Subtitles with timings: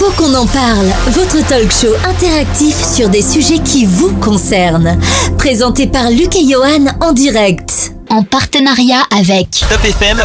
[0.00, 4.98] Faut qu'on en parle, votre talk show interactif sur des sujets qui vous concernent.
[5.36, 7.92] Présenté par Luc et Johan en direct.
[8.08, 10.16] En partenariat avec Top FM,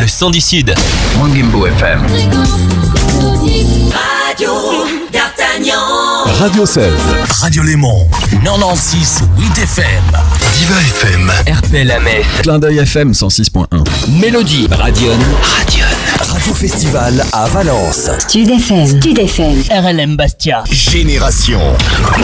[0.00, 0.74] le son du Sud.
[1.16, 2.00] Mangimbo FM.
[3.92, 4.50] Radio
[5.12, 5.78] D'Artagnan.
[6.40, 6.90] Radio 16.
[7.40, 8.08] Radio Léman.
[8.42, 9.84] 96 8 FM.
[10.58, 11.32] Diva FM.
[11.46, 12.24] RPL à Metz.
[12.42, 13.66] Clin d'œil FM 106.1.
[14.20, 14.66] Mélodie.
[14.72, 15.12] Radion.
[15.56, 15.86] Radion.
[16.20, 18.10] Radio Festival à Valence.
[18.20, 18.86] Stud FM.
[18.86, 19.62] Stud FM.
[19.70, 20.62] RLM Bastia.
[20.70, 21.60] Génération.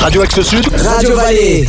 [0.00, 0.66] Radio Axe Sud.
[0.77, 1.66] Radio Vallée.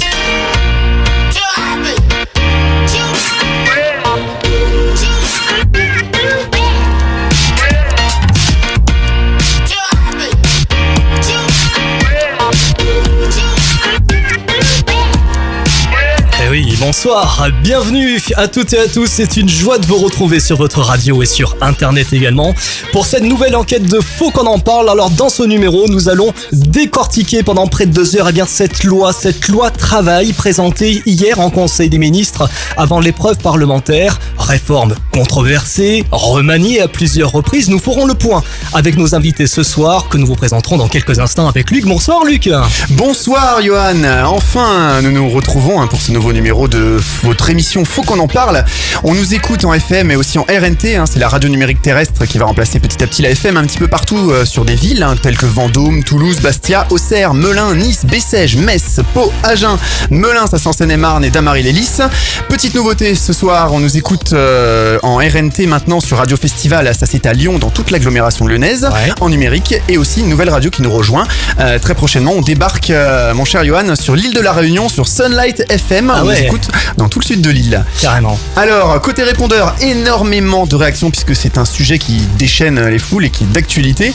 [16.79, 20.81] Bonsoir, bienvenue à toutes et à tous, c'est une joie de vous retrouver sur votre
[20.81, 22.53] radio et sur internet également
[22.91, 24.89] pour cette nouvelle enquête de Faux qu'on en parle.
[24.89, 28.83] Alors dans ce numéro, nous allons décortiquer pendant près de deux heures eh bien, cette
[28.83, 34.19] loi, cette loi travail présentée hier en Conseil des ministres avant l'épreuve parlementaire.
[34.37, 40.09] Réforme controversée, remaniée à plusieurs reprises, nous ferons le point avec nos invités ce soir
[40.09, 41.85] que nous vous présenterons dans quelques instants avec Luc.
[41.85, 42.49] Bonsoir Luc
[42.91, 48.01] Bonsoir Johan, enfin nous nous retrouvons hein, pour ce nouveau numéro de votre émission Faut
[48.03, 48.63] qu'on en parle.
[49.03, 52.25] On nous écoute en FM et aussi en RNT, hein, c'est la radio numérique terrestre
[52.25, 54.75] qui va remplacer petit à petit la FM un petit peu partout euh, sur des
[54.75, 59.77] villes hein, telles que Vendôme, Toulouse, Bastia, Auxerre, Melun, Nice, Bessèges, Metz, Pau, Agen,
[60.09, 62.01] Melun, ça s'en Seine-et-Marne et Damary-les-Lys.
[62.49, 67.05] Petite nouveauté ce soir, on nous écoute euh, en RNT maintenant sur Radio Festival, ça
[67.05, 69.11] c'est à Lyon dans toute l'agglomération lyonnaise, Ouais.
[69.21, 71.25] en numérique et aussi une nouvelle radio qui nous rejoint
[71.59, 72.33] euh, très prochainement.
[72.35, 72.91] On débarque,
[73.35, 76.11] mon cher Johan, sur l'île de la Réunion, sur Sunlight FM.
[76.15, 76.47] Ah ouais.
[76.57, 77.83] Écoute dans tout le sud de l'île.
[78.01, 78.37] Carrément.
[78.55, 83.29] Alors, côté répondeur, énormément de réactions puisque c'est un sujet qui déchaîne les foules et
[83.29, 84.13] qui est d'actualité.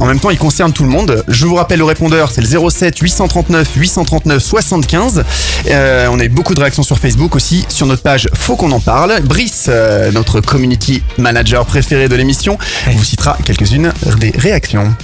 [0.00, 1.24] En même temps, il concerne tout le monde.
[1.28, 5.24] Je vous rappelle le répondeur, c'est le 07 839 839 75.
[5.68, 8.72] Euh, on a eu beaucoup de réactions sur Facebook aussi, sur notre page Faut qu'on
[8.72, 9.20] en parle.
[9.22, 12.58] Brice, euh, notre community manager préféré de l'émission,
[12.90, 14.94] vous citera quelques-unes des réactions.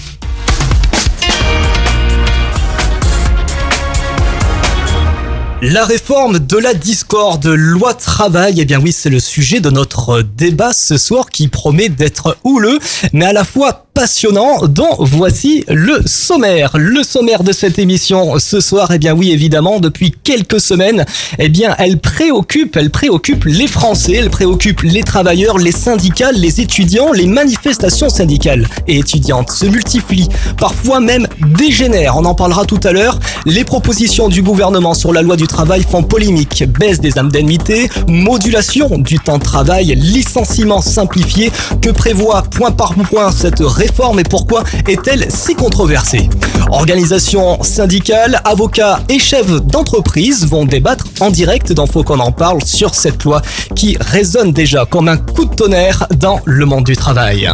[5.66, 10.20] La réforme de la discorde, loi travail, eh bien oui, c'est le sujet de notre
[10.20, 12.78] débat ce soir qui promet d'être houleux,
[13.14, 16.72] mais à la fois passionnant, dont voici le sommaire.
[16.76, 21.06] Le sommaire de cette émission ce soir, eh bien oui, évidemment, depuis quelques semaines,
[21.38, 26.60] eh bien, elle préoccupe, elle préoccupe les Français, elle préoccupe les travailleurs, les syndicats, les
[26.60, 30.28] étudiants, les manifestations syndicales et étudiantes se multiplient,
[30.58, 32.16] parfois même dégénèrent.
[32.16, 33.20] On en parlera tout à l'heure.
[33.46, 36.64] Les propositions du gouvernement sur la loi du travail font polémique.
[36.80, 41.52] Baisse des indemnités, modulation du temps de travail, licenciement simplifié.
[41.80, 43.83] Que prévoit point par point cette réforme
[44.18, 46.28] et pourquoi est-elle si controversée
[46.70, 52.62] Organisations syndicales, avocats et chefs d'entreprise vont débattre en direct dans Faut qu'on en parle
[52.64, 53.42] sur cette loi
[53.74, 57.50] qui résonne déjà comme un coup de tonnerre dans le monde du travail.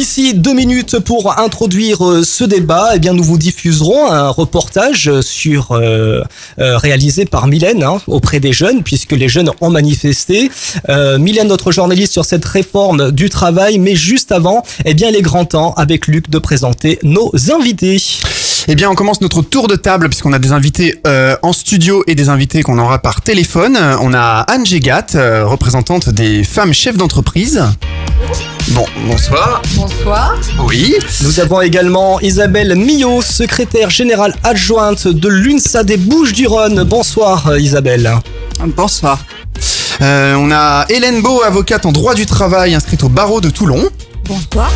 [0.00, 5.20] D'ici deux minutes pour introduire euh, ce débat, eh bien nous vous diffuserons un reportage
[5.20, 6.22] sur euh,
[6.58, 10.50] euh, réalisé par Mylène hein, auprès des jeunes, puisque les jeunes ont manifesté.
[10.88, 15.20] Euh, Mylène, notre journaliste sur cette réforme du travail, mais juste avant, eh bien les
[15.20, 18.00] grands temps avec Luc de présenter nos invités.
[18.68, 22.04] Eh bien, on commence notre tour de table puisqu'on a des invités euh, en studio
[22.06, 23.76] et des invités qu'on aura par téléphone.
[23.76, 27.62] Euh, On a Anne Gégat, euh, représentante des femmes chefs d'entreprise.
[28.68, 29.62] Bon, bonsoir.
[29.74, 30.36] Bonsoir.
[30.68, 30.94] Oui.
[31.22, 36.84] Nous avons également Isabelle Millot, secrétaire générale adjointe de l'UNSA des Bouches-du-Rhône.
[36.84, 38.12] Bonsoir Isabelle.
[38.76, 39.18] Bonsoir.
[40.02, 43.82] Euh, on a Hélène Beau, avocate en droit du travail, inscrite au barreau de Toulon.
[44.26, 44.70] Bonsoir.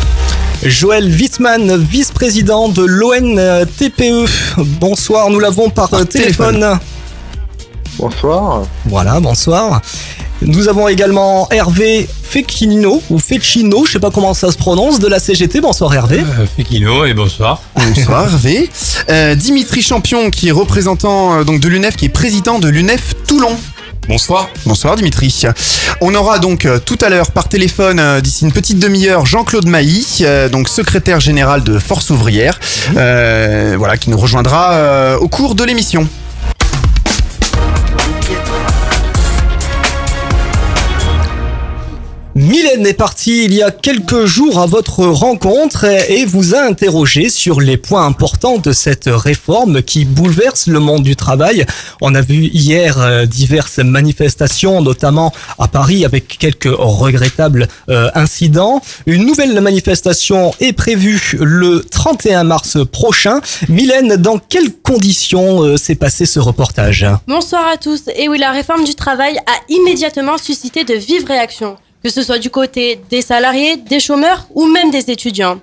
[0.65, 4.27] Joël Wittmann, vice-président de l'ONTPE.
[4.79, 6.79] Bonsoir, nous l'avons par, Par euh, téléphone.
[7.99, 8.63] Bonsoir.
[8.85, 9.81] Voilà, bonsoir.
[10.41, 15.07] Nous avons également Hervé Fecchino, ou Fecchino, je sais pas comment ça se prononce, de
[15.07, 15.61] la CGT.
[15.61, 16.23] Bonsoir Hervé.
[16.57, 17.61] Fekino et bonsoir.
[17.75, 18.69] Bonsoir Hervé.
[19.09, 23.13] Euh, Dimitri Champion, qui est représentant euh, donc de l'UNEF, qui est président de l'UNEF
[23.27, 23.55] Toulon.
[24.07, 24.49] Bonsoir.
[24.67, 25.43] Bonsoir Dimitri.
[25.99, 29.67] On aura donc euh, tout à l'heure par téléphone, euh, d'ici une petite demi-heure, Jean-Claude
[29.67, 32.59] Mailly, euh, donc secrétaire général de Force ouvrière,
[32.97, 36.07] euh, voilà, qui nous rejoindra au cours de l'émission.
[42.37, 47.29] Mylène est partie il y a quelques jours à votre rencontre et vous a interrogé
[47.29, 51.65] sur les points importants de cette réforme qui bouleverse le monde du travail.
[52.01, 58.81] On a vu hier euh, diverses manifestations, notamment à Paris avec quelques regrettables euh, incidents.
[59.05, 63.39] Une nouvelle manifestation est prévue le 31 mars prochain.
[63.69, 67.05] Mylène, dans quelles conditions euh, s'est passé ce reportage?
[67.29, 68.09] Bonsoir à tous.
[68.13, 72.37] Et oui, la réforme du travail a immédiatement suscité de vives réactions que ce soit
[72.37, 75.59] du côté des salariés, des chômeurs ou même des étudiants.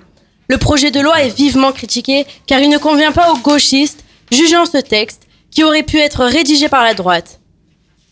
[0.49, 4.67] Le projet de loi est vivement critiqué car il ne convient pas aux gauchistes jugeant
[4.67, 5.23] ce texte
[5.53, 7.39] qui aurait pu être rédigé par la droite.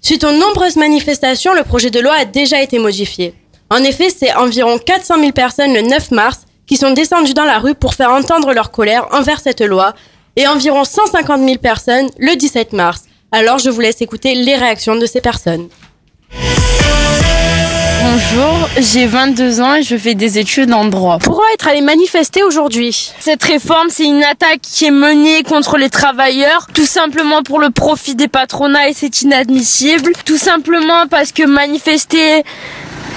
[0.01, 3.35] Suite aux nombreuses manifestations, le projet de loi a déjà été modifié.
[3.69, 7.59] En effet, c'est environ 400 000 personnes le 9 mars qui sont descendues dans la
[7.59, 9.93] rue pour faire entendre leur colère envers cette loi
[10.37, 13.07] et environ 150 000 personnes le 17 mars.
[13.33, 15.69] Alors je vous laisse écouter les réactions de ces personnes.
[18.03, 21.19] Bonjour, j'ai 22 ans et je fais des études en droit.
[21.19, 23.13] Pourquoi être allé manifester aujourd'hui?
[23.21, 27.69] Cette réforme, c'est une attaque qui est menée contre les travailleurs, tout simplement pour le
[27.71, 30.13] profit des patronats et c'est inadmissible.
[30.25, 32.43] Tout simplement parce que manifester,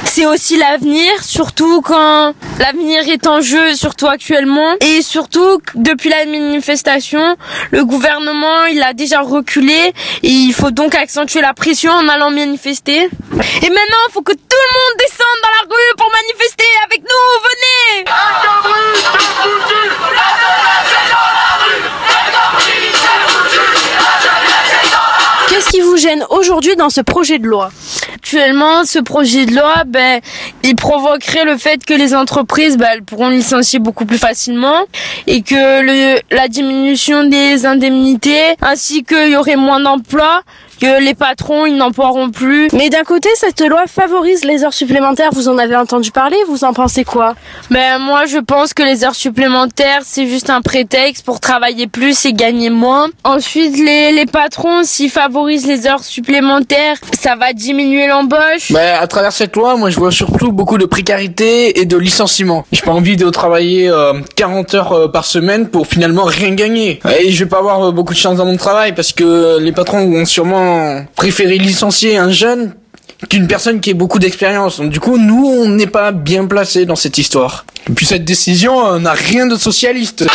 [0.06, 4.76] c'est aussi l'avenir, surtout quand l'avenir est en jeu, surtout actuellement.
[4.82, 7.36] Et surtout, depuis la manifestation,
[7.72, 12.32] le gouvernement, il a déjà reculé et il faut donc accentuer la pression en allant
[12.32, 13.00] manifester.
[13.02, 17.02] Et maintenant, il faut que tout le monde descende dans la rue pour manifester avec
[17.02, 18.06] nous, venez
[25.50, 27.72] Qu'est-ce qui vous gêne aujourd'hui dans ce projet de loi?
[28.26, 30.22] Actuellement, ce projet de loi, ben,
[30.64, 34.86] il provoquerait le fait que les entreprises, ben, elles pourront licencier beaucoup plus facilement
[35.28, 40.42] et que le, la diminution des indemnités, ainsi qu'il y aurait moins d'emplois,
[40.80, 42.68] que les patrons, ils n'emploieront plus.
[42.74, 45.30] Mais d'un côté, cette loi favorise les heures supplémentaires.
[45.34, 46.38] Vous en avez entendu parler?
[46.48, 47.36] Vous en pensez quoi?
[47.70, 52.26] Ben moi, je pense que les heures supplémentaires, c'est juste un prétexte pour travailler plus
[52.26, 53.08] et gagner moins.
[53.24, 58.72] Ensuite, les, les patrons, s'ils favorisent les heures supplémentaires, ça va diminuer l'embauche.
[58.72, 62.66] Ben à travers cette loi, moi, je vois surtout beaucoup de précarité et de licenciement.
[62.72, 67.00] J'ai pas envie de travailler euh, 40 heures euh, par semaine pour finalement rien gagner.
[67.20, 69.72] Et je vais pas avoir euh, beaucoup de chance dans mon travail parce que les
[69.72, 70.63] patrons vont sûrement
[71.16, 72.74] préférer licencier un jeune
[73.30, 74.82] qu'une personne qui ait beaucoup d'expérience.
[74.82, 77.66] Du coup, nous, on n'est pas bien placé dans cette histoire.
[77.90, 80.26] Et puis cette décision n'a rien de socialiste.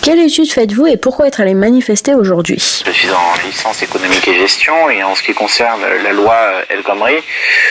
[0.00, 4.38] Quelle étude faites-vous et pourquoi être allé manifester aujourd'hui Je suis en licence économique et
[4.38, 6.36] gestion et en ce qui concerne la loi
[6.68, 7.16] El Khomri,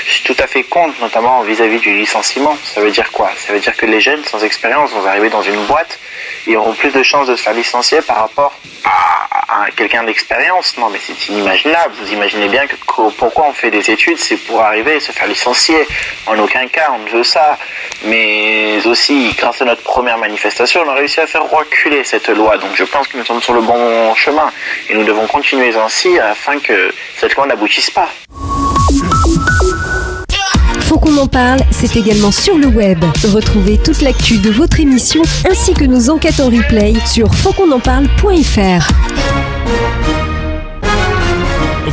[0.05, 2.57] je suis tout à fait contre, notamment vis-à-vis du licenciement.
[2.63, 3.31] Ça veut dire quoi?
[3.37, 5.99] Ça veut dire que les jeunes sans expérience vont arriver dans une boîte
[6.47, 8.53] et auront plus de chances de se faire licencier par rapport
[8.85, 10.77] à, quelqu'un d'expérience.
[10.77, 11.93] Non mais c'est inimaginable.
[12.01, 12.75] Vous imaginez bien que
[13.17, 15.87] pourquoi on fait des études, c'est pour arriver et se faire licencier.
[16.25, 17.57] En aucun cas on ne veut ça.
[18.05, 22.57] Mais aussi, grâce à notre première manifestation, on a réussi à faire reculer cette loi.
[22.57, 24.49] Donc je pense que nous sommes sur le bon chemin
[24.89, 28.09] et nous devons continuer ainsi afin que cette loi n'aboutisse pas.
[30.81, 33.03] Faut qu'on en parle, c'est également sur le web.
[33.33, 38.87] Retrouvez toute l'actu de votre émission ainsi que nos enquêtes en replay sur fautquonenparle.fr.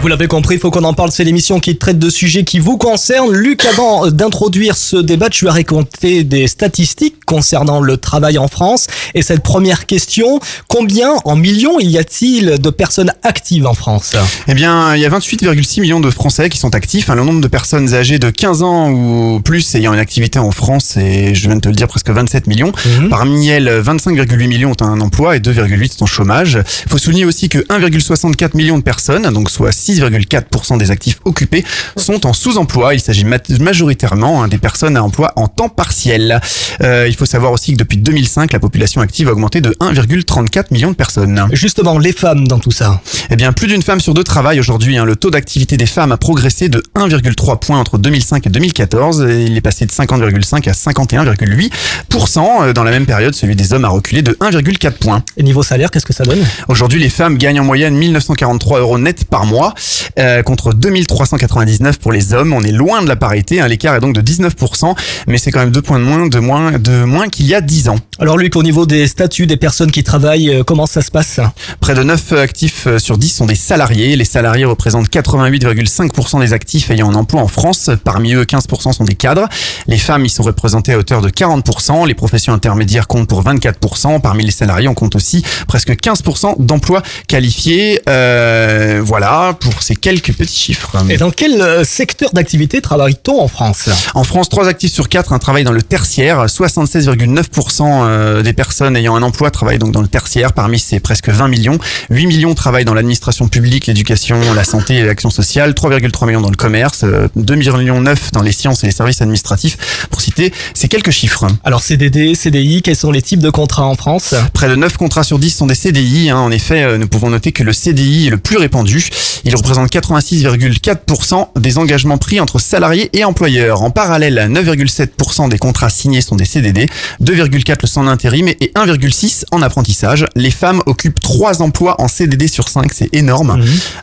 [0.04, 1.10] Vous l'avez compris, faut qu'on en parle.
[1.12, 3.32] C'est l'émission qui traite de sujets qui vous concernent.
[3.32, 8.86] Luc, avant d'introduire ce débat, tu as raconté des statistiques concernant le travail en France.
[9.14, 14.14] Et cette première question, combien en millions y a-t-il de personnes actives en France?
[14.48, 17.08] Eh bien, il y a 28,6 millions de Français qui sont actifs.
[17.08, 20.96] Le nombre de personnes âgées de 15 ans ou plus ayant une activité en France,
[20.96, 22.72] et je viens de te le dire, presque 27 millions.
[22.72, 23.08] Mmh.
[23.08, 26.58] Parmi elles, 25,8 millions ont un emploi et 2,8 sont au chômage.
[26.86, 31.64] Il faut souligner aussi que 1,64 millions de personnes, donc soit 6,4% des actifs occupés
[31.96, 32.94] sont en sous-emploi.
[32.94, 36.40] Il s'agit majoritairement hein, des personnes à emploi en temps partiel.
[36.82, 40.66] Euh, il faut savoir aussi que depuis 2005, la population active a augmenté de 1,34
[40.72, 41.46] million de personnes.
[41.52, 44.96] Justement, les femmes dans tout ça Eh bien, plus d'une femme sur deux travaille aujourd'hui.
[44.96, 45.04] Hein.
[45.04, 49.26] Le taux d'activité des femmes a progressé de 1,3 points entre 2005 et 2014.
[49.30, 52.72] Et il est passé de 50,5 à 51,8%.
[52.72, 55.22] Dans la même période, celui des hommes a reculé de 1,4 points.
[55.36, 56.44] Et niveau salaire, qu'est-ce que ça donne?
[56.66, 59.72] Aujourd'hui, les femmes gagnent en moyenne 1943 euros net par mois
[60.18, 62.52] euh, contre 2399 pour les hommes.
[62.52, 63.68] On est loin de la parité, hein.
[63.68, 64.96] l'écart est donc de 19%,
[65.28, 67.54] mais c'est quand même deux points de moins, de moins, de euh, moins qu'il y
[67.54, 67.98] a 10 ans.
[68.18, 71.40] Alors Luc, au niveau des statuts des personnes qui travaillent, euh, comment ça se passe?
[71.80, 74.16] Près de 9 actifs euh, sur 10 sont des salariés.
[74.16, 77.90] Les salariés représentent 88,5% des actifs ayant un emploi en France.
[78.04, 79.48] Parmi eux, 15% sont des cadres.
[79.86, 82.06] Les femmes y sont représentées à hauteur de 40%.
[82.06, 84.20] Les professions intermédiaires comptent pour 24%.
[84.20, 88.00] Parmi les salariés, on compte aussi presque 15% d'emplois qualifiés.
[88.06, 90.96] Voilà pour ces quelques petits chiffres.
[91.10, 93.88] Et dans quel secteur d'activité travaille-t-on en France?
[94.14, 96.48] En France, 3 actifs sur 4 travaillent dans le tertiaire.
[96.94, 100.52] 96,9% euh, des personnes ayant un emploi travaillent donc dans le tertiaire.
[100.52, 101.78] Parmi ces presque 20 millions,
[102.10, 106.50] 8 millions travaillent dans l'administration publique, l'éducation, la santé et l'action sociale, 3,3 millions dans
[106.50, 110.06] le commerce, euh, 2 millions dans les sciences et les services administratifs.
[110.10, 111.46] Pour citer ces quelques chiffres.
[111.64, 114.34] Alors CDD, CDI, quels sont les types de contrats en France?
[114.52, 116.30] Près de 9 contrats sur 10 sont des CDI.
[116.30, 116.38] Hein.
[116.38, 119.08] En effet, euh, nous pouvons noter que le CDI est le plus répandu.
[119.44, 123.82] Il représente 86,4% des engagements pris entre salariés et employeurs.
[123.82, 126.83] En parallèle, 9,7% des contrats signés sont des CDD.
[127.22, 130.26] 2,4% le sont en intérim et 1,6% en apprentissage.
[130.34, 133.62] Les femmes occupent 3 emplois en CDD sur 5, c'est énorme.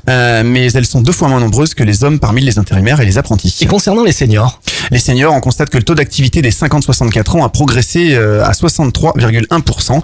[0.10, 3.06] Euh, mais elles sont deux fois moins nombreuses que les hommes parmi les intérimaires et
[3.06, 3.56] les apprentis.
[3.62, 4.62] Et concernant les seniors
[4.92, 8.52] Les seniors, on constate que le taux d'activité des 50-64 ans a progressé euh, à
[8.52, 10.02] 63,1%.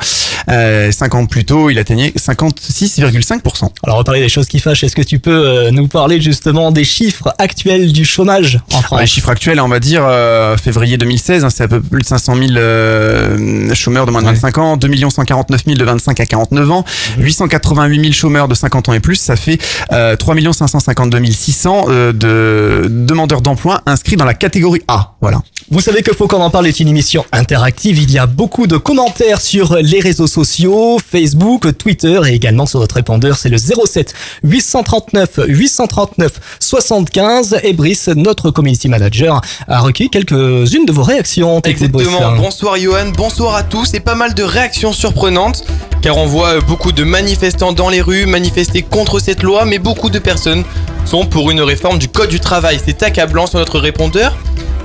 [0.50, 3.70] Euh, 5 ans plus tôt, il atteignait 56,5%.
[3.84, 4.84] Alors on va parler des choses qui fâchent.
[4.84, 9.02] Est-ce que tu peux euh, nous parler justement des chiffres actuels du chômage en France?
[9.02, 12.06] les chiffres actuels, on va dire euh, février 2016, hein, c'est à peu plus de
[12.06, 16.26] 500 000 euh, chômeurs de moins de 25 ans, 2 149 000 de 25 à
[16.26, 16.86] 49 ans,
[17.20, 19.60] 888 000 chômeurs de 50 ans et plus, ça fait
[19.92, 25.16] euh, 3 552 600 euh, de demandeurs d'emploi inscrits dans la catégorie A.
[25.22, 25.42] Voilà.
[25.70, 28.00] Vous savez que Faut qu'on en parle est une émission interactive.
[28.00, 32.80] Il y a beaucoup de commentaires sur les réseaux sociaux, Facebook, Twitter et également sur
[32.80, 33.36] notre répondeur.
[33.36, 37.60] C'est le 07 839 839 75.
[37.64, 41.60] Et Brice, notre community manager, a recueilli quelques-unes de vos réactions.
[41.66, 42.38] Exactement.
[42.38, 45.66] Bonsoir Johan, bonsoir à tous et pas mal de réactions surprenantes
[46.02, 50.10] car on voit beaucoup de manifestants dans les rues manifester contre cette loi mais beaucoup
[50.10, 50.64] de personnes
[51.04, 52.80] sont pour une réforme du code du travail.
[52.86, 54.34] C'est accablant sur notre répondeur.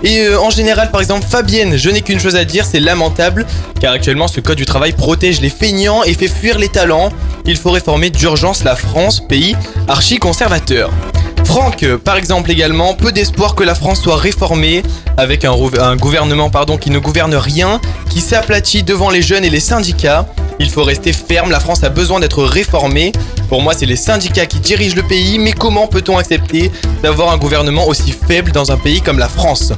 [0.05, 3.47] Et euh, en général, par exemple, Fabienne, je n'ai qu'une chose à dire, c'est lamentable,
[3.81, 7.11] car actuellement ce code du travail protège les feignants et fait fuir les talents.
[7.45, 9.57] Il faut réformer d'urgence la France, pays
[9.89, 10.91] archi-conservateur.
[11.45, 14.83] Franck, euh, par exemple également, peu d'espoir que la France soit réformée,
[15.17, 15.55] avec un,
[15.97, 17.81] gouvernement pardon, qui ne gouverne rien,
[18.11, 20.27] qui s'aplatit devant les jeunes et les syndicats.
[20.59, 23.13] Il faut rester ferme, la France a besoin d'être réformée.
[23.49, 26.71] Pour moi, c'est les syndicats qui dirigent le pays, mais comment peut-on accepter
[27.03, 29.73] d'avoir un gouvernement aussi faible dans un pays comme la France?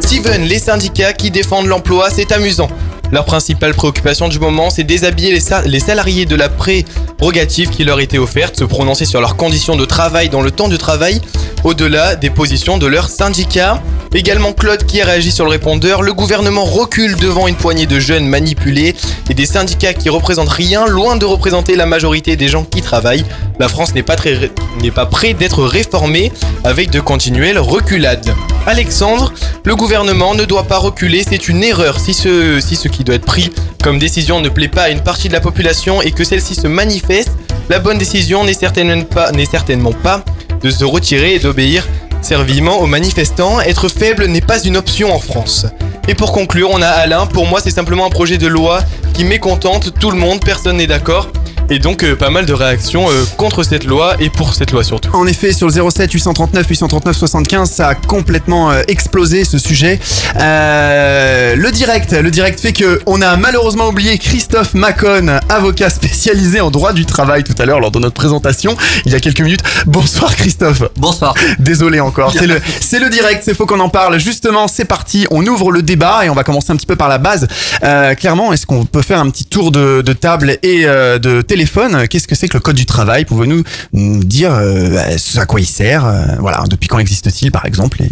[0.00, 2.68] Steven, les syndicats qui défendent l'emploi, c'est amusant.
[3.12, 7.84] Leur principale préoccupation du moment, c'est déshabiller les, sa- les salariés de la prérogative qui
[7.84, 11.20] leur était offerte, se prononcer sur leurs conditions de travail dans le temps de travail,
[11.64, 13.80] au-delà des positions de leurs syndicats.
[14.14, 17.98] Également Claude qui a réagi sur le répondeur, le gouvernement recule devant une poignée de
[18.00, 18.94] jeunes manipulés
[19.28, 23.24] et des syndicats qui représentent rien, loin de représenter la majorité des gens qui travaillent.
[23.58, 24.50] La France n'est pas, très,
[24.94, 26.32] pas près d'être réformée
[26.64, 28.32] avec de continuelles reculades.
[28.66, 29.32] Alexandre,
[29.64, 33.16] le gouvernement ne doit pas reculer, c'est une erreur si ce, si ce qui doit
[33.16, 33.50] être pris
[33.82, 36.66] comme décision ne plaît pas à une partie de la population et que celle-ci se
[36.66, 37.30] manifeste.
[37.68, 40.24] La bonne décision n'est certainement pas,
[40.62, 41.86] de se retirer et d'obéir
[42.22, 43.60] servilement aux manifestants.
[43.60, 45.66] Être faible n'est pas une option en France.
[46.08, 47.26] Et pour conclure, on a Alain.
[47.26, 48.80] Pour moi, c'est simplement un projet de loi
[49.12, 51.28] qui mécontente tout le monde, personne n'est d'accord.
[51.68, 54.84] Et donc, euh, pas mal de réactions euh, contre cette loi et pour cette loi
[54.84, 55.10] surtout.
[55.12, 59.98] En effet, sur le 07 839 839 75, ça a complètement euh, explosé ce sujet.
[60.40, 66.60] Euh, le direct, le direct fait que on a malheureusement oublié Christophe Macon, avocat spécialisé
[66.60, 69.40] en droit du travail tout à l'heure lors de notre présentation, il y a quelques
[69.40, 69.62] minutes.
[69.86, 70.84] Bonsoir Christophe.
[70.96, 71.34] Bonsoir.
[71.58, 72.32] Désolé encore.
[72.32, 74.20] C'est le, c'est le direct, c'est faut qu'on en parle.
[74.20, 75.26] Justement, c'est parti.
[75.32, 77.48] On ouvre le débat et on va commencer un petit peu par la base.
[77.82, 81.42] Euh, clairement, est-ce qu'on peut faire un petit tour de, de table et euh, de
[81.42, 83.24] téléphone Qu'est-ce que c'est que le code du travail?
[83.24, 84.98] Pouvez-vous nous dire euh,
[85.36, 88.02] à quoi il sert Euh, Voilà, depuis quand existe-t-il, par exemple?
[88.02, 88.10] Et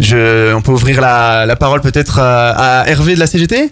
[0.00, 2.50] je, On peut ouvrir la, la parole peut-être à,
[2.82, 3.70] à Hervé de la CGT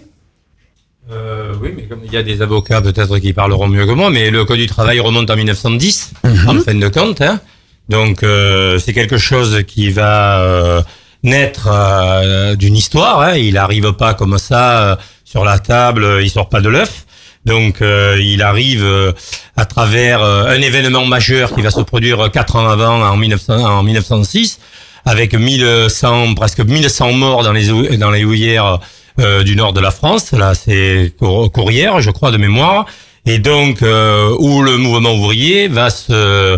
[1.11, 4.09] Euh, oui, mais comme il y a des avocats peut-être qui parleront mieux que moi,
[4.09, 6.11] mais le code du travail remonte en 1910,
[6.47, 7.21] en fin de compte.
[7.21, 7.39] Hein.
[7.89, 10.81] Donc euh, c'est quelque chose qui va euh,
[11.23, 13.21] naître euh, d'une histoire.
[13.21, 13.35] Hein.
[13.35, 17.05] Il arrive pas comme ça euh, sur la table, il sort pas de l'œuf.
[17.45, 19.11] Donc euh, il arrive euh,
[19.57, 23.53] à travers euh, un événement majeur qui va se produire quatre ans avant, en, 1900,
[23.63, 24.59] en 1906,
[25.05, 28.79] avec 1100, presque 1100 morts dans les, dans les houillères
[29.19, 30.31] euh, du nord de la France.
[30.33, 32.85] Là, c'est Cour- Courrières, je crois, de mémoire.
[33.25, 36.57] Et donc, euh, où le mouvement ouvrier va se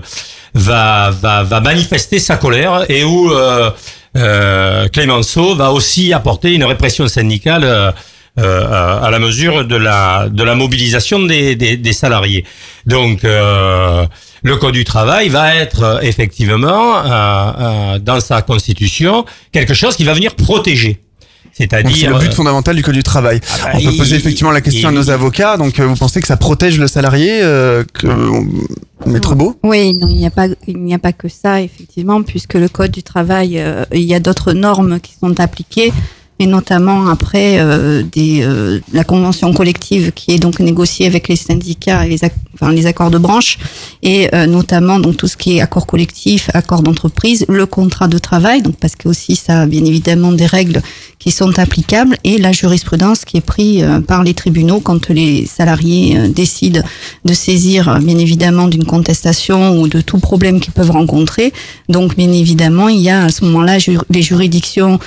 [0.53, 3.71] va va, va manifester sa colère et où euh,
[4.15, 7.93] euh, Clémenceau va aussi apporter une répression syndicale
[8.39, 12.43] euh, euh, à la mesure de la de la mobilisation des, des, des salariés.
[12.85, 14.05] Donc euh,
[14.43, 19.95] le code du travail va être euh, effectivement euh, euh, dans sa constitution quelque chose
[19.95, 20.99] qui va venir protéger.
[21.55, 23.39] C'est-à-dire C'est le but euh, fondamental du code du travail.
[23.39, 25.55] bah, On peut il- poser effectivement la question à nos avocats.
[25.57, 28.07] Donc, vous pensez que ça protège le salarié, euh, que
[29.05, 29.55] Maître Beau?
[29.63, 32.69] Oui, non, il n'y a pas, il n'y a pas que ça, effectivement, puisque le
[32.69, 35.93] code du travail, euh, il y a d'autres normes qui sont appliquées,
[36.39, 41.35] et notamment après euh, des, euh, la convention collective qui est donc négociée avec les
[41.35, 42.19] syndicats et les,
[42.55, 43.59] enfin, les accords de branche,
[44.01, 48.17] et euh, notamment donc tout ce qui est accord collectif, accord d'entreprise, le contrat de
[48.17, 50.81] travail, donc parce que aussi ça a bien évidemment des règles
[51.19, 55.45] qui sont applicables, et la jurisprudence qui est prise euh, par les tribunaux quand les
[55.45, 56.81] salariés euh, décident
[57.23, 61.53] de saisir euh, bien évidemment d'une contestation ou de tout problème qu'ils peuvent rencontrer.
[61.89, 64.99] Donc bien évidemment, il y a à ce moment-là jur- les juridictions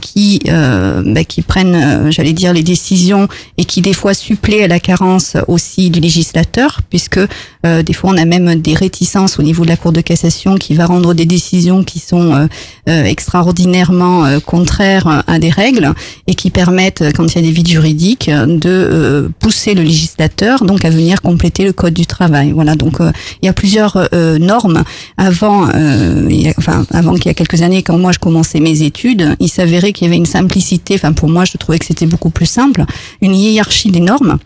[0.00, 0.73] qui euh,
[1.04, 3.28] bah, qui prennent, euh, j'allais dire, les décisions
[3.58, 7.20] et qui des fois suppléent à la carence aussi du législateur, puisque
[7.64, 10.56] euh, des fois on a même des réticences au niveau de la Cour de cassation
[10.56, 12.46] qui va rendre des décisions qui sont euh,
[12.88, 15.92] euh, extraordinairement euh, contraires à des règles
[16.26, 19.74] et qui permettent, euh, quand il y a des vides juridiques, euh, de euh, pousser
[19.74, 22.52] le législateur donc à venir compléter le code du travail.
[22.52, 23.10] Voilà, donc euh,
[23.42, 24.84] il y a plusieurs euh, normes.
[25.16, 28.18] Avant, euh, il y a- enfin avant qu'il y a quelques années, quand moi je
[28.18, 30.94] commençais mes études, il s'avérait qu'il y avait une simplicité.
[30.94, 32.84] Enfin pour moi, je trouvais que c'était beaucoup plus simple,
[33.20, 34.38] une hiérarchie des normes.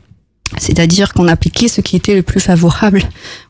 [0.57, 3.02] C'est-à-dire qu'on appliquait ce qui était le plus favorable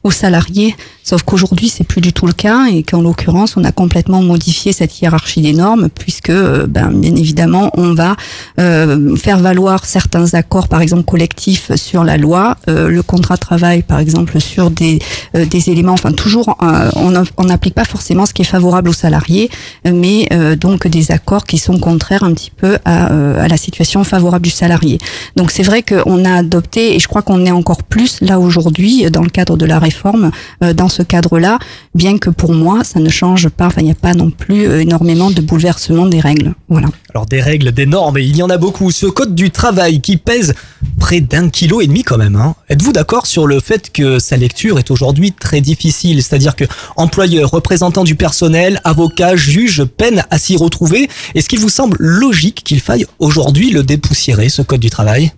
[0.03, 0.75] aux salariés,
[1.09, 4.73] sauf qu'aujourd'hui c'est plus du tout le cas et qu'en l'occurrence on a complètement modifié
[4.73, 8.15] cette hiérarchie des normes puisque euh, ben, bien évidemment on va
[8.61, 13.41] euh, faire valoir certains accords par exemple collectifs sur la loi, euh, le contrat de
[13.41, 14.99] travail par exemple sur des,
[15.35, 16.91] euh, des éléments, enfin toujours euh,
[17.39, 19.51] on n'applique pas forcément ce qui est favorable aux salariés,
[19.85, 23.07] mais euh, donc des accords qui sont contraires un petit peu à,
[23.45, 24.99] à la situation favorable du salarié.
[25.37, 29.11] Donc c'est vrai qu'on a adopté, et je crois qu'on est encore plus là aujourd'hui
[29.11, 30.31] dans le cadre de la réforme,
[30.75, 31.59] dans ce cadre-là,
[31.95, 34.67] bien que pour moi ça ne change pas, enfin il n'y a pas non plus
[34.69, 36.55] euh, énormément de bouleversement des règles.
[36.69, 36.89] Voilà.
[37.15, 38.91] Alors des règles, des normes, et il y en a beaucoup.
[38.91, 40.55] Ce code du travail qui pèse
[40.99, 42.37] près d'un kilo et demi quand même.
[42.37, 42.55] Hein.
[42.69, 46.23] Êtes-vous d'accord sur le fait que sa lecture est aujourd'hui très difficile?
[46.23, 46.65] C'est-à-dire que
[46.97, 51.09] employeurs, représentants du personnel, avocats, juges peinent à s'y retrouver.
[51.35, 55.33] Est-ce qu'il vous semble logique qu'il faille aujourd'hui le dépoussiérer, ce code du travail?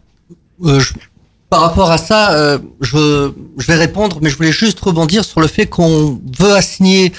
[0.64, 0.92] Euh, je-
[1.50, 5.48] par rapport à ça, euh, je, vais répondre, mais je voulais juste rebondir sur le
[5.48, 7.12] fait qu'on veut assigner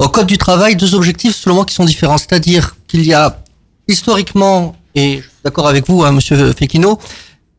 [0.00, 2.18] au Code du travail deux objectifs, selon moi, qui sont différents.
[2.18, 3.44] C'est-à-dire qu'il y a
[3.86, 6.98] historiquement, et je suis d'accord avec vous, hein, Monsieur Fekino,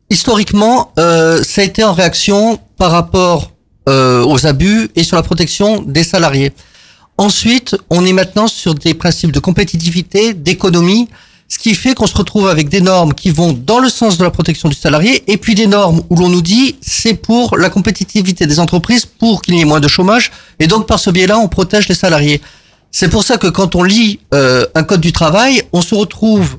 [0.09, 3.53] historiquement, euh, ça a été en réaction par rapport
[3.87, 6.51] euh, aux abus et sur la protection des salariés.
[7.17, 11.07] Ensuite, on est maintenant sur des principes de compétitivité, d'économie,
[11.49, 14.23] ce qui fait qu'on se retrouve avec des normes qui vont dans le sens de
[14.23, 17.69] la protection du salarié et puis des normes où l'on nous dit c'est pour la
[17.69, 21.39] compétitivité des entreprises pour qu'il y ait moins de chômage et donc par ce biais-là
[21.39, 22.41] on protège les salariés.
[22.91, 26.57] C'est pour ça que quand on lit euh, un code du travail, on se retrouve,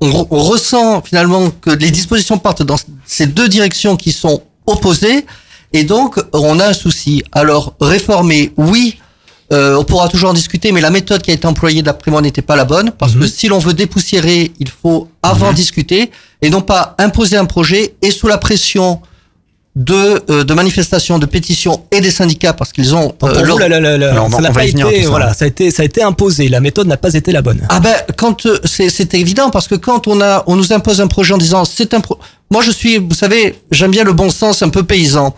[0.00, 5.26] on, on ressent finalement que les dispositions partent dans ces deux directions qui sont opposées
[5.72, 7.24] et donc on a un souci.
[7.32, 8.98] Alors réformer, oui,
[9.52, 12.22] euh, on pourra toujours en discuter, mais la méthode qui a été employée d'après moi
[12.22, 16.10] n'était pas la bonne, parce que si l'on veut dépoussiérer, il faut avant discuter,
[16.42, 19.00] et non pas imposer un projet, et sous la pression
[19.76, 23.08] de, euh, de manifestations, de pétitions et des syndicats, parce qu'ils ont...
[23.10, 25.02] Pour euh, vous, leur- la- la- la- la- Alors, on va- ça n'a pas été,
[25.02, 25.08] ça.
[25.10, 26.48] voilà, ça a été, ça a été imposé.
[26.48, 27.60] La méthode n'a pas été la bonne.
[27.68, 31.00] Ah ben quand euh, c'est c'est évident parce que quand on a on nous impose
[31.00, 32.18] un projet en disant c'est un pro
[32.52, 35.34] moi je suis vous savez j'aime bien le bon sens un peu paysan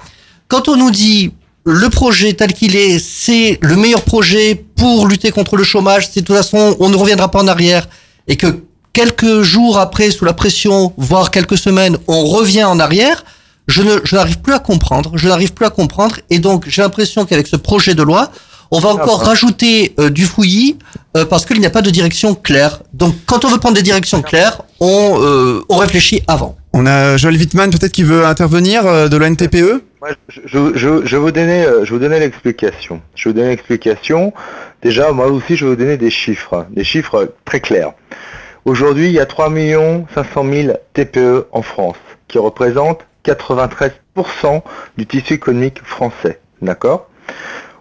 [0.48, 1.32] quand on nous dit
[1.66, 6.20] le projet tel qu'il est c'est le meilleur projet pour lutter contre le chômage c'est
[6.20, 7.88] de toute façon on ne reviendra pas en arrière
[8.28, 13.24] et que quelques jours après sous la pression voire quelques semaines on revient en arrière
[13.66, 16.82] je ne je n'arrive plus à comprendre je n'arrive plus à comprendre et donc j'ai
[16.82, 18.30] l'impression qu'avec ce projet de loi
[18.70, 20.76] on va encore rajouter euh, du fouillis
[21.16, 22.80] euh, parce qu'il n'y a pas de direction claire.
[22.92, 26.56] Donc, quand on veut prendre des directions claires, on, euh, on réfléchit avant.
[26.72, 29.82] On a Joël Wittmann peut-être qui veut intervenir euh, de l'ONTPE.
[30.28, 33.00] Je, je, je, je vais vous donner, euh, je vous donner l'explication.
[33.14, 34.32] Je vous donner l'explication.
[34.82, 37.92] Déjà, moi aussi, je vais vous donner des chiffres, des chiffres très clairs.
[38.64, 39.50] Aujourd'hui, il y a 3
[40.14, 41.96] 500 000 TPE en France,
[42.28, 43.92] qui représentent 93%
[44.96, 46.40] du tissu économique français.
[46.60, 47.08] D'accord?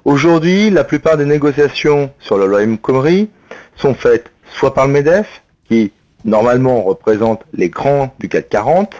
[0.06, 3.30] Aujourd'hui, la plupart des négociations sur la loi El Khomri
[3.75, 5.91] sont faites soit par le MEDEF, qui
[6.23, 8.95] normalement représente les grands du CAC 40,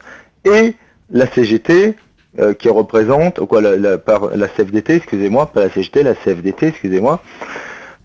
[0.45, 0.73] et
[1.12, 1.95] la CGT,
[2.39, 7.21] euh, qui représente, quoi, la, CFDT, excusez-moi, pas la CGT, la CFDT, excusez-moi,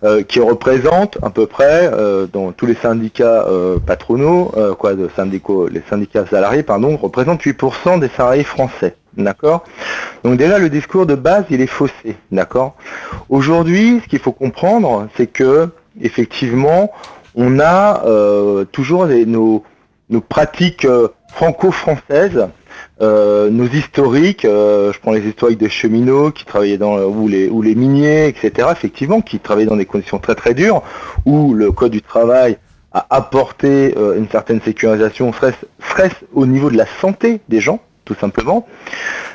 [0.02, 4.94] euh, qui représente à peu près euh, dans tous les syndicats euh, patronaux, euh, quoi,
[4.94, 5.08] de
[5.70, 8.94] les syndicats salariés, pardon, représente 8% des salariés français.
[9.16, 9.64] D'accord?
[10.22, 12.76] Donc déjà le discours de base il est faussé, d'accord?
[13.28, 15.68] Aujourd'hui, ce qu'il faut comprendre, c'est que
[16.00, 16.92] effectivement,
[17.34, 19.64] on a euh, toujours nos,
[20.08, 20.86] nos pratiques
[21.34, 22.46] franco-françaises,
[23.00, 27.62] nos historiques, euh, je prends les historiques des cheminots qui travaillaient dans ou les ou
[27.62, 28.68] les miniers, etc.
[28.72, 30.82] Effectivement, qui travaillaient dans des conditions très très dures,
[31.24, 32.58] où le code du travail
[32.92, 35.54] a apporté euh, une certaine sécurisation, serait
[35.88, 38.66] serait au niveau de la santé des gens, tout simplement.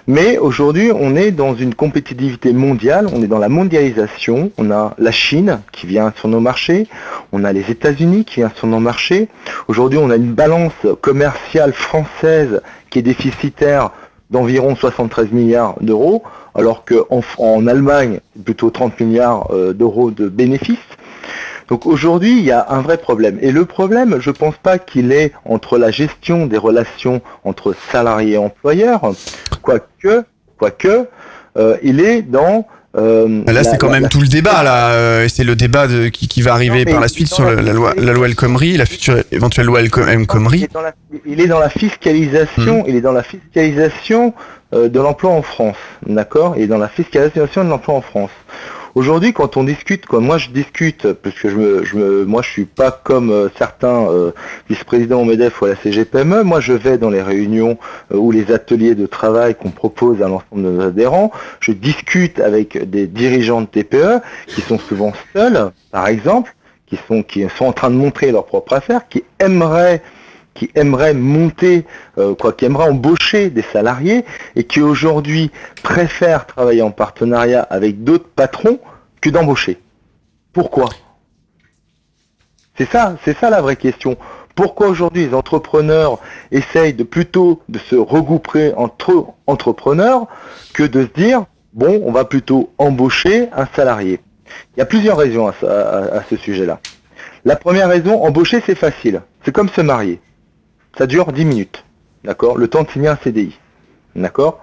[0.08, 4.52] Mais aujourd'hui, on est dans une compétitivité mondiale, on est dans la mondialisation.
[4.58, 6.88] On a la Chine qui vient sur nos marchés,
[7.32, 9.30] on a les États-Unis qui viennent sur nos marchés.
[9.68, 13.92] Aujourd'hui, on a une balance commerciale française qui est déficitaire
[14.30, 16.24] d'environ 73 milliards d'euros,
[16.56, 20.78] alors qu'en en Allemagne, plutôt 30 milliards euh, d'euros de bénéfices.
[21.70, 23.38] Donc aujourd'hui, il y a un vrai problème.
[23.42, 28.34] Et le problème, je pense pas qu'il est entre la gestion des relations entre salariés
[28.34, 29.02] et employeurs,
[29.62, 30.24] quoique,
[30.58, 31.08] quoique,
[31.58, 34.92] euh, il est dans euh, Là, c'est quand la- même la- tout le débat, là.
[34.92, 37.62] euh, C'est le débat de, qui, qui va arriver Non, par la suite sur la-
[37.62, 40.64] la loi, la loi El Khomri, la future éventuelle loi El il Khomri.
[40.64, 40.94] est dans la,
[41.26, 44.34] il est dans la fiscalisation, il est dans la fiscalisation
[44.74, 45.76] euh, de l'emploi en France,
[46.08, 46.56] d'accord?
[46.58, 48.32] Et dans la fiscalisation de l'emploi en France.
[48.96, 52.50] Aujourd'hui, quand on discute, comme moi je discute, parce que je je me, moi je
[52.50, 54.32] suis pas comme euh, certains euh,
[54.70, 57.78] vice-présidents au MEDEF ou à la CGPME, moi je vais dans les réunions
[58.14, 62.40] euh, ou les ateliers de travail qu'on propose à l'ensemble de nos adhérents, je discute
[62.40, 66.56] avec des dirigeants de TPE qui sont souvent seuls, par exemple,
[66.88, 70.02] qui sont, qui sont en train de montrer leur propre affaire, qui aimeraient
[70.56, 71.86] qui aimeraient monter,
[72.18, 75.52] euh, quoi, qui aimeraient embaucher des salariés et qui aujourd'hui
[75.84, 78.80] préfèrent travailler en partenariat avec d'autres patrons
[79.22, 79.80] que d'embaucher.
[80.54, 80.90] Pourquoi?
[82.78, 84.18] C'est ça, c'est ça la vraie question.
[84.56, 86.20] Pourquoi aujourd'hui les entrepreneurs
[86.52, 90.28] essayent de plutôt de se regrouper entre entrepreneurs
[90.74, 94.22] que de se dire bon, on va plutôt embaucher un salarié?
[94.76, 96.80] Il y a plusieurs raisons à ce sujet-là.
[97.44, 99.22] La première raison, embaucher c'est facile.
[99.44, 100.22] C'est comme se marier.
[100.98, 101.84] Ça dure 10 minutes.
[102.24, 102.58] D'accord?
[102.58, 103.58] Le temps de signer un CDI.
[104.16, 104.60] D'accord?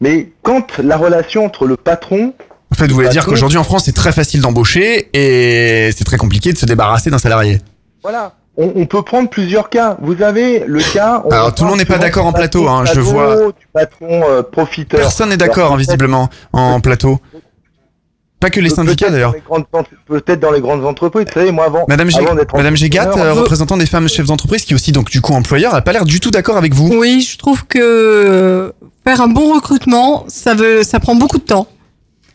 [0.00, 2.34] Mais quand la relation entre le patron
[2.70, 6.16] En fait, vous voulez dire qu'aujourd'hui en France, c'est très facile d'embaucher et c'est très
[6.16, 7.60] compliqué de se débarrasser d'un salarié.
[8.02, 8.34] Voilà.
[8.56, 9.96] On, on peut prendre plusieurs cas.
[10.02, 11.22] Vous avez le cas.
[11.24, 13.52] on Alors, tout le monde n'est pas d'accord en plateau, hein, je vois.
[13.52, 15.00] Du patron euh, profiteur.
[15.00, 17.18] Personne n'est d'accord, visiblement, en plateau.
[18.42, 19.34] Pas que les syndicats d'ailleurs.
[20.06, 21.26] Peut-être dans les grandes entreprises.
[21.28, 21.84] Vous savez, moi avant.
[21.88, 25.20] Madame, avant Madame Gégat, euh, représentant des femmes chefs d'entreprise, qui est aussi donc du
[25.20, 26.88] coup employeur, a pas l'air du tout d'accord avec vous.
[26.92, 28.72] Oui, je trouve que
[29.04, 31.68] faire un bon recrutement, ça veut, ça prend beaucoup de temps,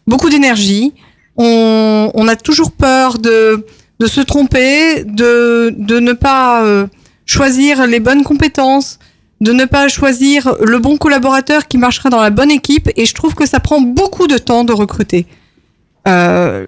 [0.08, 0.94] beaucoup d'énergie.
[1.36, 3.66] On, on a toujours peur de,
[4.00, 6.88] de se tromper, de, de ne pas euh,
[7.26, 8.98] choisir les bonnes compétences,
[9.42, 12.90] de ne pas choisir le bon collaborateur qui marchera dans la bonne équipe.
[12.96, 15.28] Et je trouve que ça prend beaucoup de temps de recruter.
[16.08, 16.66] Euh,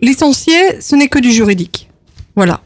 [0.00, 1.88] L'essentiel, ce n'est que du juridique.
[2.34, 2.60] Voilà.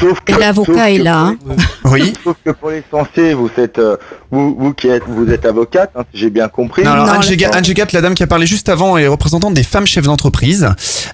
[0.00, 1.56] Sauf que, Et l'avocat est là, pour hein.
[1.92, 2.12] Oui.
[2.22, 3.96] Sauf que pour l'essentiel, vous êtes, euh,
[4.30, 6.84] vous, vous qui êtes, vous êtes avocate, hein, si j'ai bien compris.
[6.84, 8.96] Non, alors Non, Anne le- Gégat, Anne Gégat, la dame qui a parlé juste avant,
[8.96, 10.68] est représentante des femmes chefs d'entreprise.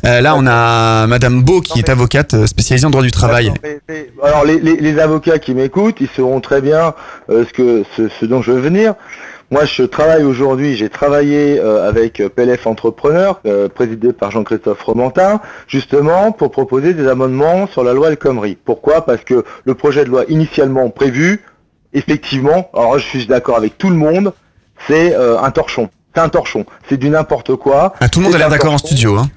[0.05, 3.47] Euh, là, on a Madame Beau qui est avocate spécialisée en droit du travail.
[3.47, 6.93] D'accord, mais- mais- alors les, les- les avocats qui m'écoutent, ils sauront très bien
[7.31, 8.95] euh, ce que ce, ce dont je veux venir.
[9.51, 14.83] Moi, je travaille aujourd'hui, j'ai travaillé euh, avec euh, PLF Entrepreneur, euh, présidé par Jean-Christophe
[14.83, 18.57] Romantin, justement pour proposer des amendements sur la loi El Khomri.
[18.65, 19.05] Pourquoi?
[19.05, 21.43] Parce que le projet de loi initialement prévu,
[21.93, 24.33] effectivement, alors je suis d'accord avec tout le monde,
[24.87, 25.91] c'est euh, un torchon.
[26.15, 26.65] C'est un torchon.
[26.89, 27.93] C'est du n'importe quoi.
[28.01, 29.17] Ah, tout le monde a l'air d'accord en studio.
[29.19, 29.29] Hein.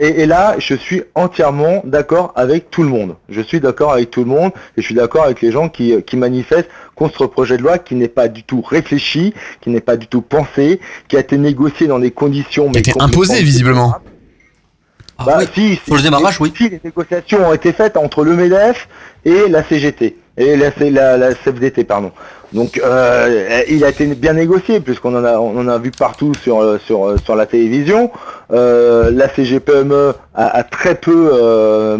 [0.00, 3.16] Et, et là, je suis entièrement d'accord avec tout le monde.
[3.28, 6.00] Je suis d'accord avec tout le monde et je suis d'accord avec les gens qui,
[6.04, 9.80] qui manifestent contre ce projet de loi qui n'est pas du tout réfléchi, qui n'est
[9.80, 13.42] pas du tout pensé, qui a été négocié dans des conditions Qui a été imposé
[13.42, 13.96] visiblement.
[15.24, 16.52] bah, si, Sur le si, démarrage, oui.
[16.56, 18.88] si, les négociations ont été faites entre le MEDEF
[19.24, 22.12] et la CGT et la, CFDT, pardon.
[22.52, 27.16] Donc, euh, il a été bien négocié puisqu'on en a, vu partout sur euh, euh,
[27.36, 28.10] la télévision.
[28.50, 31.98] Euh, la CGPME a, très peu euh,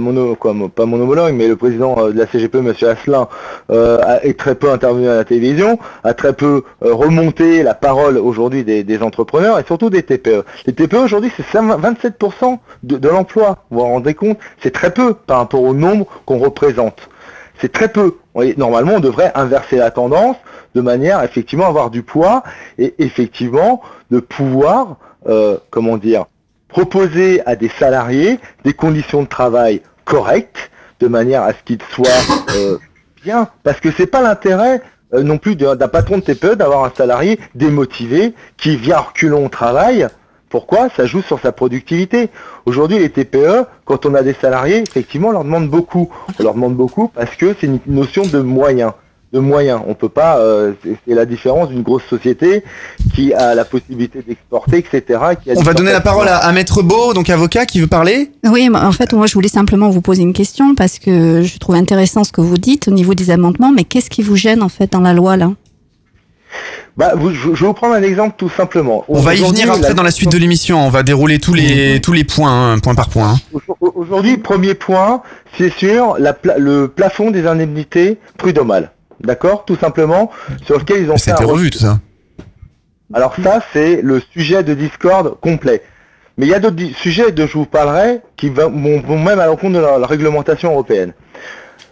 [0.75, 3.29] pas mon homologue, mais le président euh, de la CGPE, Monsieur Asselin,
[3.71, 7.75] euh, a, est très peu intervenu à la télévision, a très peu euh, remonté la
[7.75, 10.45] parole aujourd'hui des, entrepreneurs et surtout des TPE.
[10.67, 13.59] Les TPE aujourd'hui, c'est 5 27% de, de l'emploi.
[13.71, 14.39] Vous vous rendez compte?
[14.63, 17.09] C'est très peu par rapport au nombre qu'on représente.
[17.61, 18.17] C'est très peu.
[18.57, 20.37] Normalement, on devrait inverser la tendance
[20.75, 22.43] de manière à effectivement avoir du poids
[22.79, 24.97] et effectivement de pouvoir,
[25.29, 26.27] euh, comment dire,
[26.69, 32.09] proposer à des salariés des conditions de travail correctes, de manière à ce qu'ils soient
[32.57, 32.79] euh,
[33.23, 34.83] bien, parce que c'est pas l'intérêt
[35.15, 39.49] euh, non plus d'un patron de TPE d'avoir un salarié démotivé qui vient reculons au
[39.49, 40.07] travail.
[40.51, 42.31] Pourquoi Ça joue sur sa productivité.
[42.65, 46.09] Aujourd'hui, les TPE, quand on a des salariés, effectivement, on leur demande beaucoup.
[46.39, 48.93] On leur demande beaucoup parce que c'est une notion de moyens.
[49.31, 49.83] De moyens.
[49.87, 50.39] On peut pas.
[50.39, 52.65] euh, c'est la différence d'une grosse société
[53.15, 55.03] qui a la possibilité d'exporter, etc.
[55.43, 57.87] qui a On va donner la parole à, à Maître Beau, donc avocat, qui veut
[57.87, 58.31] parler.
[58.51, 61.59] Oui, mais en fait, moi, je voulais simplement vous poser une question parce que je
[61.59, 64.63] trouve intéressant ce que vous dites au niveau des amendements, mais qu'est-ce qui vous gêne
[64.63, 65.51] en fait dans la loi là?
[66.99, 69.05] Bah, vous- je, je vais vous prendre un exemple tout simplement.
[69.09, 70.85] On va y venir après la- dans la suite de l'émission.
[70.85, 73.35] On va dérouler tous les, tous les points, hein, point par point.
[73.35, 73.61] hein.
[73.81, 75.23] Au- Aujourd'hui, premier point,
[75.57, 78.91] c'est sur la pla- le plafond des indemnités prud'homales.
[79.21, 79.65] D'accord?
[79.65, 80.31] Tout simplement,
[80.67, 81.99] sur lequel ils ont fait C'était un revu tout ça.
[83.15, 85.83] Alors ça, c'est le sujet de Discord complet.
[86.37, 89.47] Mais il y a d'autres sujets dont je vous parlerai qui vont, vont même à
[89.47, 91.13] l'encontre de la, la réglementation européenne.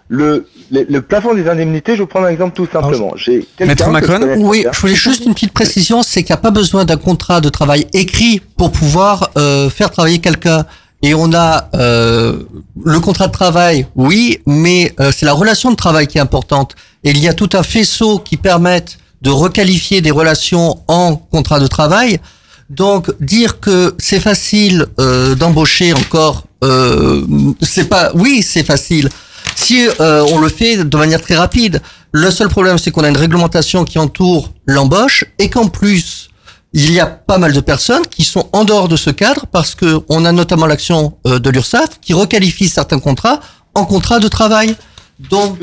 [0.09, 3.13] Le, le, le plafond des indemnités, je vais vous prendre un exemple tout simplement.
[3.17, 6.53] J'ai je connais Oui, je voulais juste une petite précision, c'est qu'il n'y a pas
[6.53, 10.65] besoin d'un contrat de travail écrit pour pouvoir euh, faire travailler quelqu'un.
[11.03, 12.39] Et on a euh,
[12.85, 16.75] le contrat de travail, oui, mais euh, c'est la relation de travail qui est importante.
[17.05, 21.61] Et il y a tout un faisceau qui permettent de requalifier des relations en contrat
[21.61, 22.21] de travail.
[22.71, 27.23] Donc dire que c'est facile euh, d'embaucher encore, euh,
[27.63, 28.11] c'est pas.
[28.15, 29.09] Oui, c'est facile.
[29.57, 31.81] Si euh, on le fait de manière très rapide,
[32.13, 36.29] le seul problème c'est qu'on a une réglementation qui entoure l'embauche et qu'en plus
[36.75, 39.75] il y a pas mal de personnes qui sont en dehors de ce cadre parce
[39.75, 43.41] que on a notamment l'action euh, de l'URSSAF qui requalifie certains contrats
[43.75, 44.77] en contrats de travail.
[45.31, 45.59] Donc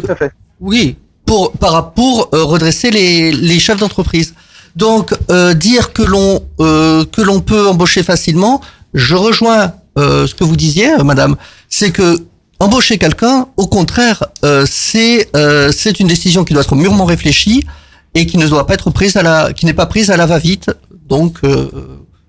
[0.60, 4.34] oui, pour par pour euh, redresser les, les chefs d'entreprise.
[4.75, 8.60] Donc euh, dire que l'on euh, que l'on peut embaucher facilement,
[8.95, 11.36] je rejoins euh, ce que vous disiez, euh, Madame,
[11.69, 12.17] c'est que
[12.63, 17.65] embaucher quelqu'un, au contraire, euh, c'est euh, c'est une décision qui doit être mûrement réfléchie
[18.15, 20.26] et qui ne doit pas être prise à la qui n'est pas prise à la
[20.26, 20.71] va-vite.
[21.08, 21.69] Donc euh,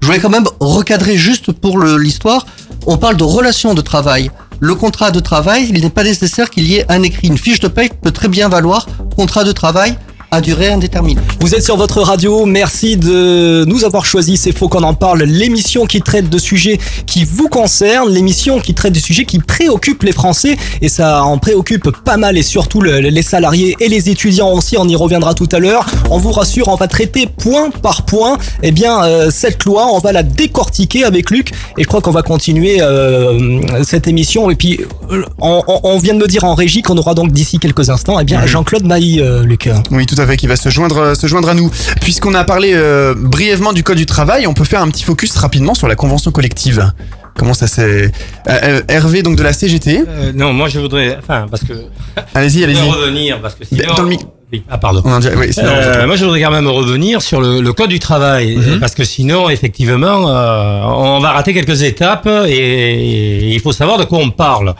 [0.00, 2.46] je voulais quand même recadrer juste pour l'histoire.
[2.86, 4.30] On parle de relation de travail.
[4.60, 7.28] Le contrat de travail, il n'est pas nécessaire qu'il y ait un écrit.
[7.28, 9.96] Une fiche de paie peut très bien valoir contrat de travail
[10.34, 11.20] à durée indéterminée.
[11.40, 15.22] Vous êtes sur votre radio, merci de nous avoir choisi C'est faux qu'on en parle,
[15.22, 20.02] l'émission qui traite de sujets qui vous concernent, l'émission qui traite de sujets qui préoccupent
[20.02, 24.10] les Français et ça en préoccupe pas mal et surtout le- les salariés et les
[24.10, 25.86] étudiants aussi, on y reviendra tout à l'heure.
[26.10, 29.98] On vous rassure, on va traiter point par point eh bien euh, cette loi, on
[29.98, 34.56] va la décortiquer avec Luc et je crois qu'on va continuer euh, cette émission et
[34.56, 37.58] puis euh, on, on- on vient de me dire en régie qu'on aura donc d'ici
[37.58, 38.44] quelques instants eh bien.
[38.46, 39.68] Jean-Claude Mailly, euh, Luc.
[39.90, 41.70] Oui, tout à fait, qui va se joindre, se joindre à nous.
[42.00, 45.34] Puisqu'on a parlé euh, brièvement du code du travail, on peut faire un petit focus
[45.36, 46.90] rapidement sur la convention collective.
[47.36, 47.82] Comment ça s'est...
[47.82, 48.08] Euh,
[48.48, 50.04] euh, Hervé, donc de la CGT.
[50.06, 51.16] Euh, non, moi je voudrais.
[51.18, 51.72] Enfin, parce que.
[52.34, 52.78] Allez-y, allez-y.
[52.88, 53.92] revenir, parce que sinon.
[53.96, 54.20] Dans le mic-
[54.52, 55.02] Oui, Ah, pardon.
[55.04, 57.98] On oui, sinon, Euh, moi, je voudrais quand même revenir sur le, le code du
[57.98, 58.78] travail, Mhm.
[58.78, 63.98] parce que sinon, effectivement, euh, on va rater quelques étapes et, et il faut savoir
[63.98, 64.74] de quoi on parle.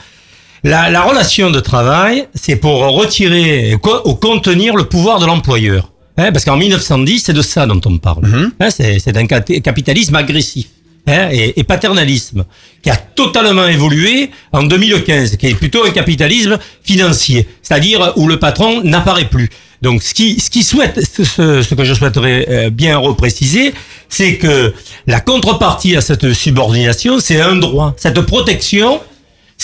[0.64, 5.90] La, la relation de travail, c'est pour retirer ou contenir le pouvoir de l'employeur.
[6.16, 8.24] Hein, parce qu'en 1910, c'est de ça dont on parle.
[8.60, 10.66] Hein, c'est c'est un capitalisme agressif.
[11.06, 12.44] hein, et, et paternalisme
[12.82, 18.38] qui a totalement évolué en 2015, qui est plutôt un capitalisme financier, c'est-à-dire où le
[18.38, 19.50] patron n'apparaît plus.
[19.82, 23.74] Donc, ce qui, ce qui souhaite, ce- ce que je souhaiterais euh, bien repréciser,
[24.08, 24.72] c'est que
[25.06, 27.92] la contrepartie à cette subordination, c'est un droit.
[27.98, 29.00] Cette protection,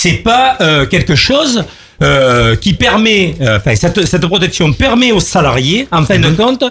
[0.00, 1.62] c'est pas euh, quelque chose
[2.02, 6.64] euh, qui permet, euh, enfin cette, cette protection permet aux salariés, en fin de compte,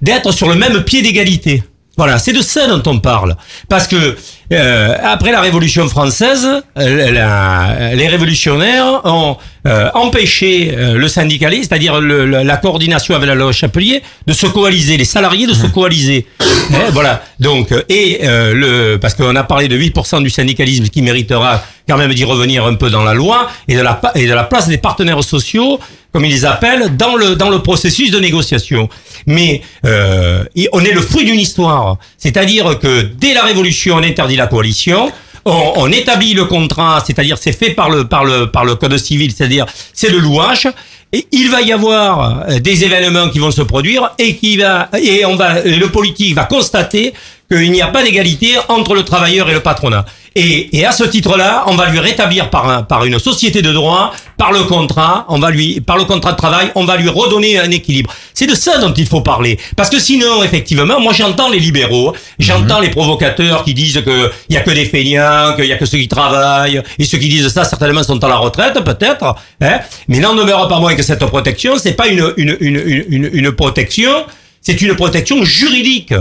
[0.00, 1.64] d'être sur le même pied d'égalité.
[1.96, 3.34] Voilà, c'est de ça dont on parle.
[3.68, 4.16] Parce que
[4.52, 6.46] euh, après la Révolution française,
[6.78, 13.14] euh, la- les révolutionnaires ont euh, empêché euh, le syndicalisme, c'est-à-dire le- le- la coordination
[13.14, 16.26] avec la loi Chapelier, de se coaliser, les salariés de se coaliser.
[16.40, 17.22] Hein, voilà.
[17.40, 21.62] Donc, euh, et euh, le, parce qu'on a parlé de 8% du syndicalisme qui méritera
[21.88, 24.44] quand même d'y revenir un peu dans la loi et de la, et de la
[24.44, 25.78] place des partenaires sociaux,
[26.12, 28.88] comme ils les appellent, dans le, dans le processus de négociation.
[29.26, 31.96] Mais euh, on est le fruit d'une histoire.
[32.16, 35.12] C'est-à-dire que dès la Révolution, on interdit la coalition.
[35.44, 39.32] On, établit le contrat, c'est-à-dire c'est fait par le par le par le code civil,
[39.34, 40.68] c'est-à-dire c'est le louage.
[41.10, 44.90] Et il va y avoir euh, des événements qui vont se produire et qui va
[45.00, 47.14] et on va et le politique va constater
[47.50, 50.04] qu'il n'y a pas d'égalité entre le travailleur et le patronat.
[50.40, 53.72] Et, et à ce titre-là, on va lui rétablir par, un, par une société de
[53.72, 57.08] droit, par le contrat, on va lui, par le contrat de travail, on va lui
[57.08, 58.14] redonner un équilibre.
[58.34, 59.58] C'est de ça dont il faut parler.
[59.76, 64.54] Parce que sinon, effectivement, moi j'entends les libéraux, j'entends les provocateurs qui disent que il
[64.54, 67.28] y a que des feignants, qu'il y a que ceux qui travaillent, et ceux qui
[67.28, 69.34] disent ça certainement sont à la retraite, peut-être.
[69.60, 73.30] Hein Mais n'en demeure pas moins que cette protection, c'est pas une, une, une, une,
[73.32, 74.24] une protection,
[74.60, 76.14] c'est une protection juridique.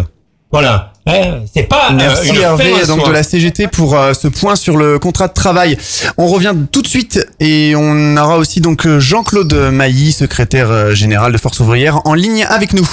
[0.51, 0.93] Voilà.
[1.07, 3.09] Hein, c'est pas euh, Merci une Hervé en donc soi.
[3.09, 5.77] de la CGT pour euh, ce point sur le contrat de travail.
[6.17, 11.31] On revient tout de suite et on aura aussi donc euh, Jean-Claude Mailly, secrétaire général
[11.31, 12.85] de Force ouvrière, en ligne avec nous.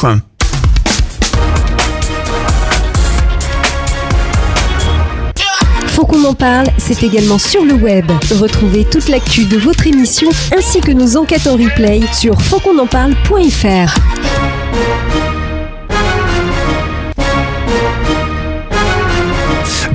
[5.89, 8.11] Faut qu'on en parle, c'est également sur le web.
[8.41, 13.95] Retrouvez toute l'actu de votre émission ainsi que nos enquêtes en replay sur fautquonenparle.fr.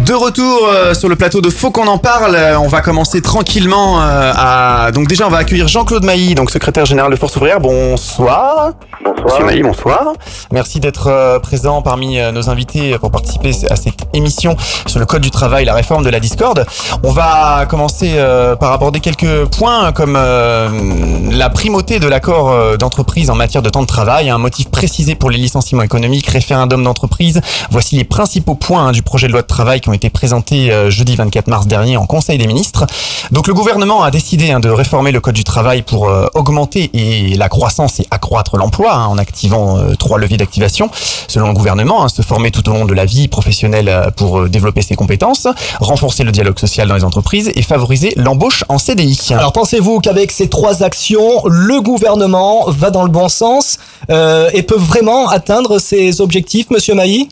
[0.09, 3.21] De retour euh, sur le plateau de Faut qu'on en parle, Euh, on va commencer
[3.21, 7.35] tranquillement euh, à donc déjà on va accueillir Jean-Claude Mailly, donc secrétaire général de Force
[7.35, 7.59] ouvrière.
[7.59, 8.71] Bonsoir.
[9.03, 9.25] Bonsoir.
[9.25, 10.13] Monsieur Mailly, bonsoir.
[10.51, 14.55] Merci d'être présent parmi nos invités pour participer à cette émission
[14.87, 16.65] sur le code du travail, la réforme de la discorde.
[17.03, 18.15] On va commencer
[18.59, 23.87] par aborder quelques points comme la primauté de l'accord d'entreprise en matière de temps de
[23.87, 27.41] travail, un motif précisé pour les licenciements économiques, référendum d'entreprise.
[27.71, 30.71] Voici les principaux points hein, du projet de loi de travail qui ont été présentés
[30.71, 32.87] euh, jeudi 24 mars dernier en Conseil des ministres.
[33.31, 36.89] Donc le gouvernement a décidé hein, de réformer le code du travail pour euh, augmenter
[36.93, 40.89] et la croissance et accroître l'emploi hein, en activant euh, trois leviers d'activation.
[41.27, 44.81] Selon le gouvernement, hein, se former tout au long de la vie professionnelle pour développer
[44.81, 45.47] ses compétences,
[45.81, 49.19] renforcer le dialogue social dans les entreprises et favoriser l'embauche en CDI.
[49.31, 53.77] Alors pensez-vous qu'avec ces trois actions, le gouvernement va dans le bon sens
[54.09, 57.29] et peut vraiment atteindre ses objectifs, Monsieur Mailly?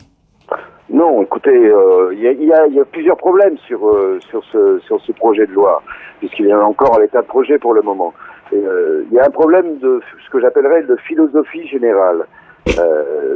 [0.90, 5.46] Non, écoutez, euh, il y, a, plusieurs problèmes sur, euh, sur, ce, sur ce projet
[5.46, 5.82] de loi,
[6.18, 8.14] puisqu'il est encore à l'état de projet pour le moment.
[8.54, 12.26] Euh, il y a un problème de ce que j'appellerais de philosophie générale.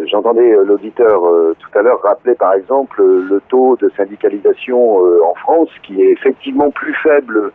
[0.06, 1.20] J'entendais l'auditeur
[1.58, 6.70] tout à l'heure rappeler par exemple le taux de syndicalisation en France qui est effectivement
[6.70, 7.50] plus faible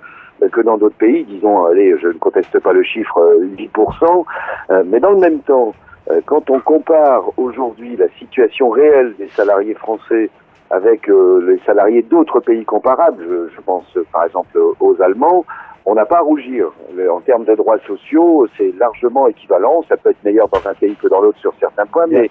[0.51, 4.25] que dans d'autres pays, disons, allez, je ne conteste pas le chiffre, euh, 10%,
[4.69, 5.73] euh, mais dans le même temps,
[6.25, 10.29] quand on compare aujourd'hui la situation réelle des salariés français
[10.69, 15.45] avec euh, les salariés d'autres pays comparables, je, pense euh, par exemple aux Allemands,
[15.85, 16.71] on n'a pas à rougir.
[17.09, 19.83] En termes de droits sociaux, c'est largement équivalent.
[19.87, 22.29] Ça peut être meilleur dans un pays que dans l'autre sur certains points, mais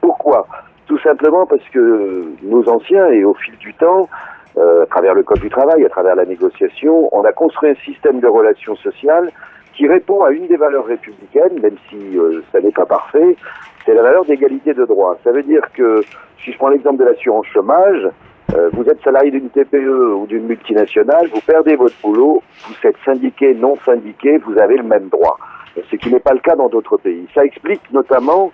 [0.00, 0.46] pourquoi?
[0.86, 4.08] Tout simplement parce que nos anciens, et au fil du temps,
[4.56, 7.74] euh, à travers le Code du travail, à travers la négociation, on a construit un
[7.84, 9.30] système de relations sociales
[9.78, 13.36] qui répond à une des valeurs républicaines, même si euh, ça n'est pas parfait,
[13.86, 15.16] c'est la valeur d'égalité de droit.
[15.22, 16.02] Ça veut dire que,
[16.44, 18.08] si je prends l'exemple de l'assurance chômage,
[18.54, 22.96] euh, vous êtes salarié d'une TPE ou d'une multinationale, vous perdez votre boulot, vous êtes
[23.04, 25.38] syndiqué, non syndiqué, vous avez le même droit.
[25.88, 27.28] Ce qui n'est pas le cas dans d'autres pays.
[27.32, 28.50] Ça explique notamment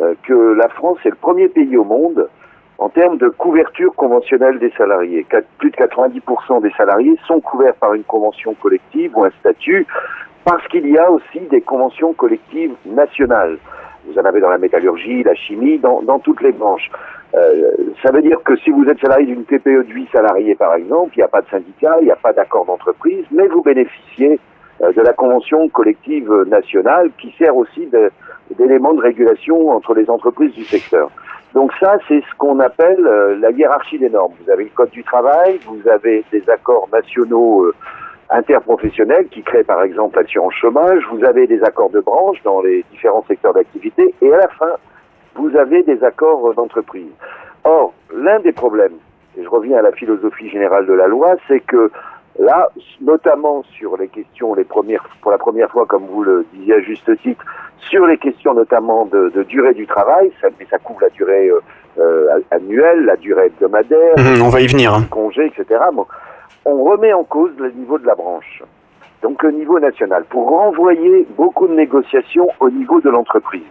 [0.00, 2.28] euh, que la France est le premier pays au monde
[2.78, 5.26] en termes de couverture conventionnelle des salariés.
[5.58, 9.86] Plus de 90% des salariés sont couverts par une convention collective ou un statut
[10.44, 13.58] parce qu'il y a aussi des conventions collectives nationales.
[14.06, 16.90] Vous en avez dans la métallurgie, la chimie, dans, dans toutes les branches.
[17.34, 17.70] Euh,
[18.04, 21.12] ça veut dire que si vous êtes salarié d'une TPE de 8 salariés, par exemple,
[21.14, 24.38] il n'y a pas de syndicat, il n'y a pas d'accord d'entreprise, mais vous bénéficiez
[24.82, 28.10] euh, de la convention collective nationale qui sert aussi de-
[28.58, 31.08] d'élément de régulation entre les entreprises du secteur.
[31.54, 34.32] Donc ça, c'est ce qu'on appelle euh, la hiérarchie des normes.
[34.44, 37.74] Vous avez le Code du travail, vous avez des accords nationaux euh,
[38.30, 42.84] interprofessionnels qui créent par exemple l'assurance chômage, vous avez des accords de branche dans les
[42.90, 44.72] différents secteurs d'activité, et à la fin,
[45.34, 47.10] vous avez des accords d'entreprise.
[47.64, 48.94] Or, l'un des problèmes,
[49.38, 51.90] et je reviens à la philosophie générale de la loi, c'est que
[52.38, 52.68] là,
[53.00, 56.80] notamment sur les questions, les premières, pour la première fois, comme vous le disiez à
[56.80, 57.44] juste titre,
[57.78, 61.48] sur les questions notamment de, de durée du travail, ça, mais ça couvre la durée
[61.48, 61.60] euh,
[61.98, 64.94] euh, annuelle, la durée hebdomadaire, Mhm, on va y venir.
[64.94, 65.04] hein.
[65.10, 65.80] congés, etc.
[65.92, 66.06] Bon,
[66.64, 68.62] on remet en cause le niveau de la branche,
[69.22, 73.62] donc le niveau national, pour renvoyer beaucoup de négociations au niveau de l'entreprise.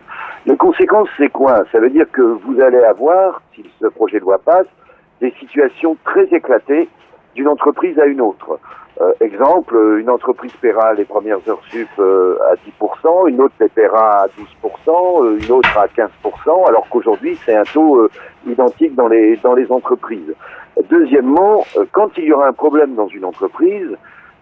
[0.46, 1.64] Les conséquences, c'est quoi?
[1.72, 4.68] Ça veut dire que vous allez avoir, si ce projet de loi passe,
[5.20, 6.90] des situations très éclatées
[7.36, 8.60] d'une entreprise à une autre.
[9.00, 13.70] Euh, exemple, une entreprise paiera les premières heures sup euh, à 10%, une autre les
[13.70, 18.10] paiera à 12%, euh, une autre à 15%, alors qu'aujourd'hui c'est un taux euh,
[18.46, 20.34] identique dans les, dans les entreprises.
[20.90, 23.90] Deuxièmement, euh, quand il y aura un problème dans une entreprise,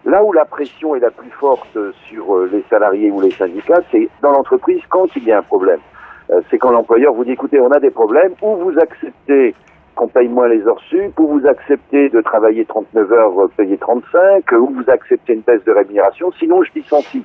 [0.04, 1.76] là où la pression est la plus forte
[2.08, 5.42] sur euh, les salariés ou les syndicats, c'est dans l'entreprise quand il y a un
[5.42, 5.80] problème.
[6.30, 9.54] Euh, c'est quand l'employeur vous dit écoutez, on a des problèmes, ou vous acceptez
[9.94, 13.76] qu'on paye moins les heures sup, ou vous acceptez de travailler 39 heures euh, payé
[13.76, 17.24] 35, ou vous acceptez une baisse de rémunération, sinon je licencie.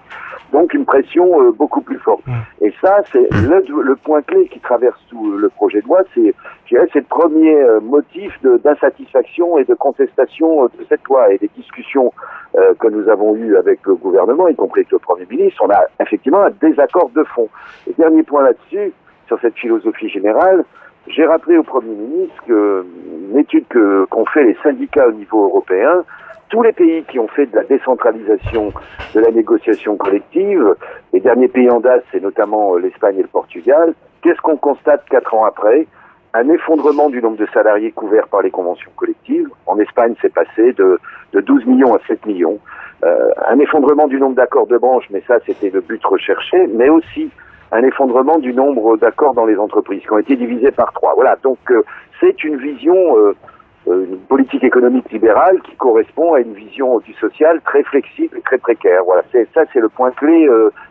[0.51, 2.23] Donc une pression euh, beaucoup plus forte.
[2.61, 6.33] Et ça, c'est le, le point clé qui traverse tout le projet de loi, c'est
[6.69, 8.31] le premier euh, motif
[8.63, 12.13] d'insatisfaction et de contestation euh, de cette loi et des discussions
[12.55, 15.69] euh, que nous avons eues avec le gouvernement, y compris avec le Premier ministre, on
[15.69, 17.49] a effectivement un désaccord de fond.
[17.87, 18.93] Et dernier point là-dessus,
[19.27, 20.63] sur cette philosophie générale,
[21.07, 22.85] j'ai rappelé au Premier ministre que
[23.31, 23.65] une étude
[24.09, 26.03] qu'ont fait les syndicats au niveau européen,
[26.49, 28.71] tous les pays qui ont fait de la décentralisation
[29.13, 30.75] de la négociation collective,
[31.13, 35.03] les derniers pays en date, c'est notamment euh, l'Espagne et le Portugal, qu'est-ce qu'on constate
[35.09, 35.87] quatre ans après?
[36.33, 39.47] Un effondrement du nombre de salariés couverts par les conventions collectives.
[39.65, 40.99] En Espagne, c'est passé de,
[41.33, 42.59] de 12 millions à 7 millions.
[43.03, 46.89] Euh, un effondrement du nombre d'accords de branche, mais ça, c'était le but recherché, mais
[46.89, 47.29] aussi
[47.71, 51.13] un effondrement du nombre d'accords dans les entreprises qui ont été divisés par trois.
[51.15, 51.83] Voilà, donc euh,
[52.19, 53.35] c'est une vision, euh,
[53.87, 58.41] euh, une politique économique libérale qui correspond à une vision du social très flexible et
[58.41, 59.01] très précaire.
[59.05, 60.47] Voilà, ça, c'est le point clé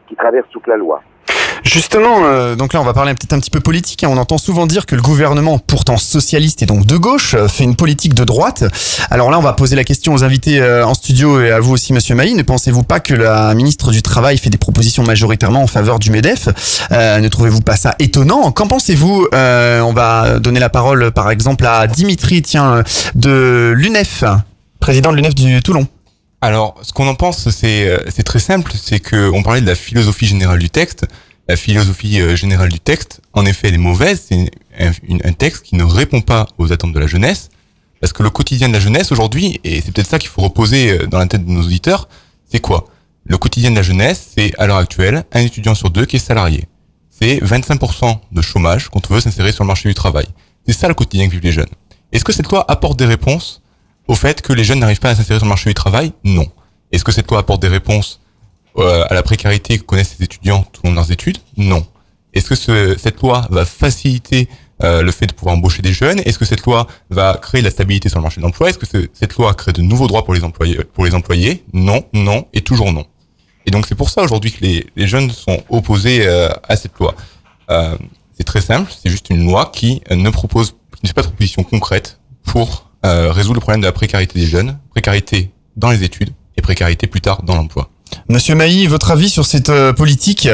[0.07, 1.01] qui traverse toute la loi.
[1.63, 4.05] Justement, euh, donc là on va parler peut-être un petit peu politique.
[4.05, 4.09] hein.
[4.11, 7.65] On entend souvent dire que le gouvernement, pourtant socialiste et donc de gauche, euh, fait
[7.65, 8.65] une politique de droite.
[9.11, 11.73] Alors là on va poser la question aux invités euh, en studio et à vous
[11.73, 12.35] aussi Monsieur Mailly.
[12.35, 16.11] Ne pensez-vous pas que la ministre du Travail fait des propositions majoritairement en faveur du
[16.11, 16.49] MEDEF?
[16.93, 18.51] Euh, Ne trouvez-vous pas ça étonnant?
[18.53, 19.29] Qu'en pensez-vous?
[19.35, 22.83] Euh, On va donner la parole par exemple à Dimitri, tiens, euh,
[23.15, 24.25] de l'UNEF,
[24.81, 25.87] président de l'UNEF du Toulon.
[26.41, 30.27] Alors, ce qu'on en pense, c'est très simple, c'est que on parlait de la philosophie
[30.27, 31.07] générale du texte.
[31.47, 34.23] La philosophie euh, générale du texte, en effet, elle est mauvaise.
[34.29, 37.51] C'est un, texte qui ne répond pas aux attentes de la jeunesse,
[38.01, 40.91] parce que le quotidien de la jeunesse aujourd'hui, et c'est peut-être ça qu'il faut reposer
[40.91, 42.09] euh, dans la tête de nos auditeurs,
[42.51, 42.87] c'est quoi?
[43.25, 46.19] Le quotidien de la jeunesse, c'est à l'heure actuelle un étudiant sur deux qui est
[46.19, 46.67] salarié.
[47.11, 50.27] C'est 25% de chômage quand on veut s'insérer sur le marché du travail.
[50.67, 51.71] C'est ça le quotidien que vivent les jeunes.
[52.13, 53.63] Est-ce que cette loi apporte des réponses
[54.09, 56.13] au fait que les jeunes n'arrivent pas à s'insérer sur le marché du travail?
[56.25, 56.47] Non.
[56.93, 58.21] Est-ce que cette loi apporte des réponses
[58.79, 61.87] euh, à la précarité que connaissent les étudiants tout au long de leurs études Non.
[62.33, 64.49] Est-ce que ce- cette loi va faciliter
[64.83, 66.19] euh, le fait de pouvoir embaucher des jeunes?
[66.25, 68.71] Est-ce que cette loi va créer de la stabilité sur le marché de l'emploi?
[68.71, 71.65] Est-ce que ce- cette loi crée de nouveaux droits pour les employés Pour les employés?
[71.73, 73.07] Non, non et toujours non.
[73.67, 76.99] Et donc c'est pour ça aujourd'hui que les, les jeunes sont opposés euh, à cette
[76.99, 77.15] loi.
[77.71, 77.97] Euh,
[78.37, 81.23] c'est très simple, c'est juste une loi qui euh, ne propose, qui ne fait pas
[81.23, 85.91] de proposition concrète pour euh, résoudre le problème de la précarité des jeunes, précarité dans
[85.91, 87.91] les études et précarité plus tard dans l'emploi.
[88.29, 90.49] Monsieur Mailly, votre avis sur cette euh, politique?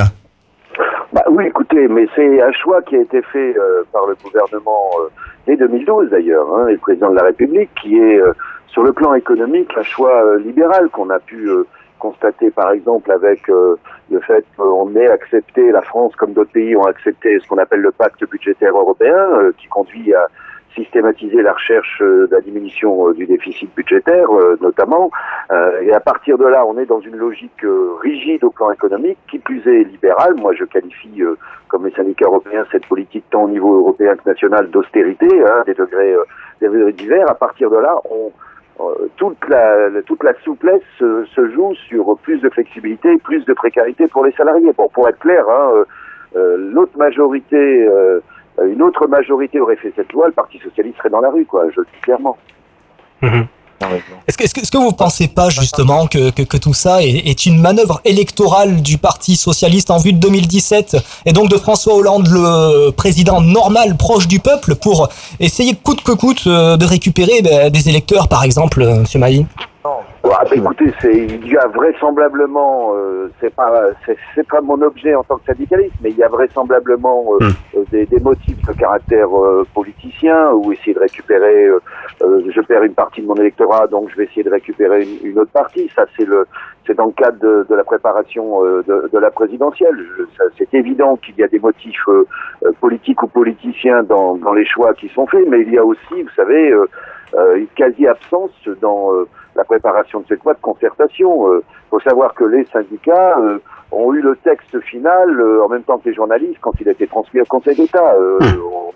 [1.12, 4.90] Bah, oui, écoutez, mais c'est un choix qui a été fait euh, par le gouvernement
[5.00, 5.08] euh,
[5.46, 8.32] dès 2012 d'ailleurs, hein, et le président de la République, qui est euh,
[8.68, 11.50] sur le plan économique un choix libéral qu'on a pu
[11.98, 16.86] constater par exemple avec le fait qu'on ait accepté, la France comme d'autres pays ont
[16.86, 19.26] accepté ce qu'on appelle le pacte budgétaire européen,
[19.58, 20.24] qui conduit à
[20.74, 25.10] systématiser la recherche euh, de la diminution euh, du déficit budgétaire euh, notamment.
[25.82, 27.64] Et à partir de là, on est dans une logique
[28.02, 30.34] rigide au plan économique, qui plus est libérale.
[30.36, 31.22] Moi, je qualifie,
[31.66, 35.74] comme les syndicats européens, cette politique tant au niveau européen que national d'austérité, hein, des
[35.74, 36.14] degrés,
[36.60, 37.28] des degrés divers.
[37.28, 38.30] À partir de là, on,
[39.16, 44.06] toute la toute la souplesse se, se joue sur plus de flexibilité, plus de précarité
[44.06, 44.72] pour les salariés.
[44.76, 45.84] Bon, pour être clair, hein,
[46.34, 48.20] l'autre majorité, euh,
[48.66, 51.64] une autre majorité aurait fait cette loi, le Parti socialiste serait dans la rue, quoi.
[51.74, 52.36] Je le dis clairement.
[54.26, 57.02] Est-ce que, est-ce que, est-ce que vous pensez pas justement que, que, que tout ça
[57.02, 61.56] est, est une manœuvre électorale du Parti socialiste en vue de 2017 et donc de
[61.56, 65.08] François Hollande, le président normal proche du peuple, pour
[65.38, 69.46] essayer coûte que coûte euh, de récupérer ben, des électeurs, par exemple, euh, Monsieur Mailly
[70.22, 75.24] Bah, écoutez, c'est il y a vraisemblablement, euh, c'est pas c'est, pas mon objet en
[75.24, 79.28] tant que syndicaliste, mais il y a vraisemblablement euh, euh, des, des motifs de caractère
[79.34, 81.64] euh, politicien ou essayer de récupérer.
[81.66, 81.80] euh,
[82.22, 85.30] euh, je perds une partie de mon électorat, donc je vais essayer de récupérer une,
[85.30, 85.90] une autre partie.
[85.96, 86.46] Ça, c'est le
[86.86, 89.96] c'est dans le cadre de, de la préparation euh, de, de la présidentielle.
[90.58, 92.06] C'est évident qu'il y a des motifs
[92.80, 96.22] politiques ou politiciens dans, dans les choix qui sont faits, mais il y a aussi,
[96.22, 96.74] vous savez,
[97.56, 98.50] une quasi-absence
[98.80, 101.46] dans euh, la préparation de cette loi de concertation.
[101.56, 103.58] Il faut savoir que les syndicats euh,
[103.92, 106.92] ont eu le texte final euh, en même temps que les journalistes quand il a
[106.92, 108.14] été transmis au Conseil d'État.
[108.20, 108.38] Euh,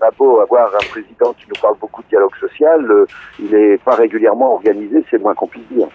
[0.00, 3.06] On a beau avoir un président qui nous parle beaucoup de dialogue social, euh,
[3.40, 5.86] il n'est pas régulièrement organisé, c'est moins qu'on puisse dire.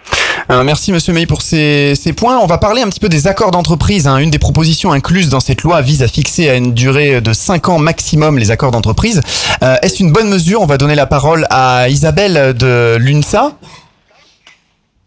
[0.51, 2.37] Euh, merci Monsieur May pour ces, ces points.
[2.39, 4.07] On va parler un petit peu des accords d'entreprise.
[4.07, 4.17] hein.
[4.17, 7.69] Une des propositions incluses dans cette loi vise à fixer à une durée de 5
[7.69, 9.21] ans maximum les accords d'entreprise.
[9.63, 10.61] Euh, Est-ce une bonne mesure?
[10.61, 13.51] On va donner la parole à Isabelle de l'UNSA.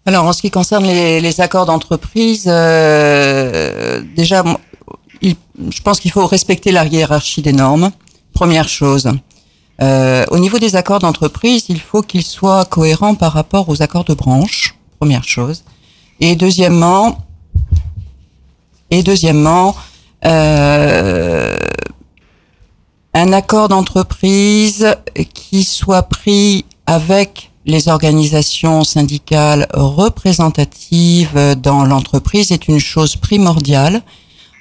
[0.05, 4.43] Alors, en ce qui concerne les, les accords d'entreprise, euh, déjà,
[5.21, 5.37] il-
[5.71, 7.91] je pense qu'il faut respecter la hiérarchie des normes.
[8.33, 9.09] Première chose.
[9.81, 14.05] Euh, au niveau des accords d'entreprise, il faut qu'ils soient cohérents par rapport aux accords
[14.05, 15.63] de branche, première chose.
[16.21, 17.19] Et deuxièmement,
[18.91, 19.75] et deuxièmement,
[20.25, 21.57] euh,
[23.15, 24.97] un accord d'entreprise
[25.33, 34.03] qui soit pris avec les organisations syndicales représentatives dans l'entreprise est une chose primordiale.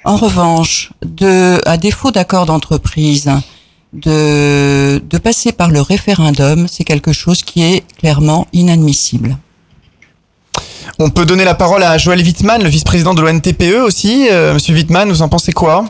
[0.04, 3.30] En revanche, de, à défaut d'accord d'entreprise,
[3.92, 9.36] de, de passer par le référendum, c'est quelque chose qui est clairement inadmissible.
[10.98, 14.28] On peut donner la parole à Joël Wittmann, le vice-président de l'ONTPE aussi.
[14.30, 15.84] Euh, Monsieur Wittmann, vous en pensez quoi?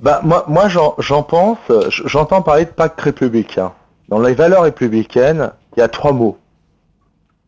[0.00, 3.72] Bah, moi, moi j'en j'en pense, euh, j'entends parler de pacte républicain.
[4.08, 6.38] Dans les valeurs républicaines, il y a trois mots.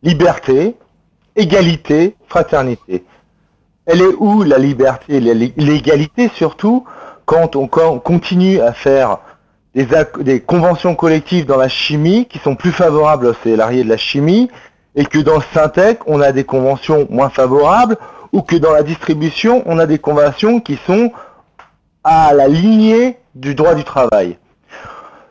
[0.03, 0.75] Liberté,
[1.35, 3.03] égalité, fraternité.
[3.85, 6.85] Elle est où la liberté, l'é- l'égalité surtout,
[7.25, 9.19] quand on, continue à faire
[9.73, 14.49] des conventions collectives dans la chimie qui sont plus favorables aux salariés de la chimie
[14.95, 17.97] et que dans le Syntec, on a des conventions moins favorables
[18.31, 21.11] ou que dans la distribution, on a des conventions qui sont
[22.03, 24.37] à la lignée du droit du travail.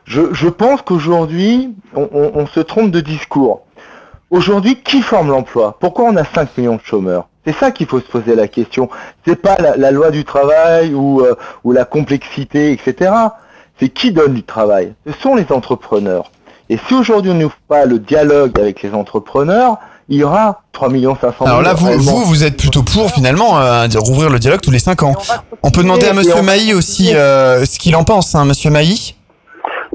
[0.05, 3.61] Je, je pense qu'aujourd'hui, on, on- on se trompe de discours.
[4.31, 5.77] Aujourd'hui, qui forme l'emploi?
[5.79, 7.27] Pourquoi on a 5 millions de chômeurs?
[7.45, 8.89] C'est ça qu'il faut se poser la question.
[9.25, 13.11] C'est pas la, la loi du travail ou, euh, ou la complexité, etc.
[13.79, 14.93] C'est qui donne du travail?
[15.05, 16.31] Ce sont les entrepreneurs.
[16.69, 19.77] Et si aujourd'hui on n'ouvre pas le dialogue avec les entrepreneurs,
[20.09, 23.59] il y aura 3 500 000 Alors là, vous, vous, vous êtes plutôt pour finalement
[23.59, 25.13] euh, rouvrir le dialogue tous les 5 ans.
[25.63, 29.14] On peut demander à Monsieur Mailly aussi euh, ce qu'il en pense, hein, Monsieur Mailly?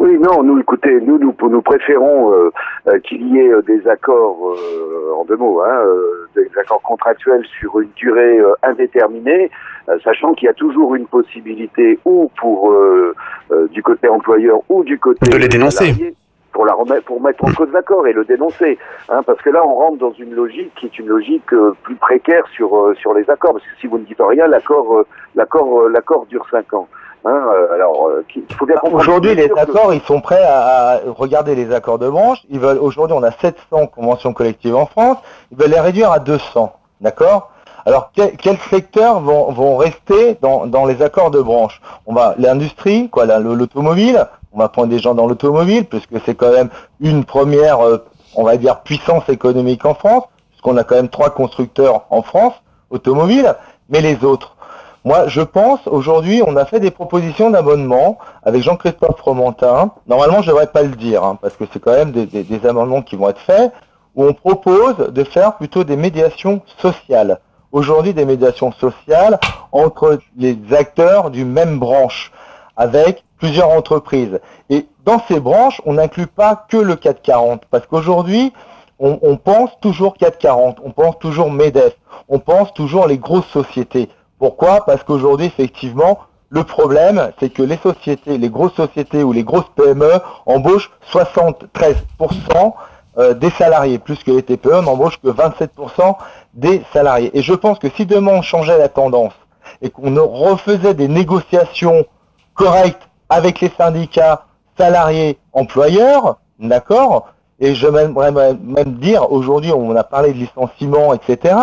[0.00, 2.50] Oui, non, nous, écoutez, nous, nous, nous préférons euh,
[2.88, 6.80] euh, qu'il y ait euh, des accords, euh, en deux mots, hein, euh, des accords
[6.80, 9.50] contractuels sur une durée euh, indéterminée,
[9.90, 13.14] euh, sachant qu'il y a toujours une possibilité, ou pour euh,
[13.52, 15.84] euh, du côté employeur ou du côté De les dénoncer.
[15.92, 16.14] salarié,
[16.54, 18.78] pour la remettre, pour mettre en cause l'accord et le dénoncer,
[19.10, 21.96] hein, parce que là, on rentre dans une logique qui est une logique euh, plus
[21.96, 25.06] précaire sur euh, sur les accords, parce que si vous ne dites rien, l'accord, euh,
[25.34, 26.88] l'accord, l'accord dure cinq ans.
[27.24, 28.96] Hein, euh, alors, euh, il faut bien comprendre.
[29.02, 32.38] Aujourd'hui, les que- accords, ils sont prêts à, regarder les accords de branche.
[32.48, 35.18] Ils veulent, aujourd'hui, on a 700 conventions collectives en France.
[35.52, 36.72] Ils veulent les réduire à 200.
[37.00, 37.50] D'accord?
[37.86, 41.80] Alors, quel- quels secteurs vont, vont rester dans, dans les accords de branche?
[42.06, 44.26] On va, l'industrie, quoi, la- le- l'automobile.
[44.52, 47.98] On va prendre des gens dans l'automobile, puisque c'est quand même une première, euh,
[48.34, 52.54] on va dire, puissance économique en France, puisqu'on a quand même trois constructeurs en France,
[52.90, 53.54] automobiles.
[53.90, 54.56] Mais les autres?
[55.04, 59.92] Moi, je pense, aujourd'hui, on a fait des propositions d'abonnement avec Jean-Christophe Fromentin.
[60.06, 62.66] Normalement, je ne devrais pas le dire, hein, parce que c'est quand même des, des-
[62.66, 63.72] amendements qui vont être faits,
[64.14, 67.40] où on propose de faire plutôt des médiations sociales.
[67.72, 69.38] Aujourd'hui, des médiations sociales
[69.72, 72.30] entre les acteurs du même branche,
[72.76, 74.38] avec plusieurs entreprises.
[74.68, 78.52] Et dans ces branches, on n'inclut pas que le 440, parce qu'aujourd'hui,
[78.98, 81.94] on, on pense toujours 440, on pense toujours MEDEF,
[82.28, 84.10] on pense toujours les grosses sociétés.
[84.40, 84.86] Pourquoi?
[84.86, 86.18] Parce qu'aujourd'hui, effectivement,
[86.48, 90.10] le problème, c'est que les sociétés, les grosses sociétés ou les grosses PME
[90.46, 92.72] embauchent 73%
[93.18, 96.16] euh, des salariés, plus que les TPE n'embauchent que 27%
[96.54, 97.30] des salariés.
[97.34, 99.34] Et je pense que si demain on changeait la tendance
[99.82, 102.06] et qu'on refaisait des négociations
[102.54, 104.46] correctes avec les syndicats,
[104.78, 107.28] salariés, employeurs, d'accord?
[107.58, 111.54] Et je m'aimerais même même dire, aujourd'hui on a parlé de licenciement, etc.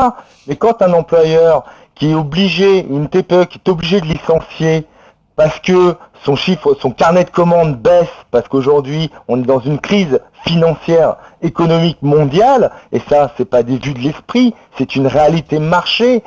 [0.46, 1.66] Mais quand un employeur
[1.98, 4.86] qui est obligé, une TPE qui est obligé de licencier
[5.36, 9.80] parce que son chiffre, son carnet de commandes baisse, parce qu'aujourd'hui on est dans une
[9.80, 15.60] crise financière, économique mondiale, et ça c'est pas des vues de l'esprit, c'est une réalité
[15.60, 16.24] marché.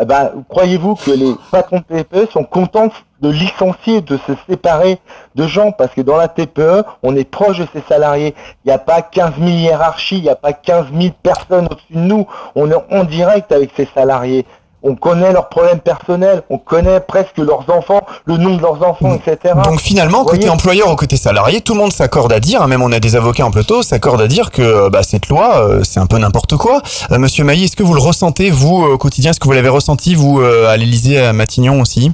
[0.00, 2.88] Eh ben, croyez-vous que les patrons de TPE sont contents
[3.20, 4.98] de licencier, de se séparer
[5.34, 5.70] de gens?
[5.70, 8.34] Parce que dans la TPE, on est proche de ses salariés.
[8.64, 11.92] Il n'y a pas 15 000 hiérarchies, il n'y a pas 15 000 personnes au-dessus
[11.92, 12.26] de nous.
[12.54, 14.46] On est en direct avec ses salariés.
[14.82, 19.14] On connaît leurs problèmes personnels, on connaît presque leurs enfants, le nom de leurs enfants,
[19.14, 19.54] etc.
[19.64, 22.82] Donc finalement, côté employeur ou côté salarié, tout le monde s'accorde à dire, hein, même
[22.82, 25.80] on a des avocats en plateau, s'accorde à dire que euh, bah, cette loi, euh,
[25.84, 26.80] c'est un peu n'importe quoi.
[27.10, 29.68] Euh, Monsieur Mailly, est-ce que vous le ressentez, vous, au quotidien Est-ce que vous l'avez
[29.68, 32.10] ressenti, vous, euh, à l'Élysée, à Matignon aussi?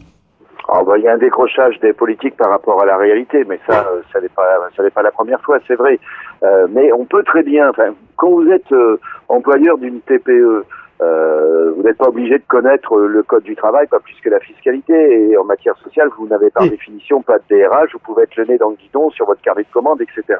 [0.70, 3.58] Ah, bah, il y a un décrochage des politiques par rapport à la réalité, mais
[3.66, 4.44] ça, ça n'est pas,
[4.76, 5.98] ça n'est pas la première fois, c'est vrai.
[6.42, 10.64] Euh, mais on peut très bien, enfin, quand vous êtes euh, employeur d'une TPE,
[11.00, 14.28] euh, vous n'êtes pas obligé de connaître euh, le code du travail, pas plus que
[14.28, 15.30] la fiscalité.
[15.30, 18.46] Et en matière sociale, vous n'avez par définition pas de DRH, vous pouvez être le
[18.46, 20.38] nez dans le guidon sur votre carnet de commande, etc.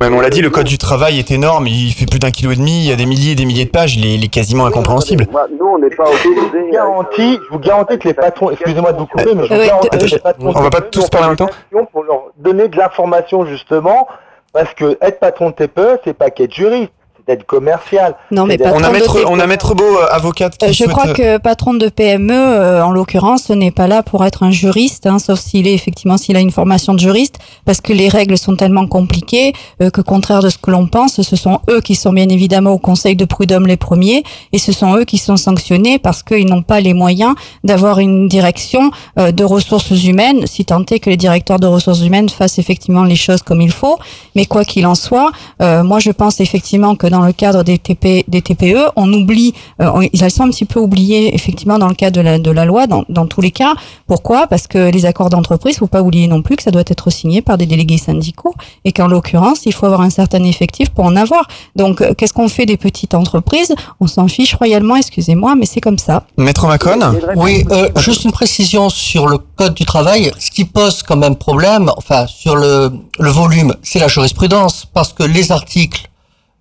[0.00, 2.30] Ouais, mais on l'a dit, le code du travail est énorme, il fait plus d'un
[2.30, 4.14] kilo et demi, il y a des milliers et des milliers de pages, il est,
[4.16, 5.26] il est quasiment incompréhensible.
[5.30, 6.70] Moi, nous, on n'est pas Je vous autorisé.
[6.72, 9.88] garantis, je vous garantis que les patrons, excusez-moi de vous couper, mais je vous garantis
[9.88, 10.52] que les patrons.
[10.54, 11.50] on va pas tous parler en même temps
[11.92, 14.08] Pour leur donner de l'information justement,
[14.52, 16.92] parce que être patron de TPE, c'est pas qu'être juriste,
[17.26, 18.14] c'est être commercial.
[18.30, 19.26] Non, mais On a maître, TPE.
[19.28, 21.88] on a maître Beau, euh, avocate, qui Euh, je souhaite, crois euh, que patron de
[21.88, 25.74] PME, euh, en l'occurrence, n'est pas là pour être un juriste, hein, sauf s'il est
[25.74, 29.90] effectivement s'il a une formation de juriste, parce que les règles sont tellement compliquées euh,
[29.90, 32.78] que, contraire de ce que l'on pense, ce sont eux qui sont bien évidemment au
[32.78, 34.22] Conseil de prud'homme les premiers,
[34.52, 38.28] et ce sont eux qui sont sanctionnés parce qu'ils n'ont pas les moyens d'avoir une
[38.28, 42.58] direction euh, de ressources humaines, si tant est que les directeurs de ressources humaines fassent
[42.58, 43.98] effectivement les choses comme il faut.
[44.34, 45.30] Mais quoi qu'il en soit,
[45.62, 49.54] euh, moi je pense effectivement que dans le cadre des, TP, des TPE, on oublie,
[49.80, 52.64] euh, ils sont un petit peu oubliés effectivement dans le cadre de la, de la
[52.64, 53.74] loi, dans, dans tous les cas.
[54.08, 54.48] Pourquoi?
[54.48, 57.40] Parce que les accords d'entreprise, faut pas oublier non plus que ça doit être signé
[57.40, 58.54] par des délégués syndicaux
[58.84, 61.46] et qu'en l'occurrence, il faut avoir un certain effectif pour en avoir.
[61.76, 63.72] Donc, euh, qu'est-ce qu'on fait des petites entreprises?
[64.00, 66.24] On s'en fiche royalement, excusez-moi, mais c'est comme ça.
[66.36, 66.98] Maître Macon
[67.36, 70.32] Oui, euh, juste une précision sur le code du travail.
[70.40, 72.90] Ce qui pose quand même problème, enfin sur le,
[73.20, 76.10] le volume, c'est la jurisprudence, parce que les articles,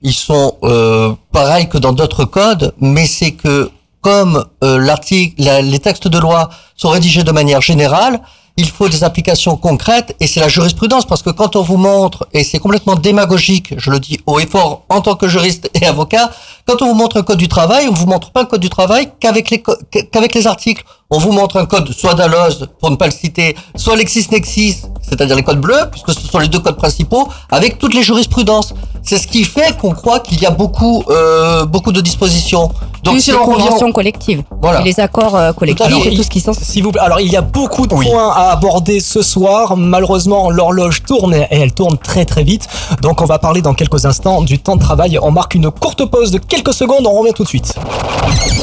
[0.04, 5.62] ils sont euh, pareils que dans d'autres codes, mais c'est que comme euh, l'article, la-
[5.62, 8.20] les textes de loi sont rédigés de manière générale,
[8.56, 12.28] il faut des applications concrètes et c'est la jurisprudence parce que quand on vous montre
[12.34, 15.88] et c'est complètement démagogique, je le dis haut et fort en tant que juriste et
[15.88, 16.30] avocat,
[16.68, 18.70] quand on vous montre un code du travail, on vous montre pas un code du
[18.70, 19.64] travail qu'avec les
[20.12, 20.84] qu'avec les articles.
[21.10, 25.36] On vous montre un code soit Dalloz pour ne pas le citer, soit LexisNexis, c'est-à-dire
[25.36, 28.74] les codes bleus puisque ce sont les deux codes principaux avec toutes les jurisprudences.
[29.01, 32.72] C'est ce qui fait qu'on croit qu'il y a beaucoup euh, beaucoup de dispositions.
[33.04, 34.80] Donc Plus si les conventions collectives Voilà.
[34.80, 37.01] et les accords euh, collectifs Alors, et tout ce qui s'en S'il vous plaît.
[37.01, 39.76] Alors, il y a beaucoup de points à aborder ce soir.
[39.76, 42.68] Malheureusement, l'horloge tourne et elle tourne très très vite.
[43.01, 45.20] Donc, on va parler dans quelques instants du temps de travail.
[45.22, 47.06] On marque une courte pause de quelques secondes.
[47.06, 47.74] On revient tout de suite.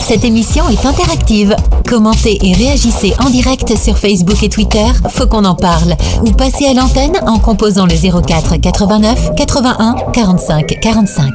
[0.02, 1.54] Cette émission est interactive.
[1.88, 4.86] Commentez et réagissez en direct sur Facebook et Twitter.
[5.10, 5.94] Faut qu'on en parle.
[6.24, 11.30] Ou passez à l'antenne en composant le 04 89 81 45 45.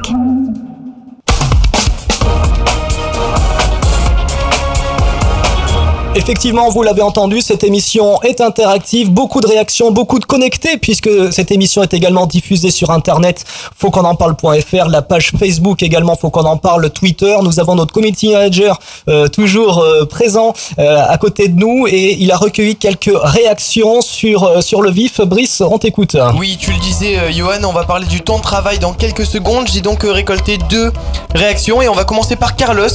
[6.18, 11.10] Effectivement, vous l'avez entendu, cette émission est interactive, beaucoup de réactions, beaucoup de connectés, puisque
[11.34, 13.44] cette émission est également diffusée sur Internet,
[13.78, 17.36] faut qu'on en parle.fr, la page Facebook également, faut qu'on en parle, Twitter.
[17.44, 22.16] Nous avons notre community manager euh, toujours euh, présent euh, à côté de nous et
[22.18, 25.20] il a recueilli quelques réactions sur, euh, sur le vif.
[25.20, 26.16] Brice, on t'écoute.
[26.38, 29.26] Oui, tu le disais, euh, Johan, on va parler du temps de travail dans quelques
[29.26, 29.68] secondes.
[29.68, 30.94] J'ai donc euh, récolté deux
[31.34, 32.88] réactions et on va commencer par Carlos.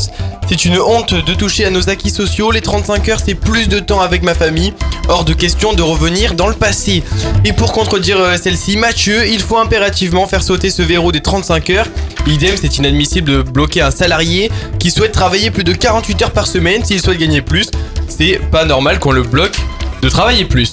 [0.49, 2.51] C'est une honte de toucher à nos acquis sociaux.
[2.51, 4.73] Les 35 heures, c'est plus de temps avec ma famille.
[5.09, 7.03] Hors de question de revenir dans le passé.
[7.45, 11.71] Et pour contredire euh, celle-ci, Mathieu, il faut impérativement faire sauter ce verrou des 35
[11.71, 11.87] heures.
[12.27, 16.47] Idem, c'est inadmissible de bloquer un salarié qui souhaite travailler plus de 48 heures par
[16.47, 17.71] semaine s'il souhaite gagner plus.
[18.09, 19.57] C'est pas normal qu'on le bloque
[20.03, 20.73] de travailler plus.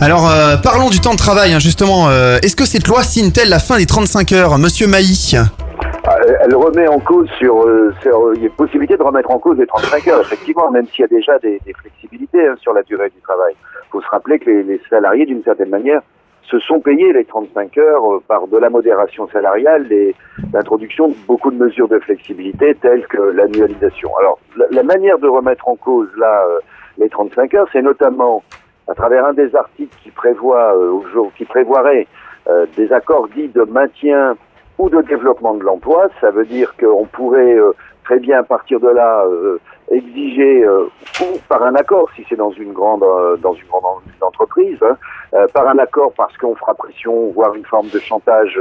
[0.00, 2.08] Alors, euh, parlons du temps de travail, hein, justement.
[2.08, 5.46] Euh, Est-ce que cette loi signe-t-elle la fin des 35 heures Monsieur Ah,
[6.42, 9.38] Elle remet en cause sur, euh, sur euh, il y a possibilité de remettre en
[9.38, 12.72] cause les 35 heures, effectivement, même s'il y a déjà des, des flexibilités hein, sur
[12.72, 13.54] la durée du travail.
[13.86, 16.00] Il faut se rappeler que les, les salariés, d'une certaine manière,
[16.42, 20.14] se sont payés les 35 heures euh, par de la modération salariale et
[20.52, 24.10] l'introduction de beaucoup de mesures de flexibilité telles que l'annualisation.
[24.18, 26.58] Alors, la, la manière de remettre en cause là euh,
[26.98, 28.42] les 35 heures, c'est notamment
[28.88, 30.98] à travers un des articles qui prévoit euh,
[31.36, 32.06] qui prévoirait
[32.48, 34.36] euh, des accords dits de maintien
[34.80, 36.08] ou de développement de l'emploi.
[36.20, 37.72] Ça veut dire qu'on pourrait euh,
[38.04, 39.58] très bien partir de là euh,
[39.90, 40.86] exiger euh,
[41.20, 43.04] ou par un accord si c'est dans une grande
[43.42, 44.96] dans une grande en- entreprise, hein,
[45.52, 48.58] par un accord parce qu'on fera pression, voire une forme de chantage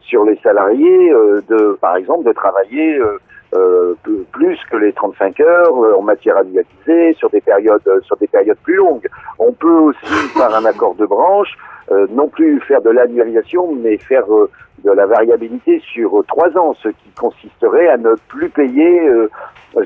[0.00, 1.10] sur les salariés,
[1.48, 3.00] de par exemple de travailler
[4.32, 8.76] plus que les 35 heures en matière annualisée sur des périodes sur des périodes plus
[8.76, 9.08] longues.
[9.38, 11.52] On peut aussi par un accord de branche
[11.92, 14.50] euh, non plus faire de l'annualisation, mais faire euh,
[14.84, 19.28] de la variabilité sur euh, trois ans, ce qui consisterait à ne plus payer euh,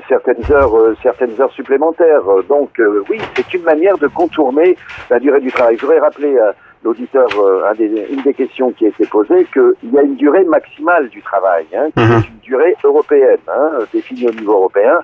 [0.07, 2.23] certaines heures, certaines heures supplémentaires.
[2.49, 4.75] Donc oui, c'est une manière de contourner
[5.09, 5.77] la durée du travail.
[5.77, 6.53] Je voudrais rappeler à
[6.83, 7.27] l'auditeur
[7.65, 11.21] un une des questions qui a été posée qu'il y a une durée maximale du
[11.21, 14.99] travail, hein, qui est une durée européenne, hein, définie au niveau européen.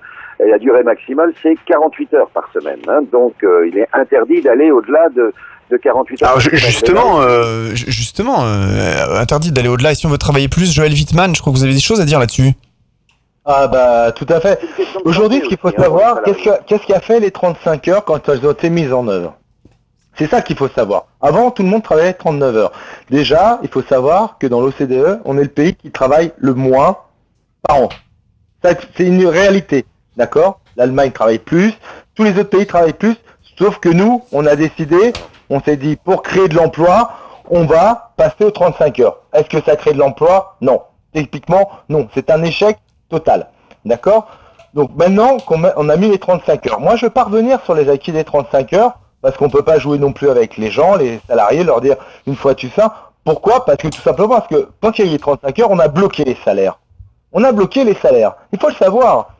[0.45, 2.79] Et la durée maximale, c'est 48 heures par semaine.
[2.87, 3.01] hein.
[3.11, 5.33] Donc, euh, il est interdit d'aller au-delà de,
[5.71, 6.29] de 48 heures.
[6.29, 6.71] Alors par ju- semaine.
[6.71, 9.91] justement, euh, ju- justement, euh, interdit d'aller au-delà.
[9.91, 12.01] Et si on veut travailler plus, Joël Wittmann, je crois que vous avez des choses
[12.01, 12.51] à dire là-dessus.
[13.45, 14.57] Ah bah tout à fait.
[15.03, 18.29] Aujourd'hui, ce qu'il faut savoir, qu'est-ce que- qu'est-ce qui a fait les 35 heures quand
[18.29, 19.35] elles ont été mises en œuvre?
[20.17, 21.07] C'est ça qu'il faut savoir.
[21.21, 22.71] Avant, tout le monde travaillait 39 heures.
[23.09, 26.97] Déjà, il faut savoir que dans l'OCDE, on est le pays qui travaille le moins
[27.67, 27.89] par an.
[28.63, 29.85] C'est une réalité,
[30.17, 31.73] d'accord L'Allemagne travaille plus,
[32.15, 33.15] tous les autres pays travaillent plus,
[33.57, 35.13] sauf que nous, on a décidé,
[35.49, 37.11] on s'est dit, pour créer de l'emploi,
[37.49, 39.17] on va passer aux 35 heures.
[39.33, 40.81] Est-ce que ça crée de l'emploi Non.
[41.13, 42.07] Typiquement, non.
[42.13, 42.77] C'est un échec
[43.09, 43.47] total.
[43.85, 44.27] D'accord
[44.73, 46.79] Donc maintenant qu'on a mis les 35 heures.
[46.79, 49.79] Moi, je veux pas revenir sur les acquis des 35 heures, parce qu'on peut pas
[49.79, 51.95] jouer non plus avec les gens, les salariés, leur dire
[52.27, 53.11] une fois tu ça.
[53.23, 53.65] Pourquoi?
[53.65, 55.79] Parce que tout simplement parce que quand il y a eu les 35 heures, on
[55.79, 56.79] a bloqué les salaires.
[57.31, 58.35] On a bloqué les salaires.
[58.51, 59.32] Il faut le savoir.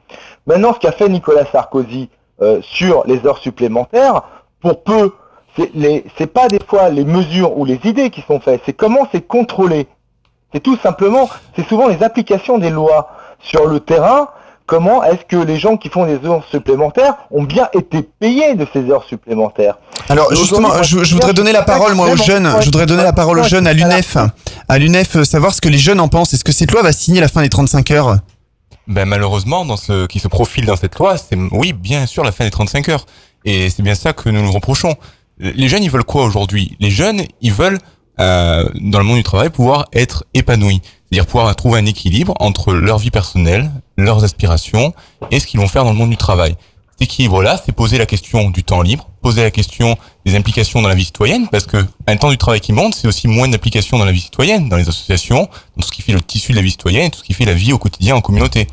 [0.47, 2.09] Maintenant, ce qu'a fait Nicolas Sarkozy
[2.41, 4.23] euh, sur les heures supplémentaires,
[4.61, 5.11] pour peu,
[5.55, 9.21] c'est pas des fois les mesures ou les idées qui sont faites, c'est comment c'est
[9.21, 9.87] contrôlé.
[10.53, 14.29] C'est tout simplement, c'est souvent les applications des lois sur le terrain.
[14.65, 18.65] Comment est-ce que les gens qui font des heures supplémentaires ont bien été payés de
[18.71, 19.77] ces heures supplémentaires
[20.09, 22.49] Alors justement, je, je voudrais donner la parole moi aux jeunes.
[22.61, 24.17] Je voudrais donner la parole aux jeunes à l'UNEF,
[24.69, 26.33] à l'UNEF, euh, savoir ce que les jeunes en pensent.
[26.33, 28.17] Est-ce que cette loi va signer la fin des 35 heures?
[28.87, 32.31] Ben malheureusement, dans ce qui se profile dans cette loi, c'est oui, bien sûr, la
[32.31, 33.05] fin des 35 heures.
[33.45, 34.95] Et c'est bien ça que nous nous reprochons.
[35.39, 36.75] Les jeunes, ils veulent quoi aujourd'hui?
[36.79, 37.79] Les jeunes, ils veulent,
[38.19, 40.81] euh, dans le monde du travail, pouvoir être épanouis.
[41.09, 44.93] C'est-à-dire pouvoir trouver un équilibre entre leur vie personnelle, leurs aspirations
[45.31, 46.55] et ce qu'ils vont faire dans le monde du travail.
[46.93, 50.87] Cet équilibre-là, c'est poser la question du temps libre, poser la question des implications dans
[50.87, 51.77] la vie citoyenne, parce que
[52.07, 54.77] un temps du travail qui monte, c'est aussi moins d'implications dans la vie citoyenne, dans
[54.77, 57.23] les associations, dans tout ce qui fait le tissu de la vie citoyenne, tout ce
[57.23, 58.67] qui fait la vie au quotidien en communauté.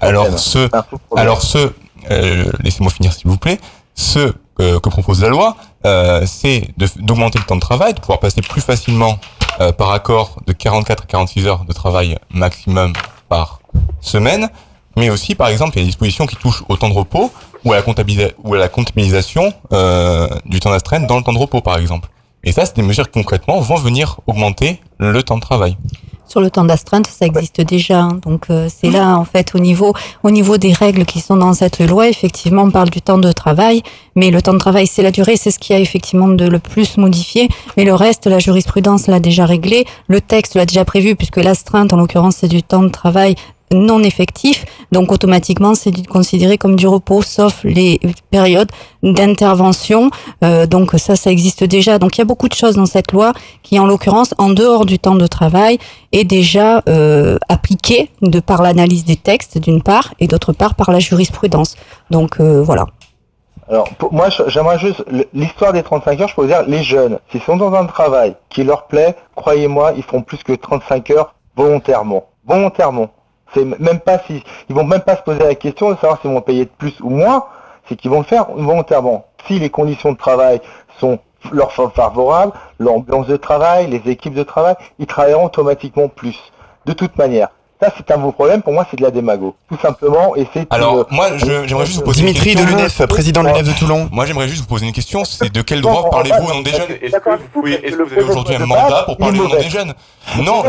[0.00, 0.68] Alors ce,
[1.16, 1.72] alors ce,
[2.10, 3.60] euh, laissez-moi finir s'il vous plaît.
[3.94, 5.56] Ce euh, que propose la loi,
[5.86, 9.18] euh, c'est d'augmenter le temps de travail, de pouvoir passer plus facilement
[9.60, 12.92] euh, par accord de 44 à 46 heures de travail maximum
[13.28, 13.60] par
[14.00, 14.50] semaine,
[14.96, 17.30] mais aussi par exemple il y a des dispositions qui touchent au temps de repos
[17.64, 21.32] ou à la, comptabilisa- ou à la comptabilisation euh, du temps d'astreinte dans le temps
[21.32, 22.08] de repos par exemple.
[22.42, 25.76] Et ça, c'est des mesures qui concrètement vont venir augmenter le temps de travail.
[26.26, 28.00] Sur le temps d'astreinte, ça existe déjà.
[28.02, 28.18] hein.
[28.24, 31.52] Donc euh, c'est là en fait au niveau au niveau des règles qui sont dans
[31.54, 33.82] cette loi, effectivement, on parle du temps de travail,
[34.14, 36.60] mais le temps de travail, c'est la durée, c'est ce qui a effectivement de le
[36.60, 37.48] plus modifié.
[37.76, 41.92] Mais le reste, la jurisprudence l'a déjà réglé, le texte l'a déjà prévu puisque l'astreinte,
[41.92, 43.34] en l'occurrence, c'est du temps de travail
[43.72, 48.00] non effectif, donc automatiquement c'est considéré comme du repos, sauf les
[48.30, 48.70] périodes
[49.02, 50.10] d'intervention.
[50.44, 51.98] Euh, donc ça, ça existe déjà.
[51.98, 54.86] Donc il y a beaucoup de choses dans cette loi qui, en l'occurrence, en dehors
[54.86, 55.78] du temps de travail,
[56.12, 60.90] est déjà euh, appliquée de par l'analyse des textes d'une part et d'autre part par
[60.90, 61.76] la jurisprudence.
[62.10, 62.86] Donc euh, voilà.
[63.68, 66.28] Alors, pour moi, j'aimerais juste l'histoire des 35 heures.
[66.28, 70.02] Je peux dire, les jeunes, s'ils sont dans un travail qui leur plaît, croyez-moi, ils
[70.02, 72.24] feront plus que 35 heures volontairement.
[72.44, 73.10] Volontairement.
[73.54, 74.18] C'est même pas
[74.68, 77.10] vont même pas se poser la question de savoir s'ils vont payer de plus ou
[77.10, 77.44] moins.
[77.88, 79.26] C'est qu'ils vont le faire volontairement.
[79.46, 80.60] Si les conditions de travail
[80.98, 81.18] sont
[81.50, 86.38] leur fa- favorables, l'ambiance de travail, les équipes de travail, ils travailleront automatiquement plus.
[86.86, 87.48] De toute manière.
[87.80, 88.60] Ça, c'est un de vos problèmes.
[88.60, 89.54] Pour moi, c'est de la démago.
[89.70, 90.36] Tout simplement.
[90.36, 92.76] Et c'est Alors, une- moi, je- j'aimerais juste vous poser Dimitri une de question.
[92.78, 94.08] l'UNEF, président de l'UNEF de Toulon.
[94.12, 95.24] Moi, j'aimerais juste vous poser une question.
[95.24, 96.90] C'est de quel droit parlez-vous au nom des jeunes?
[97.00, 99.62] Est-ce que, oui, est-ce que vous avez aujourd'hui un mandat pour parler au nom des
[99.70, 99.94] jeunes?
[100.44, 100.62] Non,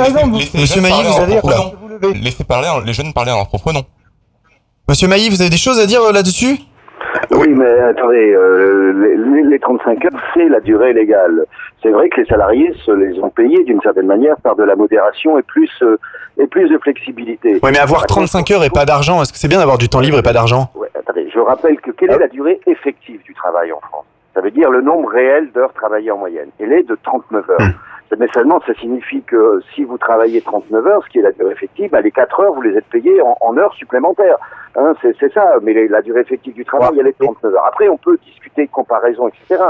[0.54, 1.98] Monsieur Mailly, parler vous en allez- leur propre Oula.
[2.14, 2.14] nom.
[2.24, 3.84] Laissez parler en- les jeunes parler en leur propre nom.
[4.88, 6.60] Monsieur Mailly, vous avez des choses à dire euh, là-dessus?
[7.32, 8.94] Oui, mais attendez, euh,
[9.36, 11.46] les, les 35 heures, c'est la durée légale.
[11.84, 14.76] C'est vrai que les salariés se les ont payés d'une certaine manière par de la
[14.76, 15.98] modération et plus euh,
[16.42, 17.60] et plus de flexibilité.
[17.64, 20.00] Ouais, mais avoir 35 heures et pas d'argent, est-ce que c'est bien d'avoir du temps
[20.00, 20.72] libre et pas d'argent?
[20.76, 24.06] Ouais, attendez, je rappelle que quelle est la durée effective du travail en France?
[24.34, 26.50] Ça veut dire le nombre réel d'heures travaillées en moyenne.
[26.60, 27.58] Elle est de 39 heures.
[28.20, 31.54] Mais seulement, ça signifie que si vous travaillez 39 heures, ce qui est la durée
[31.54, 34.36] effective, bah, les 4 heures, vous les êtes payées en, en heures supplémentaires.
[34.76, 37.54] Hein, c'est c'est ça, mais les- la durée effective du travail, elle est de 39
[37.56, 37.66] heures.
[37.66, 39.62] Après, on peut discuter de comparaison, etc.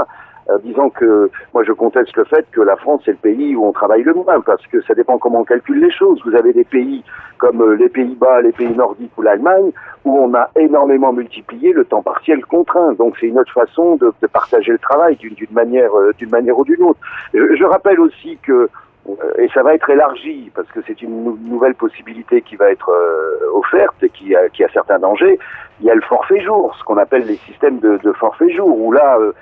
[0.50, 3.64] Euh, disons que moi je conteste le fait que la France est le pays où
[3.64, 6.20] on travaille le moins, parce que ça dépend comment on calcule les choses.
[6.24, 7.04] Vous avez des pays
[7.38, 9.70] comme euh, les Pays-Bas, les pays nordiques ou l'Allemagne,
[10.04, 12.92] où on a énormément multiplié le temps partiel contraint.
[12.94, 16.58] Donc c'est une autre façon de, de partager le travail d'une manière, euh, d'une manière
[16.58, 17.00] ou d'une autre.
[17.34, 18.68] Je, je rappelle aussi que
[19.08, 22.70] euh, et ça va être élargi parce que c'est une nou- nouvelle possibilité qui va
[22.70, 25.38] être euh, offerte et qui a, qui a certains dangers.
[25.80, 28.78] Il y a le forfait jour, ce qu'on appelle les systèmes de, de forfait jour,
[28.80, 29.32] où là euh,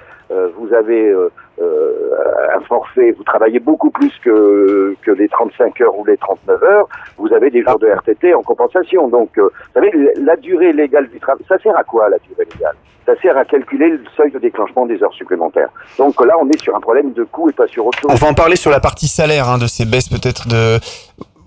[0.56, 1.28] vous avez euh,
[1.60, 6.62] euh, un forfait, vous travaillez beaucoup plus que, que les 35 heures ou les 39
[6.62, 9.08] heures, vous avez des jours de RTT en compensation.
[9.08, 12.48] Donc, euh, vous savez, la durée légale du travail, ça sert à quoi la durée
[12.52, 12.74] légale?
[13.06, 15.70] Ça sert à calculer le seuil de déclenchement des heures supplémentaires.
[15.98, 18.10] Donc là, on est sur un problème de coût et pas sur autre chose.
[18.12, 20.78] On va en parler sur la partie salaire hein, de ces baisses peut-être de...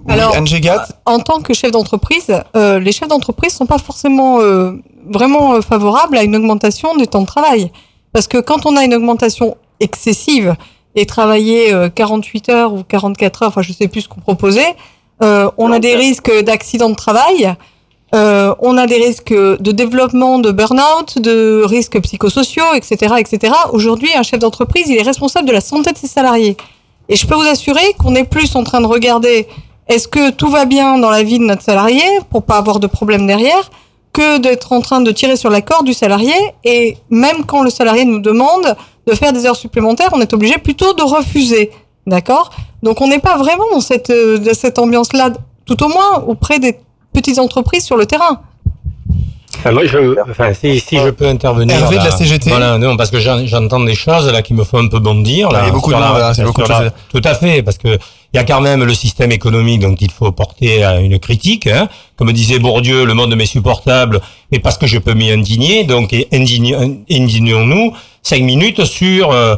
[0.05, 0.35] Oui, Alors,
[1.05, 4.73] En tant que chef d'entreprise, euh, les chefs d'entreprise sont pas forcément euh,
[5.09, 7.71] vraiment euh, favorables à une augmentation du temps de travail.
[8.13, 10.55] Parce que quand on a une augmentation excessive
[10.95, 14.75] et travailler euh, 48 heures ou 44 heures, enfin je sais plus ce qu'on proposait,
[15.23, 17.55] euh, on a des risques d'accident de travail,
[18.13, 23.53] euh, on a des risques de développement de burn-out, de risques psychosociaux, etc., etc.
[23.71, 26.55] Aujourd'hui, un chef d'entreprise, il est responsable de la santé de ses salariés.
[27.09, 29.47] Et je peux vous assurer qu'on est plus en train de regarder
[29.87, 32.87] est-ce que tout va bien dans la vie de notre salarié pour pas avoir de
[32.87, 33.71] problème derrière
[34.13, 36.33] que d'être en train de tirer sur la corde du salarié.
[36.63, 38.75] Et même quand le salarié nous demande
[39.07, 41.71] de faire des heures supplémentaires, on est obligé plutôt de refuser.
[42.05, 42.51] D'accord?
[42.83, 45.31] Donc on n'est pas vraiment dans cette, euh, cette ambiance-là,
[45.65, 46.77] tout au moins auprès des
[47.13, 48.41] petites entreprises sur le terrain.
[49.65, 51.77] Enfin, moi, je, enfin, si, si je peux intervenir.
[51.77, 52.15] Hervé de la là.
[52.17, 52.49] CGT.
[52.49, 55.49] Voilà, non, parce que j'en- j'entends des choses là qui me font un peu bondir.
[55.51, 56.91] Là, Il y a beaucoup de là, c'est sur beaucoup de la- choses.
[57.13, 60.11] Tout à fait, parce que il y a quand même le système économique dont il
[60.11, 61.67] faut porter à une critique.
[61.67, 61.87] Hein.
[62.17, 64.19] Comme disait Bourdieu, le monde m'est supportable,
[64.51, 65.83] mais parce que je peux m'y indigner.
[65.85, 69.55] Donc, indignons-nous cinq minutes sur euh,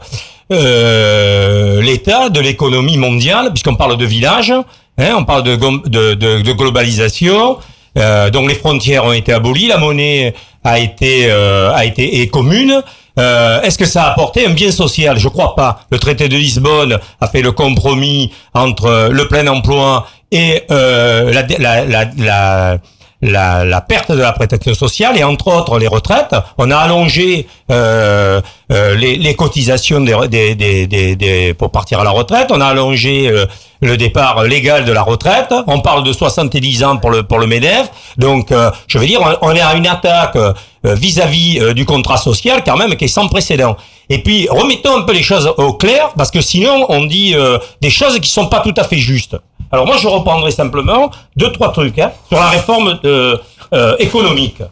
[0.51, 4.51] euh, l'état de l'économie mondiale, puisqu'on parle de village,
[4.97, 7.57] hein, on parle de, de, de, de globalisation.
[7.97, 10.33] Euh, donc les frontières ont été abolies, la monnaie
[10.63, 12.81] a été euh, a été est commune.
[13.17, 15.17] Euh, Est-ce que ça a apporté un bien social?
[15.17, 15.79] Je crois pas.
[15.89, 21.43] Le traité de Lisbonne a fait le compromis entre le plein emploi et euh, la,
[21.57, 22.77] la, la, la
[23.25, 26.35] la, la perte de la protection sociale et entre autres les retraites.
[26.57, 30.15] On a allongé euh, euh, les, les cotisations des,
[30.55, 30.55] des,
[30.87, 32.47] des, des- pour partir à la retraite.
[32.51, 33.45] On a allongé euh,
[33.81, 35.53] le départ légal de la retraite.
[35.67, 37.89] On parle de 70 ans pour le pour le Medef.
[38.17, 40.53] Donc, euh, je veux dire, on, on est à une attaque euh,
[40.83, 43.75] vis-à-vis euh, du contrat social quand même qui est sans précédent.
[44.09, 47.57] Et puis remettons un peu les choses au clair parce que sinon on dit euh,
[47.81, 49.35] des choses qui sont pas tout à fait justes.
[49.75, 53.35] Alors moi je reprendrai simplement deux trois trucs hein, sur la réforme euh,
[53.73, 54.63] euh, économique.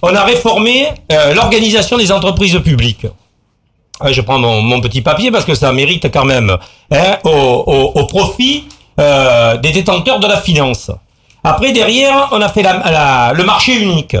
[0.00, 3.06] On a réformé euh, l'organisation des entreprises publiques.
[4.02, 6.56] Je prends mon, petit papier parce que ça mérite quand même
[6.90, 8.64] hein, au, profit
[8.96, 10.90] des détenteurs de la finance.
[11.44, 14.16] Après derrière on a fait le marché unique.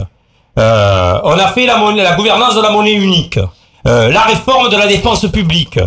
[0.58, 3.40] On a fait la, la gouvernance de la monnaie unique,
[3.86, 5.78] la réforme de la dépense publique,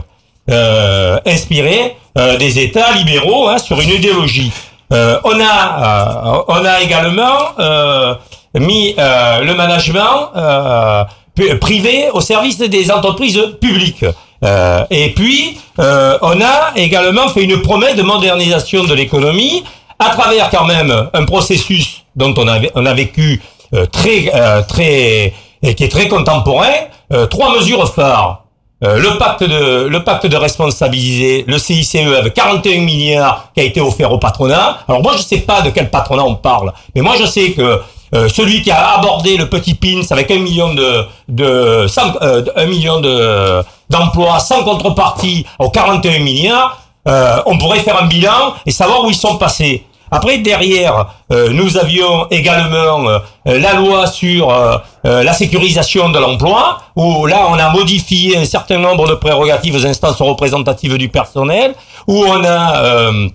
[1.27, 4.51] inspirée euh, des États libéraux hein, sur une idéologie.
[4.91, 7.55] Euh, on a, euh, on a également
[8.53, 10.31] mis le management
[11.61, 14.05] privé au service des entreprises publiques.
[14.89, 19.63] Et puis, on a également fait une promesse de modernisation de l'économie
[19.97, 23.41] à travers quand même un processus dont on a, on a vécu
[23.93, 24.29] très,
[24.67, 25.33] très,
[25.63, 26.73] et qui est très contemporain,
[27.29, 28.40] trois mesures phares.
[28.83, 33.63] Euh, le pacte de le pacte de responsabilité, le CICE avec 41 milliards qui a
[33.63, 34.79] été offert au patronat.
[34.87, 37.79] Alors moi je sais pas de quel patronat on parle, mais moi je sais que
[38.13, 42.65] euh, celui qui a abordé le petit pins avec un million de de euh, un
[42.65, 48.71] million de d'emplois sans contrepartie aux 41 milliards, euh, on pourrait faire un bilan et
[48.71, 49.85] savoir où ils sont passés.
[50.11, 56.19] Après, derrière, euh, nous avions également euh, la loi sur euh, euh, la sécurisation de
[56.19, 61.09] l'emploi, où là, on a modifié un certain nombre de prérogatives aux instances représentatives du
[61.09, 61.73] personnel,
[62.07, 62.83] où on a...
[62.83, 63.29] euh,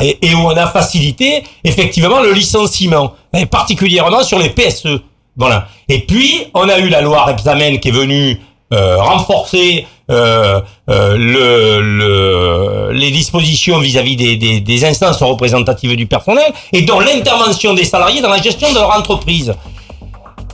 [0.00, 5.00] et, et où on a facilité effectivement le licenciement, et particulièrement sur les PSE.
[5.36, 5.68] Voilà.
[5.88, 8.40] Et puis on a eu la loi Repsamen qui est venue
[8.72, 16.82] euh, renforcer euh, euh, le, le- les dispositions vis-à-vis des, instances représentatives du personnel et
[16.82, 19.54] dont l'intervention des salariés dans la gestion de leur entreprise.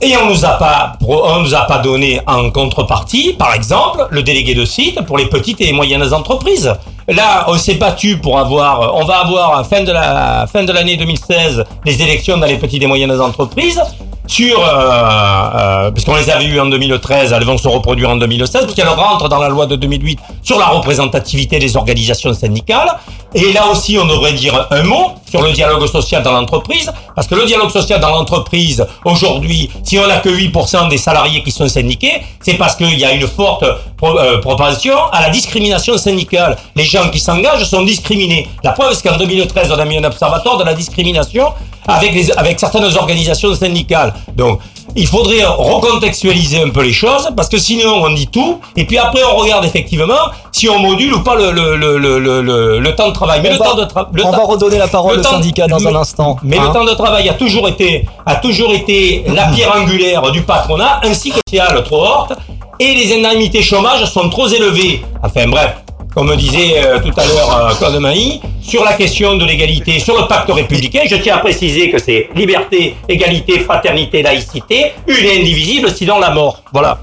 [0.03, 4.55] Et on nous a pas, nous a pas donné en contrepartie, par exemple, le délégué
[4.55, 6.73] de site pour les petites et moyennes entreprises.
[7.07, 10.97] Là, on s'est battu pour avoir, on va avoir fin de la fin de l'année
[10.97, 13.79] 2016 les élections dans les petites et moyennes entreprises.
[14.27, 18.63] Sur, euh, euh, puisqu'on les avait eues en 2013, elles vont se reproduire en 2016,
[18.63, 22.89] puisqu'elles rentrent dans la loi de 2008 sur la représentativité des organisations syndicales.
[23.33, 27.27] Et là aussi, on devrait dire un mot sur le dialogue social dans l'entreprise, parce
[27.27, 31.51] que le dialogue social dans l'entreprise, aujourd'hui, si on n'a que 8% des salariés qui
[31.51, 36.57] sont syndiqués, c'est parce qu'il y a une forte euh, propension à la discrimination syndicale.
[36.75, 38.47] Les gens qui s'engagent sont discriminés.
[38.63, 41.53] La preuve, c'est qu'en 2013, on a mis un observatoire de la discrimination
[41.87, 44.13] avec, les, avec certaines organisations syndicales.
[44.35, 44.59] Donc,
[44.95, 48.97] il faudrait recontextualiser un peu les choses, parce que sinon, on dit tout, et puis
[48.97, 50.13] après, on regarde effectivement
[50.51, 53.39] si on module ou pas le, le, le, le, le, temps de travail.
[53.41, 55.67] Mais On le va- temps de tra- on va redonner la parole le au syndicat
[55.67, 56.63] dans un instant, Mais hein.
[56.67, 60.99] le temps de travail a toujours été, a toujours été la pierre angulaire du patronat,
[61.03, 62.37] ainsi que le social trop haute,
[62.79, 65.01] et les indemnités chômage sont trop élevées.
[65.23, 65.75] Enfin bref,
[66.13, 70.19] comme disait euh, tout à l'heure euh, Claude Mailly, sur la question de l'égalité, sur
[70.19, 75.39] le pacte républicain, je tiens à préciser que c'est liberté, égalité, fraternité, laïcité, une et
[75.41, 76.63] indivisible, sinon la mort.
[76.73, 76.97] Voilà.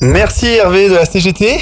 [0.00, 1.58] Merci Hervé de la CGT.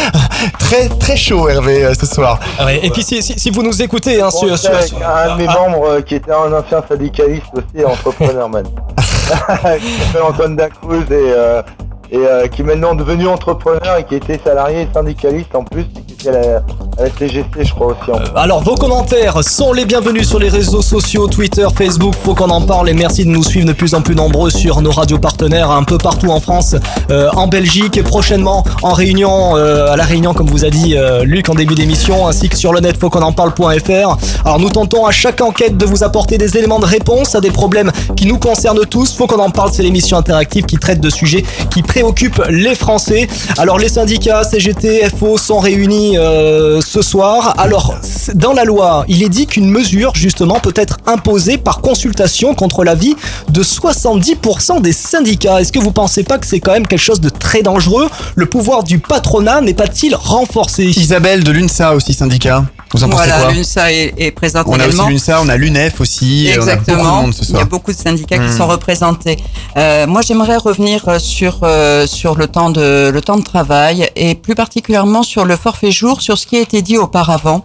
[0.58, 2.40] très très chaud Hervé euh, ce soir.
[2.58, 5.06] Ah ouais, et puis si, si, si vous nous écoutez hein, sur, sur- avec sur-
[5.06, 8.64] un de mes membres euh, qui était un ancien syndicaliste aussi, entrepreneur man.
[8.96, 9.02] qui
[9.32, 11.62] s'appelle Antoine Dacruz et, euh,
[12.10, 15.84] et euh, qui est maintenant devenu entrepreneur et qui était salarié et syndicaliste en plus,
[15.84, 16.62] qui était à
[17.00, 18.10] la, CGT je crois aussi.
[18.10, 18.36] En.
[18.36, 22.60] Alors vos commentaires sont les bienvenus sur les réseaux sociaux, Twitter, Facebook, faut qu'on en
[22.60, 25.70] parle et merci de nous suivre de plus en plus nombreux sur nos radios partenaires
[25.70, 26.76] un peu partout en France,
[27.10, 30.96] euh, en Belgique et prochainement en réunion, euh, à la réunion comme vous a dit
[30.96, 34.18] euh, Luc en début d'émission, ainsi que sur le net faut qu'on en parle.fr.
[34.44, 37.50] Alors nous tentons à chaque enquête de vous apporter des éléments de réponse à des
[37.50, 39.14] problèmes qui nous concernent tous.
[39.14, 43.28] Faut qu'on en parle, c'est l'émission interactive qui traite de sujets qui préoccupent les Français.
[43.56, 47.54] Alors les syndicats CGT, FO sont réunis euh, ce soir.
[47.56, 47.94] Alors
[48.34, 52.82] dans la loi, il est dit qu'une mesure justement peut être imposée par consultation contre
[52.82, 53.14] l'avis
[53.48, 55.60] de 70% des syndicats.
[55.60, 58.08] Est-ce que vous pensez pas que c'est quand même quelque chose de très dangereux?
[58.34, 60.86] Le pouvoir du patronat n'est pas-il renforcé?
[60.86, 62.64] Isabelle de l'UNSA aussi syndicat.
[62.94, 65.08] Vous en pensez Voilà, l'UNSA est, est présente On a aussi également.
[65.08, 66.46] l'UNSA, on a l'UNEF aussi.
[66.46, 67.22] et On a beaucoup de Exactement.
[67.22, 68.46] monde ce Il y a beaucoup de syndicats Hmm.
[68.46, 69.36] qui sont représentés.
[69.76, 74.08] Euh, moi, j'aimerais revenir euh, sur euh, sur le temps de le temps de travail
[74.16, 77.64] et plus particulièrement sur le forfait jour, sur ce qui a été dit auparavant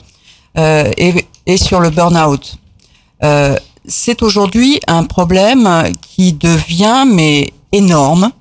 [0.58, 1.14] euh, et,
[1.46, 2.56] et sur le burn-out.
[3.24, 3.56] Euh,
[3.88, 5.68] c'est aujourd'hui un problème
[6.02, 8.32] qui devient mais énorme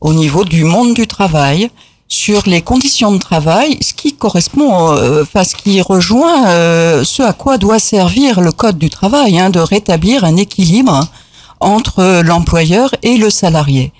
[0.00, 1.70] au niveau du monde du travail
[2.12, 7.22] sur les conditions de travail, ce qui correspond, euh, enfin ce qui rejoint euh, ce
[7.22, 11.08] à quoi doit servir le code du travail, hein, de rétablir un équilibre
[11.58, 13.94] entre l'employeur et le salarié.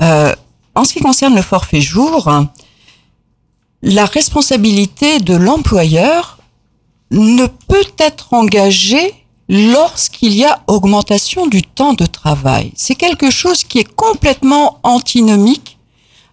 [0.00, 0.32] Euh,
[0.76, 2.32] en ce qui concerne le forfait jour,
[3.82, 6.38] la responsabilité de l'employeur
[7.10, 9.14] ne peut être engagée
[9.48, 12.70] lorsqu'il y a augmentation du temps de travail.
[12.76, 15.77] C'est quelque chose qui est complètement antinomique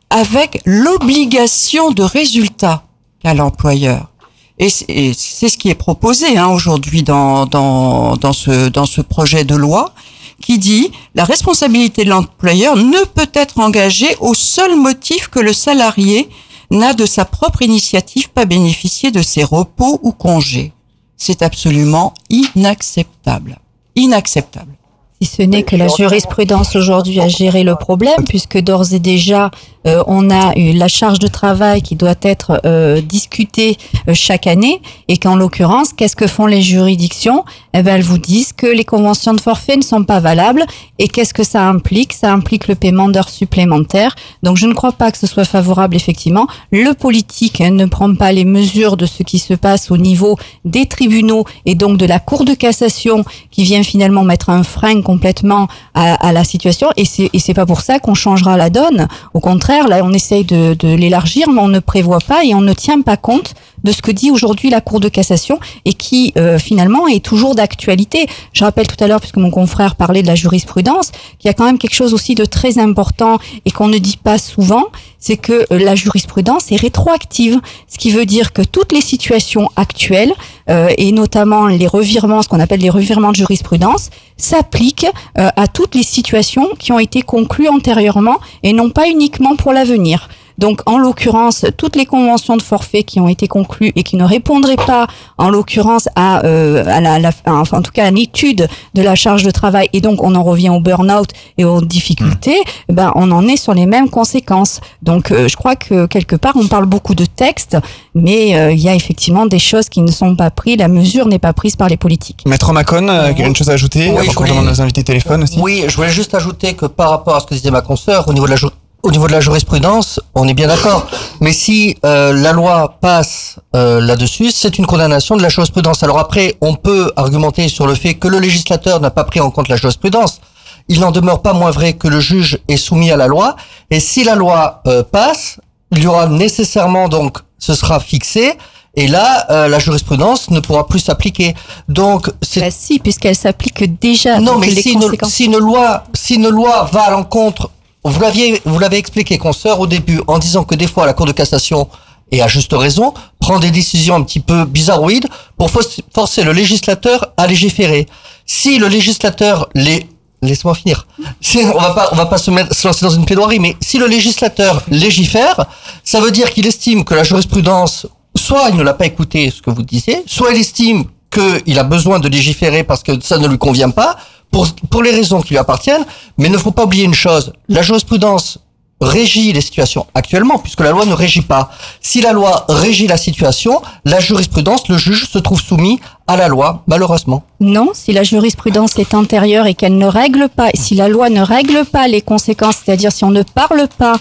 [0.10, 2.84] avec l'obligation de résultat
[3.22, 4.12] qu'a l'employeur.
[4.58, 9.43] Et c'est ce qui est proposé hein, aujourd'hui dans, dans, dans, ce, dans ce projet
[9.43, 9.93] de loi
[10.41, 15.53] qui dit la responsabilité de l'employeur ne peut être engagée au seul motif que le
[15.53, 16.30] salarié
[16.72, 20.74] n'a de sa propre initiative pas bénéficié de ses repos ou congés.
[21.18, 23.60] C'est absolument inacceptable.
[23.95, 24.74] Inacceptable.
[25.22, 29.49] Si ce n'est que la jurisprudence aujourd'hui a géré le problème, puisque d'ores et déjà,
[29.86, 33.78] euh, on a eu la charge de travail qui doit être euh, discutée
[34.08, 37.44] euh, chaque année, et qu'en l'occurrence, qu'est-ce que font les juridictions?
[37.74, 40.66] Eh ben, elles vous disent que les conventions de forfait ne sont pas valables,
[41.00, 42.14] et qu'est-ce que ça implique?
[42.14, 44.16] Ça implique le paiement d'heures supplémentaires.
[44.44, 46.48] Donc, je ne crois pas que ce soit favorable, effectivement.
[46.72, 50.38] Le politique hein, ne prend pas les mesures de ce qui se passe au niveau
[50.64, 55.02] des tribunaux et donc de la Cour de cassation qui vient finalement mettre un frein
[55.02, 58.70] complètement à, à la situation et c'est et c'est pas pour ça qu'on changera la
[58.70, 59.08] donne.
[59.34, 62.61] Au contraire, là on essaye de, de l'élargir mais on ne prévoit pas et on
[62.61, 63.53] ne tient pas compte
[63.86, 67.56] de ce que dit aujourd'hui la Cour de cassation et qui euh, finalement est toujours
[67.56, 68.28] d'actualité.
[68.52, 71.54] Je rappelle tout à l'heure, puisque mon confrère parlait de la jurisprudence, qu'il y a
[71.54, 74.86] quand même quelque chose aussi de très important et qu'on ne dit pas souvent,
[75.20, 79.70] c'est que euh, la jurisprudence est rétroactive, ce qui veut dire que toutes les situations
[79.76, 80.34] actuelles
[80.70, 85.08] euh, et notamment les revirements, ce qu'on appelle les revirements de jurisprudence, s'appliquent
[85.38, 89.74] euh, à toutes les situations qui ont été conclues antérieurement et non pas uniquement pour
[89.74, 90.30] l'avenir.
[90.58, 94.24] Donc, en l'occurrence, toutes les conventions de forfait qui ont été conclues et qui ne
[94.24, 98.12] répondraient pas, en l'occurrence, à, euh, à la, la- à- enfin, en tout cas, à
[98.12, 101.82] l'étude de la charge de travail, et donc on en revient au burn-out et aux
[101.82, 102.58] difficultés,
[102.89, 104.80] ben, on en est sur les mêmes conséquences.
[105.01, 107.78] Donc, euh, je crois que quelque part, on parle beaucoup de textes,
[108.14, 111.28] mais euh, il y a effectivement des choses qui ne sont pas prises, la mesure
[111.28, 112.43] n'est pas prise par les politiques.
[112.45, 114.08] Maître Macon, euh, une chose à ajouter?
[114.10, 115.60] Oui, avant je qu'on voulais- demande nos invités téléphone aussi?
[115.62, 118.34] Oui, je voulais juste ajouter que par rapport à ce que disait ma consoeur, au
[118.34, 118.58] niveau de la,
[119.06, 121.06] au niveau de la jurisprudence, on est bien d'accord.
[121.39, 126.01] Mais si euh, la loi passe euh, là-dessus, c'est une condamnation de la jurisprudence.
[126.01, 129.51] Alors après, on peut argumenter sur le fait que le législateur n'a pas pris en
[129.51, 130.41] compte la jurisprudence.
[130.89, 133.56] Il n'en demeure pas moins vrai que le juge est soumis à la loi.
[133.91, 135.60] Et si la loi euh, passe,
[135.91, 138.53] il y aura nécessairement donc, ce sera fixé.
[138.95, 141.53] Et là, euh, la jurisprudence ne pourra plus s'appliquer.
[141.89, 144.39] Donc, c'est Bah si, puisqu'elle s'applique déjà.
[144.39, 147.70] non, mais si une, si une loi, si une loi va à l'encontre,
[148.12, 151.26] vous l'aviez, vous l'avez expliqué, consoeur, au début, en disant que des fois la Cour
[151.26, 151.88] de cassation,
[152.32, 155.28] et à juste raison, prend des décisions un petit peu bizarroïdes
[155.58, 158.08] pour forcer le législateur à légiférer.
[158.45, 160.08] Si le législateur les
[160.41, 161.08] Laisse-moi finir.
[161.41, 163.76] Si, on va pas, on va pas se, mettre, se lancer dans une plaidoirie, mais
[163.82, 165.66] si le législateur légifère,
[166.03, 169.62] ça veut dire qu'il estime que la jurisprudence, soit il ne l'a pas écouté, ce
[169.62, 173.47] que vous disiez, soit il estime qu'il a besoin de légiférer parce que ça ne
[173.47, 174.18] lui convient pas,
[174.56, 176.06] pour, pour les raisons qui lui appartiennent,
[176.38, 178.60] mais ne faut pas oublier une chose, la jurisprudence
[179.01, 181.70] régit les situations actuellement, puisque la loi ne régit pas.
[181.99, 186.47] Si la loi régit la situation, la jurisprudence, le juge se trouve soumis à la
[186.47, 187.43] loi, malheureusement.
[187.60, 191.41] Non, si la jurisprudence est antérieure et qu'elle ne règle pas, si la loi ne
[191.41, 194.16] règle pas les conséquences, c'est-à-dire si on ne parle pas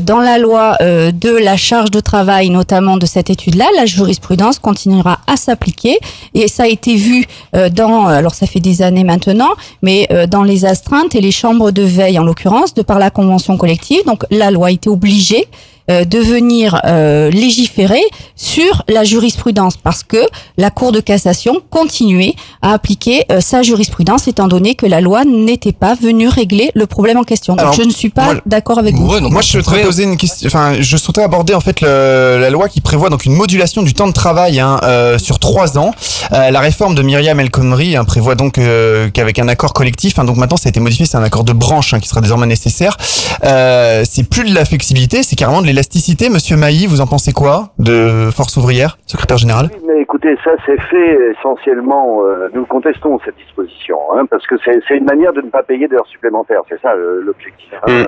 [0.00, 4.58] dans la loi euh, de la charge de travail, notamment de cette étude-là, la jurisprudence
[4.58, 5.98] continuera à s'appliquer.
[6.34, 7.24] Et ça a été vu
[7.54, 9.50] euh, dans, alors ça fait des années maintenant,
[9.82, 13.10] mais euh, dans les astreintes et les chambres de veille, en l'occurrence, de par la
[13.10, 14.04] convention collective.
[14.06, 15.46] Donc la loi a été obligée
[15.90, 18.02] euh, de venir euh, légiférer
[18.34, 20.18] sur la jurisprudence parce que
[20.56, 25.24] la Cour de cassation continuait à appliquer euh, sa jurisprudence étant donné que la loi
[25.24, 27.54] n'était pas venue régler le problème en question.
[27.54, 29.06] Donc, Alors, je ne suis pas d'accord avec vous.
[29.30, 30.46] moi, je souhaiterais poser une question.
[30.48, 33.94] Enfin, je souhaiterais aborder en fait le- la loi qui prévoit donc une modulation du
[33.94, 35.92] temps de travail hein, euh, sur trois ans.
[36.32, 40.18] Euh, la réforme de Myriam El Khomri hein, prévoit donc euh, qu'avec un accord collectif,
[40.18, 42.20] hein, donc maintenant ça a été modifié, c'est un accord de branche hein, qui sera
[42.20, 42.96] désormais nécessaire.
[43.44, 46.30] Euh, c'est plus de la flexibilité, c'est carrément de l'élasticité.
[46.30, 49.66] Monsieur Mailly, vous en pensez quoi de Force ouvrière, secrétaire général?
[49.86, 54.96] Mais écoutez, ça c'est fait essentiellement, euh, nous contestons cette disposition, hein, parce que c'est
[54.96, 57.68] une manière de ne pas payer d'heures supplémentaires, c'est ça euh, l'objectif.
[57.86, 57.92] hein.
[57.92, 58.06] Mm.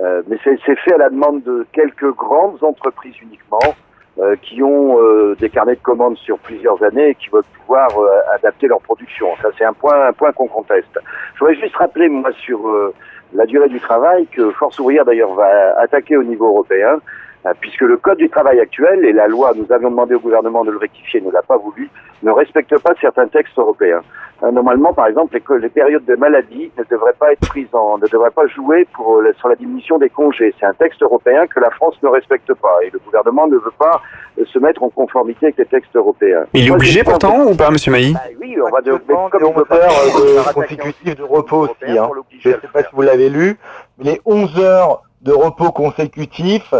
[0.00, 3.74] Euh, mais c'est c'est fait à la demande de quelques grandes entreprises uniquement,
[4.18, 7.88] euh, qui ont euh, des carnets de commandes sur plusieurs années et qui veulent pouvoir
[7.98, 9.26] euh, adapter leur production.
[9.42, 10.98] Ça c'est un point, un point qu'on conteste.
[11.34, 12.94] Je voudrais juste rappeler, moi, sur euh,
[13.34, 16.98] la durée du travail, que Force ouvrière d'ailleurs va attaquer au niveau européen,
[17.46, 20.64] euh, puisque le code du travail actuel et la loi, nous avions demandé au gouvernement
[20.64, 21.88] de le rectifier, ne l'a pas voulu,
[22.22, 24.02] ne respecte pas certains textes européens.
[24.42, 28.06] Euh, Normalement, par exemple, les, périodes de maladie ne devraient pas être prises en, ne
[28.08, 30.52] devraient pas jouer pour euh, la- sur la diminution des congés.
[30.58, 33.72] C'est un texte européen que la France ne respecte pas et le gouvernement ne veut
[33.78, 34.00] pas
[34.38, 36.44] euh, se mettre en conformité avec les textes européens.
[36.54, 38.98] Il est Moi, obligé pourtant ou pas, Monsieur Mailly Bah oui, on va de, comme
[38.98, 41.98] des il veut 11 pas heures faire de consécutives de repos aussi.
[41.98, 42.10] Hein.
[42.40, 43.56] Je ne sais pas si vous l'avez lu,
[43.98, 46.74] mais les 11 heures de repos consécutifs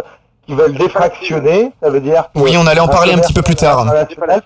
[0.53, 3.41] qui veulent défractionner, ça veut dire que Oui, on allait en parler un petit peu
[3.43, 3.87] plus tard.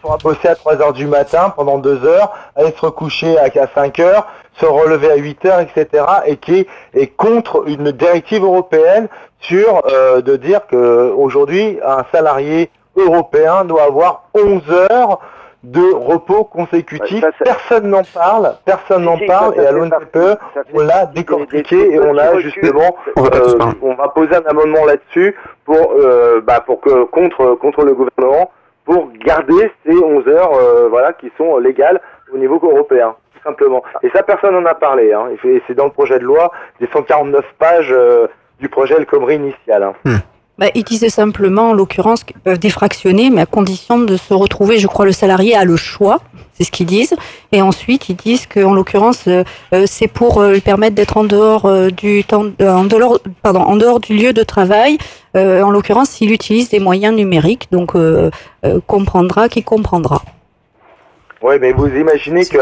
[0.00, 3.98] pourra bosser à 3 heures du matin pendant 2 heures, aller se recoucher à 5
[3.98, 4.26] heures,
[4.60, 6.04] se relever à 8 heures, etc.
[6.26, 9.08] et qui est contre une directive européenne
[9.40, 15.18] sur euh, de dire que aujourd'hui un salarié européen doit avoir 11 heures
[15.62, 17.24] de repos consécutifs.
[17.44, 20.38] personne n'en parle, personne n'en parle ça, ça et à l'ONPE,
[20.74, 25.34] on l'a décortiqué et on a justement, euh, on va poser un amendement là-dessus
[25.64, 28.50] pour, euh, bah, pour que contre contre le gouvernement
[28.84, 32.00] pour garder ces 11 heures, euh, voilà, qui sont légales
[32.32, 33.82] au niveau européen, tout simplement.
[34.04, 35.12] Et ça, personne n'en a parlé.
[35.12, 35.28] Hein.
[35.44, 38.28] Et c'est- dans le projet de loi des 149 pages euh,
[38.60, 39.82] du projet El Khomri initial.
[39.82, 39.94] hein.
[40.58, 44.78] Bah, ils disaient simplement, en l'occurrence, qu'ils peuvent défractionner, mais à condition de se retrouver,
[44.78, 46.20] je crois, le salarié a le choix,
[46.54, 47.14] c'est ce qu'ils disent.
[47.52, 49.44] Et ensuite, ils disent qu'en l'occurrence, euh,
[49.74, 53.18] euh, c'est pour euh, lui permettre d'être en dehors euh, du temps, euh, en dehors,
[53.42, 54.96] pardon, en dehors du lieu de travail.
[55.36, 57.92] Euh, en l'occurrence, s'il utilise des moyens numériques, donc
[58.86, 60.22] comprendra qui comprendra.
[61.42, 62.56] Oui, mais vous imaginez que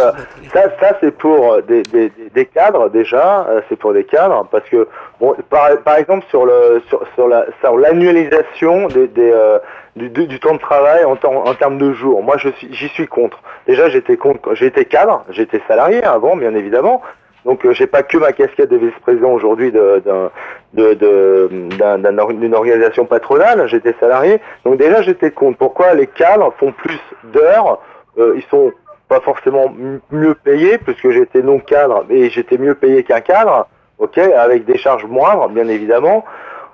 [0.52, 4.68] ça, ça c'est pour des, des, des- cadres déjà, euh, c'est pour des cadres, parce
[4.68, 4.88] que
[5.20, 9.60] bon, par, par exemple sur le sur, sur la sur l'annualisation des, euh,
[9.94, 13.06] du, du, temps de travail en, en termes de jours, moi je suis j'y suis
[13.06, 13.38] contre.
[13.68, 17.00] Déjà j'étais contre, j'étais cadre, j'étais salarié avant bien évidemment,
[17.44, 20.30] donc euh, j'ai pas que ma casquette de vice-président aujourd'hui de, d'un-
[20.72, 24.40] de, de, d'une organisation patronale, j'étais salarié.
[24.64, 25.58] Donc déjà j'étais contre.
[25.58, 26.98] Pourquoi les cadres font plus
[27.32, 27.78] d'heures
[28.18, 28.72] euh, Ils sont
[29.08, 29.72] pas forcément
[30.10, 34.78] mieux payés puisque j'étais non cadre et j'étais mieux payé qu'un cadre, ok, avec des
[34.78, 36.24] charges moindres bien évidemment.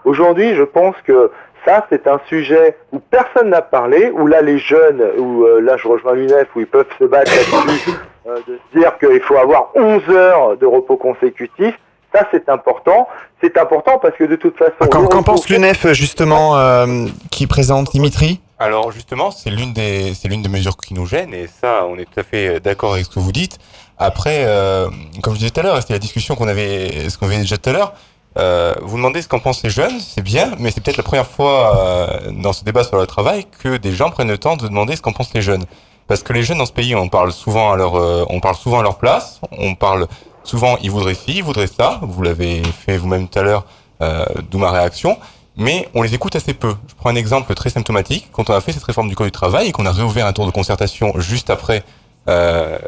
[0.04, 1.30] Aujourd'hui, je pense que
[1.64, 5.76] ça, c'est un sujet où personne n'a parlé, où là, les jeunes, où euh, là,
[5.76, 7.90] je rejoins l'UNEF, où ils peuvent se battre là-dessus,
[8.26, 11.78] euh, de se dire qu'il faut avoir 11 heures de repos consécutifs.
[12.14, 13.08] Ça, c'est important.
[13.42, 14.88] C'est important parce que de toute façon...
[14.90, 16.86] Qu'en pense l'UNEF justement euh,
[17.30, 18.40] qui présente Dimitri?
[18.60, 21.96] Alors justement, c'est l'une des c'est l'une des mesures qui nous gêne et ça, on
[21.96, 23.58] est tout à fait d'accord avec ce que vous dites.
[23.98, 24.88] Après, euh,
[25.22, 27.56] comme je disais tout à l'heure, c'était la discussion qu'on avait ce qu'on avait déjà
[27.56, 27.94] tout à l'heure.
[28.38, 31.26] Euh, vous demandez ce qu'en pensent les jeunes, c'est bien, mais c'est peut-être la première
[31.26, 34.68] fois euh, dans ce débat sur le travail que des gens prennent le temps de
[34.68, 35.64] demander ce qu'en pensent les jeunes.
[36.06, 38.56] Parce que les jeunes dans ce pays, on parle souvent à leur, euh, on parle
[38.56, 40.06] souvent à leur place, on parle
[40.44, 42.00] souvent, ils voudraient ci, ils voudraient ça.
[42.02, 43.64] Vous l'avez fait vous-même tout à l'heure,
[44.02, 45.18] euh, d'où ma réaction.
[45.60, 46.74] Mais on les écoute assez peu.
[46.88, 48.30] Je prends un exemple très symptomatique.
[48.32, 50.32] Quand on a fait cette réforme du code du travail et qu'on a réouvert un
[50.32, 51.84] tour de concertation juste après
[52.28, 52.78] euh,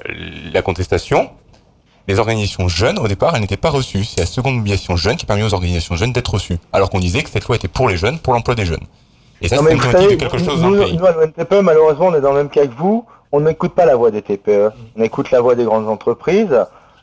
[0.54, 1.28] la contestation,
[2.08, 4.04] les organisations jeunes, au départ, elles n'étaient pas reçues.
[4.04, 6.56] C'est la seconde mobilisation jeune qui a permis aux organisations jeunes d'être reçues.
[6.72, 8.86] Alors qu'on disait que cette loi était pour les jeunes, pour l'emploi des jeunes.
[9.42, 10.96] Et ça, c'est de quelque chose dans nous, le pays.
[10.96, 13.04] nous, à l'ONTPE, malheureusement, on est dans le même cas que vous.
[13.32, 14.70] On n'écoute pas la voix des TPE.
[14.96, 16.56] On écoute la voix des grandes entreprises.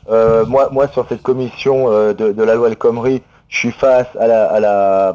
[0.10, 3.72] Euh, moi, moi, sur cette commission euh, de, de la loi El Khomri, je suis
[3.72, 5.14] face à la, à la,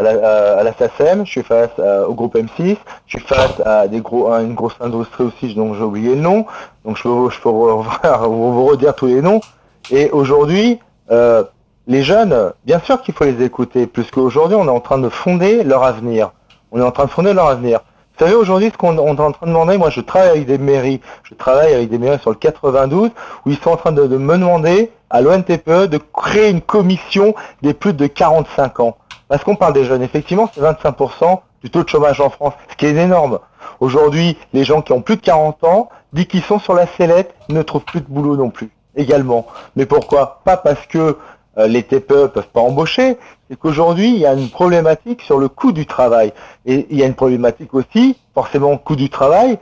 [0.00, 3.86] à la, à SACEM, je suis face à- au groupe M6, je suis face à,
[3.86, 6.46] une grosse industrie aussi dont j'ai oublié le nom,
[6.84, 7.08] donc je peux,
[7.48, 9.40] vous, redire tous les noms.
[9.90, 10.78] Et aujourd'hui,
[11.10, 11.44] euh,
[11.86, 15.64] les jeunes, bien sûr qu'il faut les écouter, puisqu'aujourd'hui on est en train de fonder
[15.64, 16.32] leur avenir.
[16.72, 17.80] On est en train de fonder leur avenir.
[18.16, 20.46] Vous savez, aujourd'hui, ce qu'on on est en train de demander, moi je travaille avec
[20.46, 23.10] des mairies, je travaille avec des mairies sur le 92,
[23.44, 27.34] où ils sont en train de, de me demander à l'ONTPE de créer une commission
[27.62, 28.96] des plus de 45 ans.
[29.30, 32.74] Parce qu'on parle des jeunes, effectivement, c'est 25% du taux de chômage en France, ce
[32.74, 33.38] qui est énorme.
[33.78, 37.32] Aujourd'hui, les gens qui ont plus de 40 ans, dit qu'ils sont sur la sellette,
[37.48, 39.46] ne trouvent plus de boulot non plus, également.
[39.76, 40.40] Mais pourquoi?
[40.44, 41.16] Pas parce que
[41.58, 45.48] euh, les TPE peuvent pas embaucher, c'est qu'aujourd'hui, il y a une problématique sur le
[45.48, 46.32] coût du travail.
[46.66, 49.60] Et il y a une problématique aussi, forcément, coût du travail.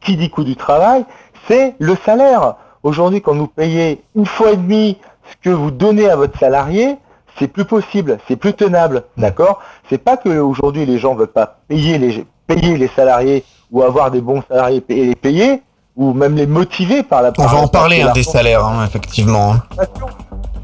[0.00, 1.04] Qui dit coût du travail?
[1.46, 2.54] C'est le salaire.
[2.82, 4.96] Aujourd'hui, quand vous payez une fois et demie
[5.30, 6.96] ce que vous donnez à votre salarié,
[7.38, 11.58] c'est plus possible, c'est plus tenable, d'accord C'est pas que aujourd'hui les gens veulent pas
[11.68, 15.62] payer les payer les salariés ou avoir des bons salariés et les payer
[15.96, 17.32] ou même les motiver par la.
[17.38, 19.54] On va en parler hein, des salaires, hein, effectivement.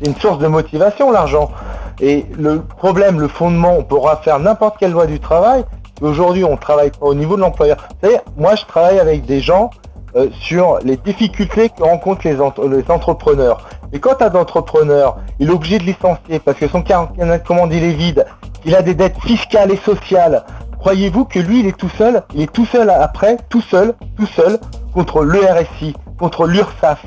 [0.01, 1.51] c'est une source de motivation, l'argent.
[2.01, 5.65] Et le problème, le fondement, on pourra faire n'importe quelle loi du travail.
[6.01, 7.79] Aujourd'hui, on travaille pas au niveau de l'employeur.
[8.03, 9.71] Vous savez, moi, je travaille avec des gens
[10.17, 13.69] euh, sur les difficultés que rencontrent les, entre- les entrepreneurs.
[13.93, 17.73] Et quand un entrepreneur, il est obligé de licencier parce que son carnet de commande,
[17.73, 18.27] il est vide,
[18.65, 20.45] il a des dettes fiscales et sociales,
[20.79, 24.27] croyez-vous que lui, il est tout seul Il est tout seul après, tout seul, tout
[24.27, 24.59] seul,
[24.93, 27.05] contre le RSI, contre l'URSSAF,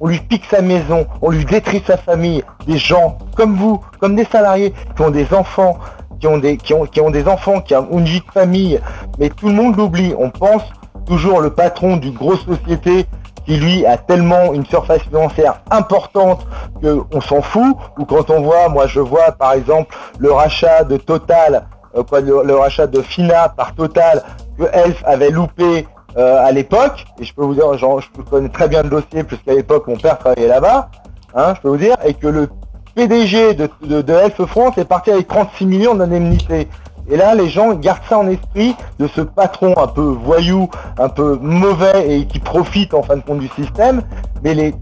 [0.00, 4.14] on lui pique sa maison, on lui détruit sa famille, des gens comme vous, comme
[4.14, 5.78] des salariés qui ont des enfants,
[6.20, 8.80] qui ont des, qui ont, qui ont des enfants, qui ont une vie de famille,
[9.18, 10.14] mais tout le monde l'oublie.
[10.18, 10.62] On pense
[11.04, 13.06] toujours le patron d'une grosse société
[13.46, 16.46] qui lui a tellement une surface financière importante
[16.82, 20.96] qu'on s'en fout, ou quand on voit, moi je vois par exemple le rachat de
[20.96, 21.66] Total,
[21.96, 24.22] euh, quoi, le, rachat de Fina par Total,
[24.58, 25.86] que Elf avait loupé
[26.16, 29.54] euh, à l'époque, et je peux vous dire, je connais très bien le dossier, puisqu'à
[29.54, 30.90] l'époque mon père travaillait là-bas,
[31.34, 32.48] hein, je peux vous dire, et que le
[32.96, 36.68] PDG de Elf France est parti avec 36 millions d'indemnités.
[37.08, 40.68] Et là, les gens gardent ça en esprit de ce patron un peu voyou,
[40.98, 44.02] un peu mauvais et qui profite en fin de compte du système.
[44.42, 44.74] Mais les,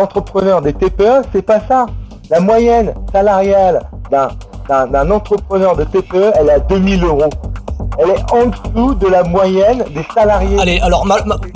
[0.00, 1.86] entrepreneurs des TPE, c'est pas ça.
[2.30, 7.30] La moyenne salariale d'un entrepreneur de TPE, elle est à 2000 euros.
[7.98, 10.58] Elle est en dessous de la moyenne des salariés.
[10.58, 11.06] Allez, alors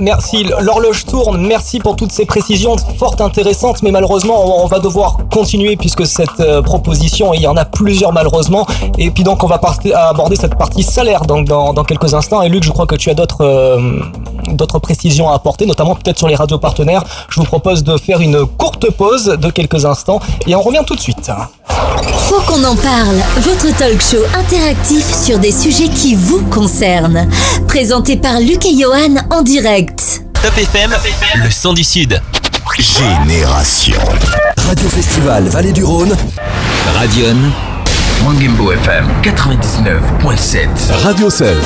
[0.01, 5.19] merci, l'horloge tourne, merci pour toutes ces précisions fort intéressantes, mais malheureusement on, va devoir
[5.33, 8.67] continuer puisque cette euh, proposition, il y en a plusieurs malheureusement,
[8.99, 9.61] et puis donc on va
[9.95, 13.45] aborder cette partie salaire dans quelques instants, et Luc je crois que tu as d'autres
[13.45, 14.01] euh,
[14.53, 18.21] d'autres précisions à apporter, notamment peut-être sur les radios partenaires, je vous propose de faire
[18.21, 21.31] une courte pause de quelques instants, et on revient tout de suite.
[22.29, 27.29] Faut qu'on en parle, votre talk show interactif sur des sujets qui vous concernent.
[27.67, 30.23] Présenté par Luc et Johan en direct.
[30.43, 30.91] Top FM,
[31.43, 32.21] le son du Sud.
[32.79, 34.01] Génération.
[34.57, 36.17] Radio Festival Vallée du Rhône.
[36.95, 37.37] Radion.
[38.25, 40.69] Mangimbo FM 99.7.
[41.05, 41.57] Radio 16,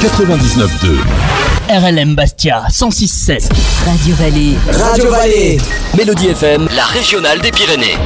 [0.00, 0.96] 99.2.
[1.68, 3.48] RLM Bastia 106.7.
[3.86, 4.56] Radio Vallée.
[4.72, 5.58] Radio Vallée.
[5.96, 7.98] Mélodie FM, la régionale des Pyrénées.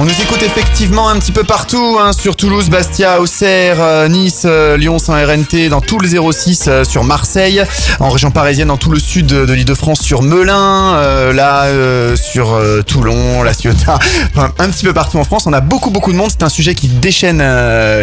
[0.00, 4.42] On nous écoute effectivement un petit peu partout, hein, sur Toulouse, Bastia, Auxerre, euh, Nice,
[4.44, 7.64] euh, Lyon, Saint-RNT, dans tout le 06 euh, sur Marseille,
[7.98, 11.66] en région parisienne, dans tout le sud de, de l'Île-de-France sur Melun, là
[12.14, 13.98] sur Toulon, La Ciotat,
[14.36, 15.46] enfin, un petit peu partout en France.
[15.46, 16.30] On a beaucoup beaucoup de monde.
[16.30, 17.42] C'est un sujet qui déchaîne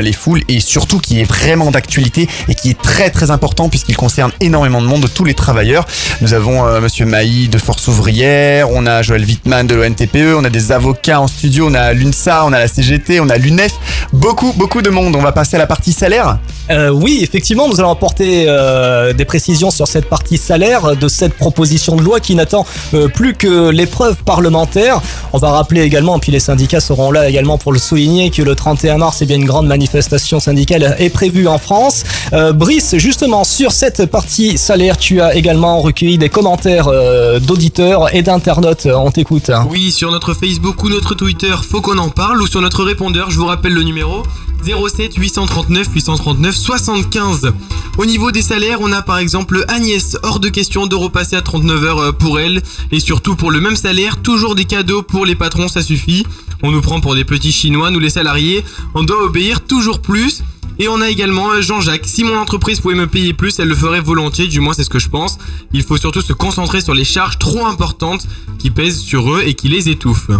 [0.02, 3.96] les foules et surtout qui est vraiment d'actualité et qui est très très important puisqu'il
[3.96, 5.86] concerne énormément de monde, de tous les travailleurs.
[6.20, 10.50] Nous avons Monsieur Mailly de Force Ouvrière, on a Joël Wittmann de l'ONTPE, on a
[10.50, 13.74] des avocats en studio, on a l'UNSA, on a la CGT, on a l'UNEF,
[14.14, 15.16] beaucoup beaucoup de monde.
[15.16, 16.38] On va passer à la partie salaire.
[16.72, 21.36] Euh, oui, effectivement, nous allons apporter euh, des précisions sur cette partie salaire de cette
[21.36, 24.99] proposition de loi qui n'attend euh, plus que l'épreuve parlementaire.
[25.34, 28.56] On va rappeler également, puis les syndicats seront là également pour le souligner, que le
[28.56, 32.03] 31 mars, eh bien, une grande manifestation syndicale est prévue en France.
[32.34, 38.14] Euh, Brice, justement, sur cette partie salaire, tu as également recueilli des commentaires euh, d'auditeurs
[38.16, 38.88] et d'internautes.
[38.88, 39.49] On t'écoute.
[39.52, 39.68] hein.
[39.70, 43.38] Oui, sur notre Facebook ou notre Twitter, qu'on en parle, ou sur notre répondeur, je
[43.38, 44.24] vous rappelle le numéro
[44.64, 47.52] 07 839 839 75.
[47.98, 51.42] Au niveau des salaires, on a par exemple Agnès, hors de question de repasser à
[51.42, 52.62] 39 heures euh, pour elle,
[52.92, 56.26] et surtout pour le même salaire, toujours des cadeaux pour les patrons, ça suffit.
[56.64, 60.44] On nous prend pour des petits chinois, nous les salariés, on doit obéir toujours plus.
[60.78, 62.06] Et on a également euh, Jean-Jacques.
[62.06, 64.90] Si mon entreprise pouvait me payer plus, elle le ferait volontiers, du moins c'est ce
[64.90, 65.38] que je pense.
[65.74, 68.28] Il faut surtout se concentrer sur les charges trop importantes
[68.60, 70.32] qui pèsent sur eux et qui les étouffent.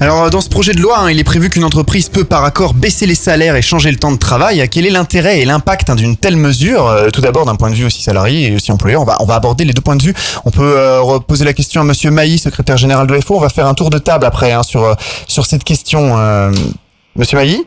[0.00, 2.74] Alors dans ce projet de loi, hein, il est prévu qu'une entreprise peut par accord
[2.74, 4.62] baisser les salaires et changer le temps de travail.
[4.70, 7.74] Quel est l'intérêt et l'impact hein, d'une telle mesure Euh, Tout d'abord d'un point de
[7.74, 9.02] vue aussi salarié et aussi employeur.
[9.02, 10.14] On va, on va aborder les deux points de vue.
[10.44, 13.36] On peut euh, poser la question à Monsieur Mailly, secrétaire général de FO.
[13.36, 14.94] On va faire un tour de table après hein, sur, euh,
[15.26, 16.16] sur cette question.
[16.18, 16.50] Euh,
[17.16, 17.66] Monsieur Mailly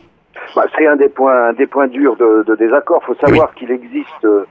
[0.56, 3.02] Bah, c'est un des points, des points durs de, de désaccord.
[3.04, 4.46] Il faut savoir qu'il existe euh,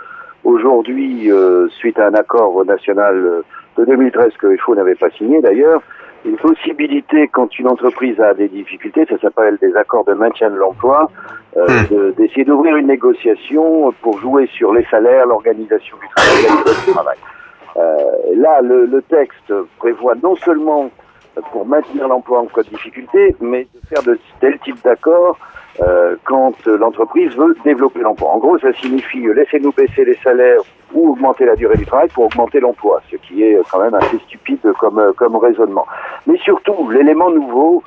[0.44, 3.42] aujourd'hui, euh, suite à un accord national
[3.78, 5.80] de 2013 que FO n'avait pas signé d'ailleurs,
[6.24, 10.56] une possibilité quand une entreprise a des difficultés, ça s'appelle des accords de maintien de
[10.56, 11.10] l'emploi,
[11.56, 16.92] euh, de- d'essayer d'ouvrir une négociation pour jouer sur les salaires, l'organisation du travail, du
[16.92, 17.16] travail.
[17.76, 17.96] Euh,
[18.36, 20.90] là, le, le texte prévoit non seulement
[21.52, 25.38] pour maintenir l'emploi en cas de difficulté, mais de faire de tels types d'accords
[25.80, 28.30] euh, quand euh, l'entreprise veut développer l'emploi.
[28.30, 30.60] En gros, ça signifie euh, laissez-nous baisser les salaires
[30.92, 34.18] ou augmenter la durée du travail pour augmenter l'emploi, ce qui est quand même assez
[34.26, 35.86] stupide comme, comme raisonnement.
[36.26, 37.82] Mais surtout, l'élément nouveau,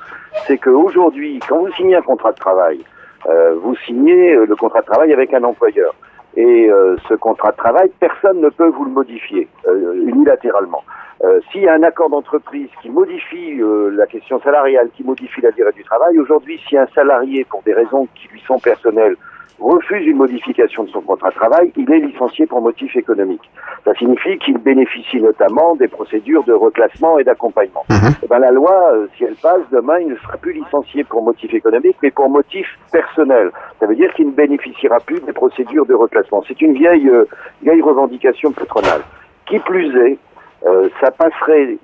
[0.46, 2.80] c'est qu'aujourd'hui, quand vous signez un contrat de travail,
[3.28, 5.94] euh, vous signez le contrat de travail avec un employeur.
[6.36, 10.84] Et euh, ce contrat de travail, personne ne peut vous le modifier euh, unilatéralement.
[11.24, 15.42] Euh, S'il y a un accord d'entreprise qui modifie euh, la question salariale, qui modifie
[15.42, 19.16] la durée du travail, aujourd'hui, si un salarié, pour des raisons qui lui sont personnelles,
[19.60, 23.48] refuse une modification de son contrat de travail, il est licencié pour motif économique.
[23.86, 27.86] Ça signifie qu'il bénéficie notamment des procédures de reclassement et d'accompagnement.
[28.24, 31.22] Eh ben, la loi, euh, si elle passe, demain, il ne sera plus licencié pour
[31.22, 33.52] motif économique, mais pour motif personnel.
[33.80, 36.44] Ça veut dire qu'il ne bénéficiera plus des procédures de reclassement.
[36.48, 37.26] C'est une vieille, euh,
[37.62, 39.02] vieille revendication patronale.
[39.46, 40.18] Qui plus est,
[40.66, 41.78] euh, ça passerait,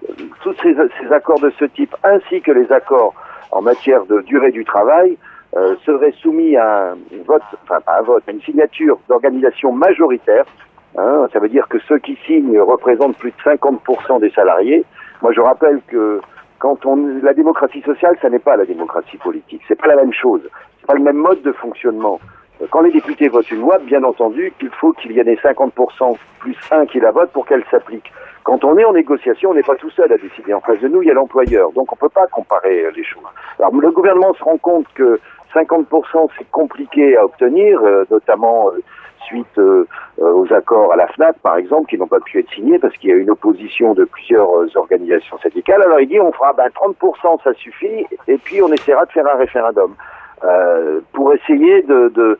[0.43, 3.13] tous ces, ces accords de ce type, ainsi que les accords
[3.51, 5.17] en matière de durée du travail,
[5.55, 6.95] euh, seraient soumis à un
[7.25, 10.45] vote, enfin pas un vote, à une signature d'organisation majoritaire.
[10.97, 14.83] Hein, ça veut dire que ceux qui signent représentent plus de 50% des salariés.
[15.21, 16.19] Moi, je rappelle que
[16.59, 19.61] quand on la démocratie sociale, ça n'est pas la démocratie politique.
[19.67, 20.41] C'est pas la même chose.
[20.79, 22.19] C'est pas le même mode de fonctionnement.
[22.71, 26.17] Quand les députés votent une loi, bien entendu qu'il faut qu'il y ait des 50%
[26.39, 28.11] plus 1 qui la votent pour qu'elle s'applique.
[28.43, 30.53] Quand on est en négociation, on n'est pas tout seul à décider.
[30.53, 31.71] En face de nous, il y a l'employeur.
[31.73, 33.23] Donc on peut pas comparer euh, les choses.
[33.59, 35.19] Alors le gouvernement se rend compte que
[35.53, 38.79] 50% c'est compliqué à obtenir, euh, notamment euh,
[39.27, 39.87] suite euh,
[40.19, 42.95] euh, aux accords à la FNAC, par exemple, qui n'ont pas pu être signés parce
[42.97, 45.81] qu'il y a une opposition de plusieurs euh, organisations syndicales.
[45.83, 49.27] Alors il dit on fera ben, 30%, ça suffit, et puis on essaiera de faire
[49.27, 49.95] un référendum
[50.43, 52.37] euh, pour essayer de,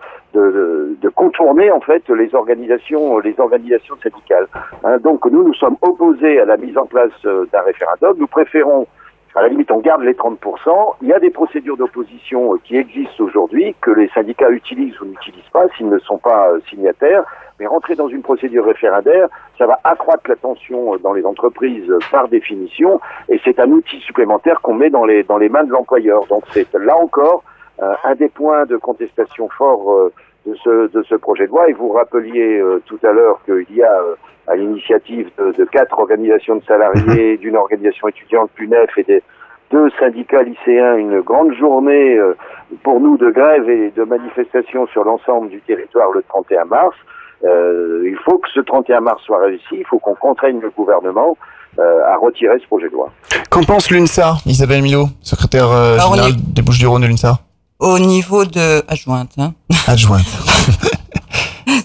[1.16, 4.48] contourner en fait les organisations, les organisations syndicales.
[4.84, 8.16] Hein, donc nous, nous sommes opposés à la mise en place euh, d'un référendum.
[8.20, 8.86] Nous préférons
[9.34, 10.96] à la limite, on garde les 30%.
[11.02, 15.06] Il y a des procédures d'opposition euh, qui existent aujourd'hui, que les syndicats utilisent ou
[15.06, 17.24] n'utilisent pas s'ils ne sont pas signataires.
[17.60, 22.28] Mais rentrer dans une procédure référendaire, ça va accroître la tension dans les entreprises par
[22.28, 26.28] définition, et c'est un outil supplémentaire qu'on met dans les, dans les mains de l'employeur.
[26.28, 27.44] Donc c'est là encore
[27.80, 30.14] un des points de contestation fort euh,
[30.46, 31.70] de, ce, de ce projet de loi.
[31.70, 34.16] Et vous rappeliez euh, tout à l'heure qu'il y a euh,
[34.48, 39.24] à l'initiative de, de quatre organisations de salariés, d'une organisation étudiante, l'UNEF et des
[39.72, 42.36] deux syndicats lycéens, une grande journée euh,
[42.84, 46.96] pour nous de grève et de manifestation sur l'ensemble du territoire le 31 mars.
[47.44, 51.38] Euh, il faut que ce 31 mars soit réussi, il faut qu'on contraigne le gouvernement
[51.78, 53.12] euh, à retirer ce projet de loi.
[53.52, 54.38] Qu'en pense l'UNSA?
[54.46, 57.38] Isabelle Milo, secrétaire euh, générale des Bouches-du-Rhône de l'UNSA
[57.80, 59.54] Au niveau de adjointe, hein.
[59.88, 60.26] Adjointe.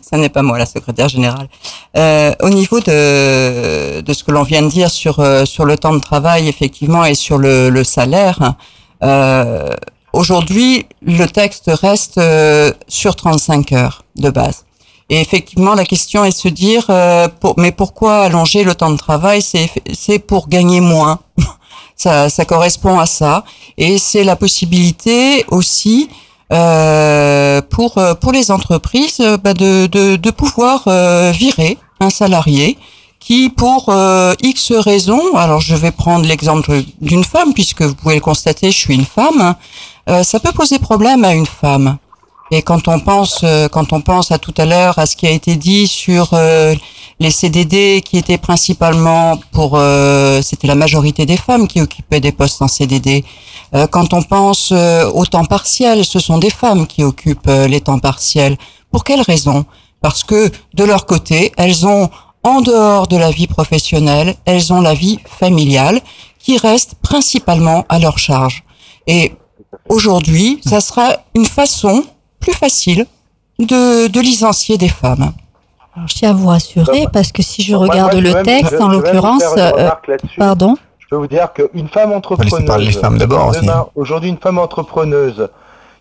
[0.03, 1.49] ça n'est pas moi la secrétaire générale.
[1.97, 5.77] Euh, au niveau de, de ce que l'on vient de dire sur euh, sur le
[5.77, 8.55] temps de travail effectivement et sur le, le salaire,
[9.03, 9.69] euh,
[10.13, 14.65] aujourd'hui le texte reste euh, sur 35 heures de base.
[15.11, 18.91] Et effectivement, la question est de se dire, euh, pour, mais pourquoi allonger le temps
[18.91, 21.19] de travail C'est c'est pour gagner moins.
[21.97, 23.45] Ça, correspond à ça.
[23.79, 26.09] Et c'est la possibilité aussi
[26.53, 30.85] euh, pour euh, pour les entreprises euh, bah, de, de pouvoir
[31.33, 32.77] virer un salarié
[33.21, 33.95] qui pour
[34.43, 38.79] X raisons, alors je vais prendre l'exemple d'une femme puisque vous pouvez le constater, je
[38.79, 39.55] suis une femme,
[40.09, 41.99] ça peut poser problème à une femme.
[42.55, 45.27] Et quand on pense, euh, quand on pense à tout à l'heure à ce qui
[45.27, 46.75] a été dit sur euh,
[47.19, 52.31] les CDD qui étaient principalement pour, euh, c'était la majorité des femmes qui occupaient des
[52.31, 53.25] postes en CDD.
[53.75, 57.67] Euh, quand on pense euh, au temps partiel, ce sont des femmes qui occupent euh,
[57.67, 58.59] les temps partiels.
[58.91, 59.65] Pour quelles raisons
[60.03, 62.11] Parce que de leur côté, elles ont
[62.43, 66.03] en dehors de la vie professionnelle, elles ont la vie familiale
[66.39, 68.63] qui reste principalement à leur charge.
[69.07, 69.33] Et
[69.89, 72.05] aujourd'hui, ça sera une façon
[72.43, 73.07] plus facile
[73.59, 75.33] de, de licencier des femmes.
[75.95, 78.45] Alors, je tiens à vous rassurer parce que si je regarde moi, je le même-
[78.45, 79.91] texte, je- en l'occurrence, euh,
[80.39, 80.75] pardon.
[80.99, 82.65] je vais vous dire qu'une femme entrepreneuse.
[82.67, 83.61] parler les femmes d'abord aussi.
[83.61, 85.49] demain, Aujourd'hui, une femme entrepreneuse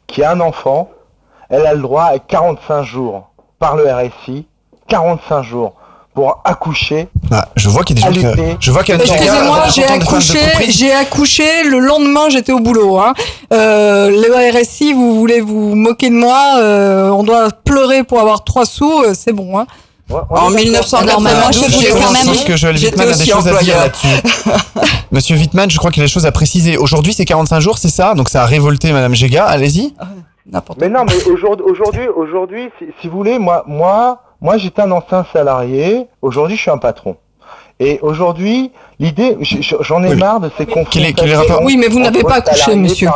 [0.08, 0.90] qui a un enfant,
[1.50, 4.46] elle a le droit à 45 jours par le RSI,
[4.88, 5.74] 45 jours
[6.14, 7.08] pour accoucher.
[7.34, 9.06] Ah, je vois qu'il y a des gens qui, je vois qu'il y a des
[9.06, 10.40] gens qui Excusez-moi, j'ai accouché,
[10.70, 13.00] j'ai accouché, le lendemain j'étais au boulot.
[13.00, 13.14] Hein.
[13.54, 18.44] Euh, le RSI, vous voulez vous moquer de moi, euh, on doit pleurer pour avoir
[18.44, 19.58] trois sous, euh, c'est bon.
[19.58, 19.66] Hein.
[20.30, 22.46] En 1992, Je j'ai quand pense même.
[22.46, 24.08] que Joël Wittmann a des choses à dire là-dessus.
[25.12, 26.76] Monsieur Wittmann, je crois qu'il y a des choses à préciser.
[26.78, 28.14] Aujourd'hui, c'est 45 jours, c'est ça?
[28.14, 29.46] Donc ça a révolté Madame Géga.
[29.46, 29.94] Allez-y.
[30.80, 34.92] Mais non, mais aujourd'hui, aujourd'hui, aujourd'hui, si, si vous voulez, moi, moi, moi, j'étais un
[34.92, 36.08] ancien salarié.
[36.22, 37.16] Aujourd'hui, je suis un patron.
[37.80, 39.38] Et aujourd'hui, l'idée,
[39.80, 41.14] j'en ai marre de ces conflits.
[41.16, 43.10] quel est le rapport Oui, mais vous n'avez pas accouché, monsieur.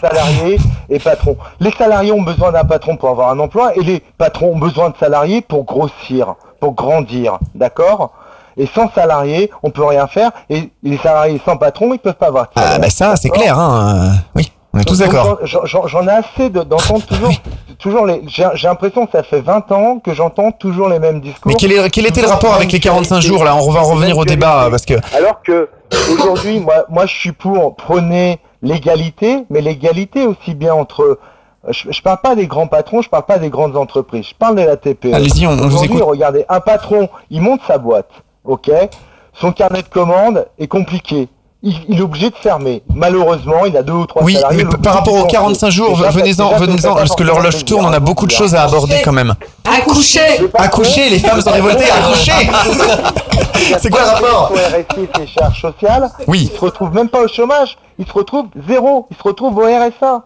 [0.00, 0.58] salariés
[0.88, 1.36] et patrons.
[1.60, 4.90] Les salariés ont besoin d'un patron pour avoir un emploi et les patrons ont besoin
[4.90, 7.38] de salariés pour grossir, pour grandir.
[7.54, 8.12] D'accord?
[8.56, 10.30] Et sans salariés, on peut rien faire.
[10.48, 12.44] Et les salariés sans patron, ils peuvent pas avoir.
[12.44, 13.58] de Ah bah ça, c'est clair.
[13.58, 13.96] Hein.
[13.96, 15.38] euh, Oui, on est tous d'accord.
[15.44, 17.30] j'en- ai assez de- d'entendre toujours,
[17.78, 18.22] toujours les.
[18.26, 21.42] J'ai l'impression que ça fait 20 ans que j'entends toujours les mêmes discours.
[21.46, 23.56] Mais quel, est- quel était le rapport avec les 45 jours là?
[23.56, 24.94] On va revenir au débat parce que.
[25.16, 25.68] Alors que
[26.12, 31.18] aujourd'hui, moi, moi, je suis pour prôner l'égalité, mais l'égalité aussi bien entre.
[31.70, 34.56] Je, je parle pas des grands patrons, je parle pas des grandes entreprises, je parle
[34.56, 35.14] de la TPE.
[35.14, 36.02] Allez-y, on- on vous écoute.
[36.02, 38.10] regardez, un patron, il monte sa boîte,
[38.44, 38.70] ok?
[39.32, 41.28] Son carnet de commandes est compliqué.
[41.66, 42.82] Il, il est obligé de fermer.
[42.94, 44.64] Malheureusement, il a deux ou trois Oui, salariés.
[44.64, 45.38] mais par rapport aux licencier.
[45.38, 49.00] 45 jours, venez-en, venez-en, parce que l'horloge tourne, on a beaucoup de choses à aborder
[49.02, 49.34] quand même.
[49.64, 52.32] Accoucher Accoucher, les femmes sont révoltées, accoucher
[53.80, 56.10] C'est quoi le rapport Au RSI, c'est charges sociales.
[56.26, 56.50] Oui.
[56.52, 57.78] Ils se retrouvent même pas au chômage.
[57.98, 59.06] Ils se retrouvent zéro.
[59.10, 60.22] Ils se retrouvent au RSA.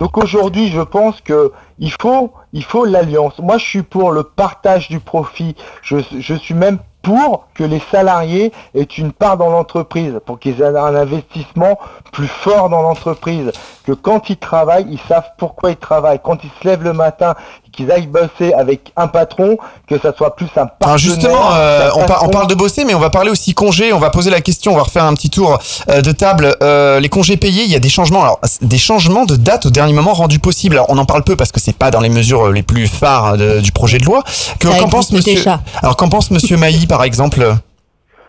[0.00, 3.34] Donc aujourd'hui, je pense que il faut, il faut l'alliance.
[3.38, 5.54] Moi, je suis pour le partage du profit.
[5.82, 10.60] Je, je suis même pour que les salariés aient une part dans l'entreprise, pour qu'ils
[10.60, 11.78] aient un investissement
[12.12, 13.50] plus fort dans l'entreprise.
[13.84, 16.20] Que quand ils travaillent, ils savent pourquoi ils travaillent.
[16.22, 17.34] Quand ils se lèvent le matin,
[17.72, 19.56] qu'ils aillent bosser avec un patron,
[19.88, 20.76] que ça soit plus un partenaire.
[20.82, 22.30] Alors justement, euh, on, par- on patron.
[22.30, 23.92] parle de bosser, mais on va parler aussi congés.
[23.92, 25.58] On va poser la question, on va refaire un petit tour
[25.88, 26.54] euh, de table.
[26.62, 28.22] Euh, les congés payés, il y a des changements.
[28.22, 30.74] Alors, des changements de date au dernier moment rendus possibles.
[30.76, 33.36] Alors, on en parle peu parce que c'est pas dans les mesures les plus phares
[33.36, 34.22] de- du projet de loi.
[34.60, 35.60] Qu'en pense Monsieur déjà.
[35.82, 37.40] Alors, qu'en pense Monsieur Mailly, par exemple?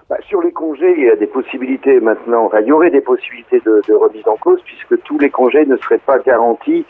[0.10, 2.45] Bah, sur les congés, il y a des possibilités maintenant.
[2.45, 5.65] Enfin, il y aurait des possibilités de, de remise en cause puisque tous les congés
[5.65, 6.86] ne seraient pas garantis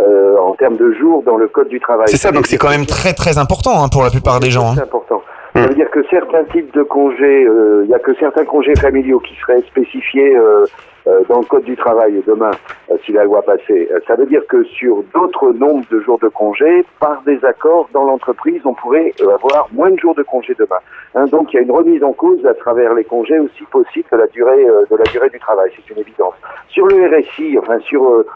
[0.00, 2.06] euh, en termes de jours dans le code du travail.
[2.08, 4.74] C'est ça, donc c'est quand même très très important hein, pour la plupart des gens.
[4.74, 4.84] C'est hein.
[4.84, 5.22] important.
[5.54, 8.74] Ça veut dire que certains types de congés, euh, il y a que certains congés
[8.76, 10.66] familiaux qui seraient spécifiés euh,
[11.06, 12.50] euh, dans le code du travail demain,
[12.90, 13.88] euh, si la loi passait.
[13.92, 18.04] Euh, ça veut dire que sur d'autres nombres de jours de congés, par désaccord dans
[18.04, 20.80] l'entreprise, on pourrait euh, avoir moins de jours de congés demain.
[21.14, 24.06] Hein, donc il y a une remise en cause à travers les congés aussi possible
[24.12, 26.34] de la durée euh, de la durée du travail, c'est une évidence.
[26.68, 28.26] Sur le RSI, enfin sur euh,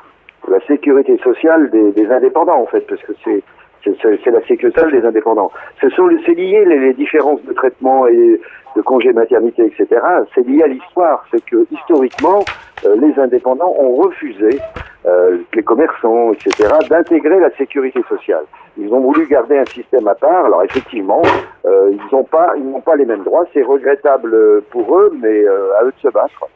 [0.51, 3.43] la sécurité sociale des, des indépendants en fait, parce que c'est
[3.82, 5.51] c'est la sécurité sociale des indépendants.
[5.81, 8.40] Ce sont c'est lié les, les différences de traitement et
[8.77, 10.01] de congés maternité, etc.
[10.35, 11.24] C'est lié à l'histoire.
[11.31, 12.44] C'est que historiquement,
[12.85, 14.60] euh, les indépendants ont refusé,
[15.06, 18.44] euh, les commerçants, etc., d'intégrer la sécurité sociale.
[18.77, 20.44] Ils ont voulu garder un système à part.
[20.44, 21.22] Alors effectivement,
[21.64, 23.44] euh, ils n'ont pas, ils n'ont pas les mêmes droits.
[23.52, 26.47] C'est regrettable pour eux, mais euh, à eux de se battre.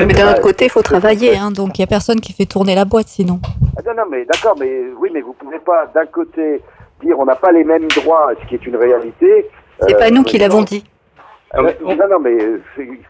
[0.00, 2.46] Mais d'un autre côté, il faut travailler, hein, donc il n'y a personne qui fait
[2.46, 3.40] tourner la boîte sinon.
[3.76, 6.60] Ah, non, non, mais d'accord, mais oui, mais vous pouvez pas d'un côté
[7.02, 9.48] dire on n'a pas les mêmes droits, ce qui est une réalité.
[9.80, 10.84] C'est Euh, pas nous qui l'avons dit.
[11.56, 12.36] Euh, Non, non, mais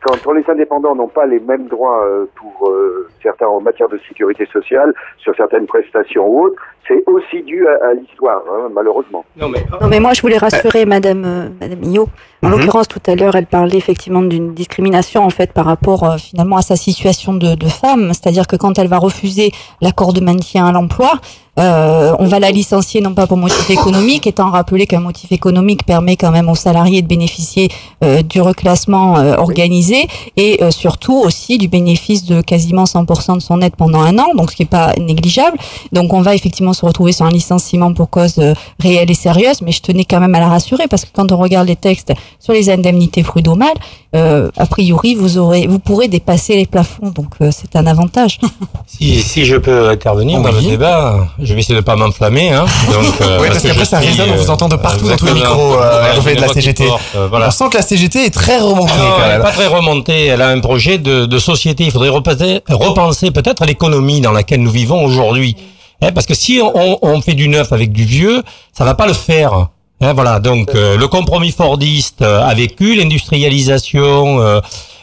[0.03, 3.99] quand, les indépendants n'ont pas les mêmes droits euh, pour euh, certains en matière de
[4.07, 9.25] sécurité sociale, sur certaines prestations ou autres, c'est aussi dû à, à l'histoire, hein, malheureusement.
[9.39, 12.09] Non, mais Non, mais moi, je voulais rassurer Madame, euh, Madame Millot.
[12.45, 12.59] En Mhm.
[12.59, 16.57] l'occurrence, tout à l'heure, elle parlait effectivement d'une discrimination en fait par rapport euh, finalement
[16.59, 20.67] à sa situation de, de femme, c'est-à-dire que quand elle va refuser l'accord de maintien
[20.67, 21.13] à l'emploi,
[21.57, 25.87] euh, on va la licencier non pas pour motif économique, étant rappelé qu'un motif économique
[25.87, 27.69] permet quand même aux salariés de bénéficier
[28.03, 33.41] euh, du reclassement euh, organisé et euh, surtout aussi du bénéfice de quasiment 100% de
[33.41, 35.57] son aide pendant un an, donc ce qui est pas négligeable.
[35.93, 39.63] Donc on va effectivement se retrouver sur un licenciement pour cause euh, réelle et sérieuse,
[39.63, 42.13] mais je tenais quand même à la rassurer parce que quand on regarde les textes
[42.39, 43.69] sur les indemnités prud'homales,
[44.15, 48.39] euh, a priori vous aurez, vous pourrez dépasser les plafonds, donc euh, c'est un avantage.
[48.87, 52.53] Si, si je peux intervenir dans le débat, je vais essayer de pas m'enflammer.
[52.53, 52.67] Hein.
[52.93, 55.17] Donc, euh, Oui, parce que qu'après ça suis, résonne, on vous entend de partout dans
[55.17, 56.87] tous les micros, euh, de la CGT.
[56.87, 57.49] porte, euh, voilà.
[57.49, 60.27] On sent que la CGT est très remontée Non, quand elle n'est pas très remontée.
[60.27, 61.85] Elle a un projet de, de société.
[61.85, 65.57] Il faudrait repenser, repenser peut-être l'économie dans laquelle nous vivons aujourd'hui.
[66.03, 68.43] Hein, parce que si on, on fait du neuf avec du vieux,
[68.73, 69.69] ça va pas le faire.
[70.05, 70.39] Hein, voilà.
[70.39, 74.61] Donc euh, le compromis fordiste euh, a vécu, l'industrialisation, euh,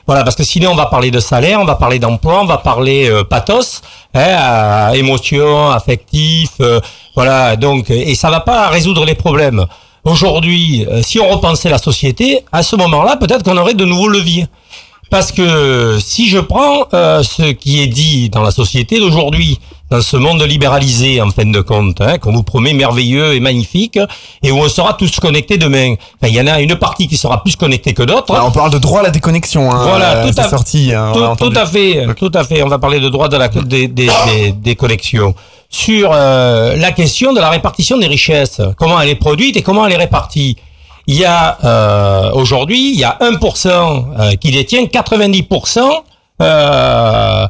[0.07, 2.57] Voilà, parce que sinon on va parler de salaire, on va parler d'emploi, on va
[2.57, 3.81] parler euh, pathos,
[4.13, 6.79] hein, euh, émotion, affectif, euh,
[7.15, 7.55] voilà.
[7.55, 9.65] Donc et ça va pas résoudre les problèmes.
[10.03, 14.07] Aujourd'hui, euh, si on repensait la société, à ce moment-là, peut-être qu'on aurait de nouveaux
[14.07, 14.47] leviers.
[15.09, 19.59] Parce que si je prends euh, ce qui est dit dans la société d'aujourd'hui,
[19.91, 23.99] dans ce monde libéralisé en fin de compte, hein, qu'on nous promet merveilleux et magnifique,
[24.41, 25.93] et où on sera tous connectés demain.
[25.93, 28.33] Enfin, il y en a une partie qui sera plus connectée que d'autres.
[28.43, 29.69] on parle de droit à la déconnexion.
[29.69, 30.93] Hein, Voilà, euh, tout à, sorti.
[30.93, 32.63] hein, tout, à fait, tout à fait.
[32.63, 35.35] On va parler de droit de la, des, des, des, des connexions.
[35.69, 39.85] Sur euh, la question de la répartition des richesses, comment elle est produite et comment
[39.85, 40.55] elle est répartie?
[41.07, 43.67] Il y a euh, aujourd'hui, il y a 1%
[44.19, 45.79] euh, qui détient 90%
[46.41, 47.47] euh,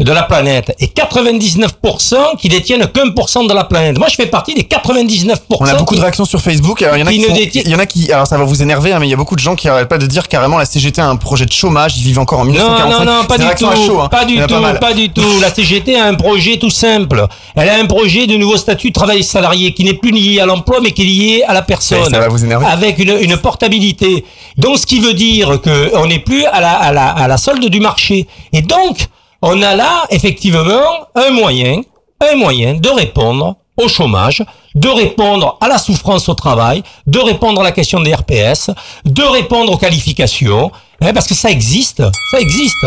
[0.00, 3.98] de la planète et 99% qui détiennent qu'un pour cent de la planète.
[3.98, 5.36] Moi, je fais partie des 99%.
[5.60, 6.82] On a beaucoup de réactions sur Facebook.
[6.82, 7.34] Alors, il y en a qui font-
[7.64, 9.16] il y en a qui, alors ça va vous énerver, hein, mais il y a
[9.16, 11.52] beaucoup de gens qui arrêtent pas de dire carrément la CGT a un projet de
[11.52, 11.96] chômage.
[11.96, 13.04] Ils vivent encore en Non, 1945.
[13.04, 13.86] non, non, pas C'est du tout.
[13.86, 14.08] chaud, hein.
[14.08, 14.78] Pas du tout, mal.
[14.80, 15.40] pas du tout.
[15.40, 17.24] La CGT a un projet tout simple.
[17.54, 20.46] Elle a un projet de nouveau statut de travail salarié qui n'est plus lié à
[20.46, 22.10] l'emploi, mais qui est lié à la personne.
[22.10, 22.66] Ça va vous énerver.
[22.66, 24.24] Avec une, une portabilité.
[24.56, 27.36] Donc, ce qui veut dire que on n'est plus à la, à la, à la
[27.36, 28.26] solde du marché.
[28.52, 29.06] Et donc,
[29.46, 31.82] on a là, effectivement, un moyen,
[32.18, 34.42] un moyen de répondre au chômage,
[34.74, 38.70] de répondre à la souffrance au travail, de répondre à la question des RPS,
[39.04, 40.72] de répondre aux qualifications,
[41.02, 42.86] hein, parce que ça existe, ça existe.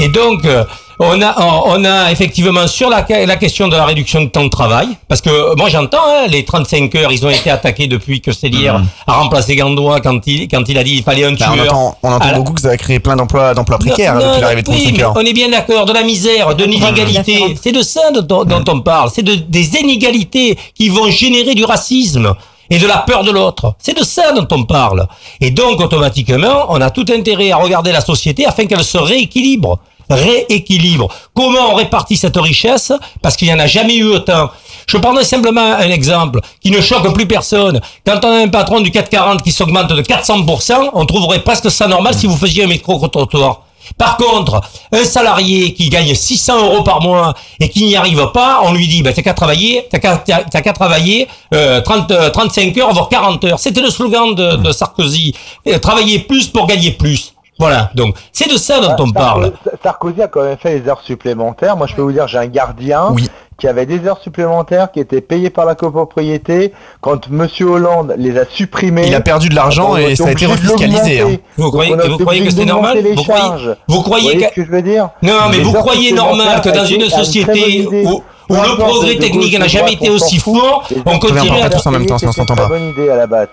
[0.00, 0.64] Et donc, euh,
[1.00, 1.34] on a,
[1.66, 5.20] on a effectivement sur la, la question de la réduction de temps de travail, parce
[5.20, 8.82] que euh, moi j'entends hein, les 35 heures, ils ont été attaqués depuis que Célière
[9.06, 11.54] a remplacé Gandois quand il, quand il a dit il fallait un Bah, tueur.
[11.56, 14.26] on entend, on entend la- beaucoup que ça a créé plein d'emplois, d'emplois précaires non,
[14.28, 15.12] depuis l'arrivée de oui, 35 mais heures.
[15.16, 17.56] On est bien d'accord, de la misère, de l'inégalité.
[17.62, 19.10] C'est de ça dont, dont on parle.
[19.14, 22.34] C'est de, des inégalités qui vont générer du racisme
[22.70, 23.74] et de la peur de l'autre.
[23.78, 25.06] C'est de ça dont on parle.
[25.40, 29.78] Et donc, automatiquement, on a tout intérêt à regarder la société afin qu'elle se rééquilibre.
[30.10, 31.08] Rééquilibre.
[31.34, 32.92] Comment on répartit cette richesse?
[33.22, 34.50] Parce qu'il n'y en a jamais eu autant.
[34.86, 37.80] Je prendrai simplement un exemple qui ne choque plus personne.
[38.06, 41.86] Quand on a un patron du 440 qui s'augmente de 400%, on trouverait presque ça
[41.86, 43.62] normal si vous faisiez un micro-trottoir.
[43.96, 44.60] Par contre,
[44.92, 48.86] un salarié qui gagne 600 euros par mois et qui n'y arrive pas, on lui
[48.86, 53.44] dit, bah, t'as qu'à travailler, t'as qu'à, travailler euh, 30, euh, 35 heures, voire 40
[53.44, 53.58] heures.
[53.58, 55.34] C'était le slogan de, de Sarkozy.
[55.66, 57.34] Euh, travailler plus pour gagner plus.
[57.58, 57.90] Voilà.
[57.94, 59.52] Donc, c'est de ça dont on parle.
[59.84, 61.76] Sarkozy- a quand même fait des heures supplémentaires.
[61.76, 63.14] Moi, je peux vous dire, j'ai un gardien
[63.58, 66.72] qui avait des heures supplémentaires qui étaient payées par la copropriété.
[67.00, 70.30] Quand Monsieur Hollande les a supprimées, Il a perdu de l'argent on et ça a
[70.30, 71.28] été refiscalisé, hein.
[71.56, 74.54] Vous croyez- Donc, vous croyez que c'est normal les Vous croyez- vous croyez que- ce
[74.54, 78.22] que je veux dire Non, mais Les vous croyez normal que dans une société où,
[78.50, 81.70] le progrès technique n'a jamais été aussi fort, Les on continuerait à...
[81.70, 82.68] tous en même temps, sinon on s'entend pas.
[82.68, 83.48] bonne idée à la base.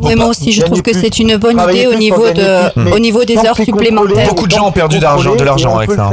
[0.00, 3.24] Oui, moi aussi, je trouve que c'est une bonne idée au niveau de, au niveau
[3.24, 4.28] des heures supplémentaires.
[4.28, 6.10] Beaucoup de gens ont perdu de l'argent avec ça.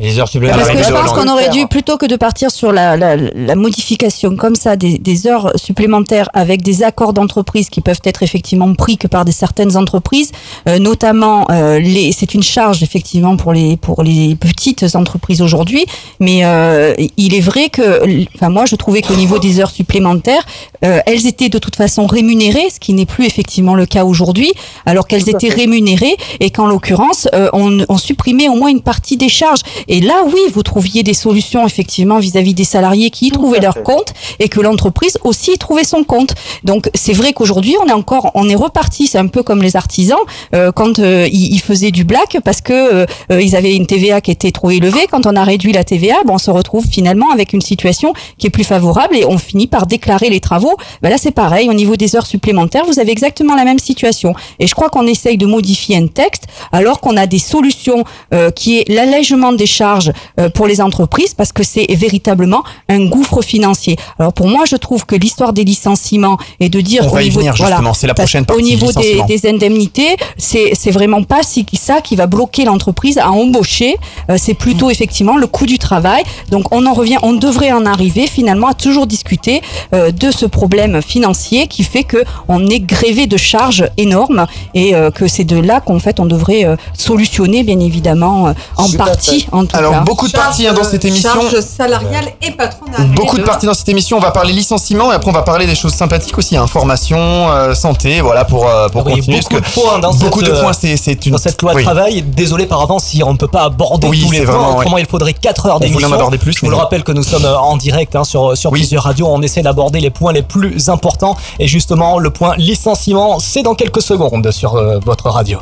[0.00, 0.74] Les heures Parce supplémentaires.
[0.74, 4.34] que je pense qu'on aurait dû, plutôt que de partir sur la, la, la modification
[4.34, 8.98] comme ça des, des heures supplémentaires avec des accords d'entreprise qui peuvent être effectivement pris
[8.98, 10.32] que par des certaines entreprises,
[10.68, 15.86] euh, notamment euh, les, c'est une charge effectivement pour les pour les petites entreprises aujourd'hui,
[16.18, 18.02] mais euh, il est vrai que,
[18.34, 20.44] enfin moi je trouvais qu'au niveau des heures supplémentaires,
[20.84, 24.52] euh, elles étaient de toute façon rémunérées, ce qui n'est plus effectivement le cas aujourd'hui,
[24.86, 29.16] alors qu'elles étaient rémunérées et qu'en l'occurrence euh, on, on supprimait au moins une partie
[29.16, 29.60] des charges.
[29.88, 33.82] Et là, oui, vous trouviez des solutions effectivement vis-à-vis des salariés qui y trouvaient leur
[33.82, 36.34] compte et que l'entreprise aussi y trouvait son compte.
[36.64, 39.06] Donc c'est vrai qu'aujourd'hui, on est encore, on est reparti.
[39.06, 40.18] C'est un peu comme les artisans
[40.54, 43.86] euh, quand euh, ils, ils faisaient du black parce que euh, euh, ils avaient une
[43.86, 45.06] TVA qui était trop élevée.
[45.10, 48.46] Quand on a réduit la TVA, bon, on se retrouve finalement avec une situation qui
[48.46, 50.76] est plus favorable et on finit par déclarer les travaux.
[51.02, 51.68] Ben là, c'est pareil.
[51.68, 54.34] Au niveau des heures supplémentaires, vous avez exactement la même situation.
[54.58, 58.50] Et je crois qu'on essaye de modifier un texte alors qu'on a des solutions euh,
[58.50, 60.10] qui est l'allègement des charges
[60.40, 63.94] euh, pour les entreprises parce que c'est véritablement un gouffre financier.
[64.18, 67.22] Alors pour moi, je trouve que l'histoire des licenciements et de dire On au va
[67.22, 67.94] y niveau venir, voilà, justement.
[67.94, 70.12] C'est la prochaine partie, niveau des, des indemnités,
[70.48, 73.92] c'est c'est vraiment pas si- ça qui va bloquer l'entreprise à embaucher.
[74.30, 76.22] Euh, c'est plutôt effectivement le coût du travail.
[76.50, 79.56] Donc on en revient, on devrait en arriver finalement à toujours discuter
[79.92, 84.88] euh, de ce problème financier qui fait que on est grévé de charges énormes et
[85.18, 86.64] que c'est de là qu'en fait on devrait
[86.96, 88.36] solutionner bien évidemment
[88.76, 89.46] en partie fait.
[89.64, 90.00] En tout Alors, cas.
[90.00, 91.30] beaucoup de parties hein, dans cette émission.
[91.50, 93.08] Charge salariale et patronale.
[93.14, 94.16] Beaucoup de parties dans cette émission.
[94.16, 97.18] On va parler licenciement et après on va parler des choses sympathiques aussi, hein, formation,
[97.18, 99.40] euh, santé, voilà pour euh, pour Oui, continuer.
[99.40, 100.72] beaucoup parce de points dans beaucoup cette, de euh, points.
[100.72, 101.82] C'est une Dans cette loi oui.
[101.82, 104.54] travail, désolé par avance si on ne peut pas aborder Oui, tous les c'est points,
[104.54, 106.12] vraiment, autrement il faudrait 4 heures d'émission.
[106.12, 109.04] aborder plus, Je vous le rappelle que nous sommes en direct hein, sur, sur plusieurs
[109.04, 113.62] radios, on essaie d'aborder les points les plus importants et justement le point licenciement, c'est
[113.62, 115.58] dans quelques secondes sur euh, votre radio.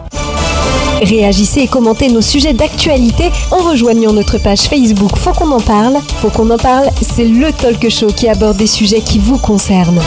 [1.02, 5.96] Réagissez et commentez nos sujets d'actualité en rejoignant notre page Facebook Faut qu'on en parle.
[6.20, 10.00] Faut qu'on en parle, c'est le talk show qui aborde des sujets qui vous concernent.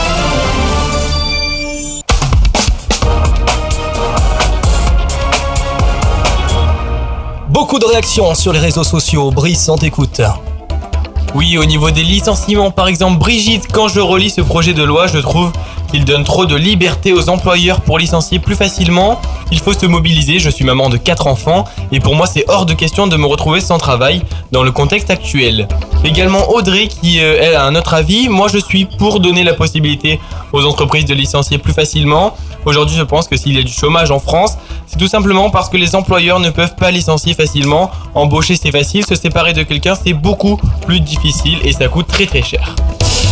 [7.50, 9.32] Beaucoup de réactions sur les réseaux sociaux.
[9.32, 10.22] Brice, on t'écoute.
[11.36, 15.07] Oui, au niveau des licenciements, par exemple, Brigitte, quand je relis ce projet de loi,
[15.07, 15.52] je trouve
[15.91, 19.20] qu'il donne trop de liberté aux employeurs pour licencier plus facilement.
[19.52, 22.66] Il faut se mobiliser, je suis maman de 4 enfants, et pour moi c'est hors
[22.66, 24.22] de question de me retrouver sans travail
[24.53, 25.68] dans le contexte actuel.
[26.06, 28.30] Également Audrey qui, euh, elle, a un autre avis.
[28.30, 30.22] Moi je suis pour donner la possibilité
[30.53, 32.36] aux entreprises de licencier plus facilement.
[32.64, 34.57] Aujourd'hui je pense que s'il y a du chômage en France,
[34.88, 37.91] c'est tout simplement parce que les employeurs ne peuvent pas licencier facilement.
[38.14, 41.24] Embaucher c'est facile, se séparer de quelqu'un c'est beaucoup plus difficile
[41.64, 42.76] et ça coûte très très cher.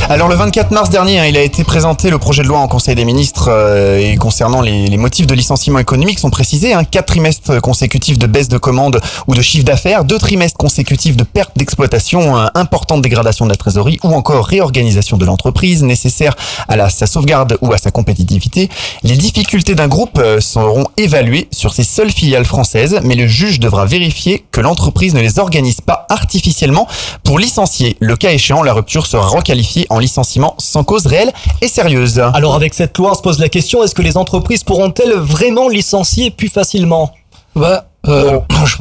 [0.09, 2.67] Alors le 24 mars dernier, hein, il a été présenté le projet de loi en
[2.67, 6.73] Conseil des ministres euh, et concernant les, les motifs de licenciement économique sont précisés.
[6.73, 11.15] Hein, quatre trimestres consécutifs de baisse de commandes ou de chiffre d'affaires, deux trimestres consécutifs
[11.15, 16.35] de perte d'exploitation, euh, importante dégradation de la trésorerie ou encore réorganisation de l'entreprise nécessaire
[16.67, 18.69] à la, sa sauvegarde ou à sa compétitivité.
[19.03, 23.61] Les difficultés d'un groupe euh, seront évaluées sur ses seules filiales françaises, mais le juge
[23.61, 26.87] devra vérifier que l'entreprise ne les organise pas artificiellement
[27.23, 27.95] pour licencier.
[28.01, 32.19] Le cas échéant, la rupture sera requalifiée en licenciement sans cause réelle et sérieuse.
[32.33, 35.69] Alors avec cette loi, on se pose la question, est-ce que les entreprises pourront-elles vraiment
[35.69, 37.11] licencier plus facilement?
[37.55, 38.75] Bah, euh, je,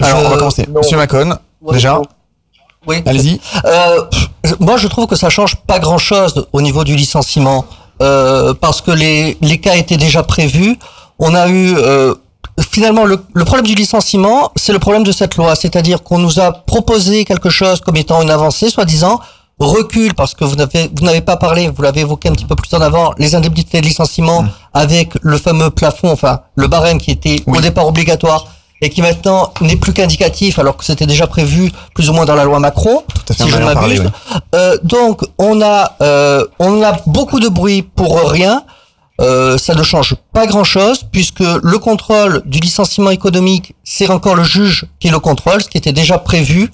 [0.00, 0.66] Alors on va commencer.
[0.68, 1.36] Monsieur Macon,
[1.72, 2.00] déjà.
[2.86, 3.02] Oui.
[3.06, 3.40] Allez-y.
[3.64, 4.02] Euh,
[4.58, 7.64] moi, je trouve que ça change pas grand-chose au niveau du licenciement
[8.02, 10.76] euh, parce que les, les cas étaient déjà prévus.
[11.20, 12.14] On a eu euh,
[12.60, 16.40] finalement le, le problème du licenciement, c'est le problème de cette loi, c'est-à-dire qu'on nous
[16.40, 19.20] a proposé quelque chose comme étant une avancée, soi-disant
[19.64, 22.56] recul parce que vous n'avez vous n'avez pas parlé, vous l'avez évoqué un petit peu
[22.56, 24.44] plus en avant, les indemnités de licenciement
[24.74, 28.46] avec le fameux plafond, enfin le barème qui était au départ obligatoire
[28.82, 32.34] et qui maintenant n'est plus qu'indicatif alors que c'était déjà prévu plus ou moins dans
[32.34, 34.00] la loi Macron, à fait, si je ne m'abuse.
[34.00, 34.38] oui.
[34.54, 38.64] Euh, donc on a euh, on a beaucoup de bruit pour rien.
[39.20, 44.42] Euh, ça ne change pas grand-chose puisque le contrôle du licenciement économique, c'est encore le
[44.42, 46.70] juge qui le contrôle, ce qui était déjà prévu.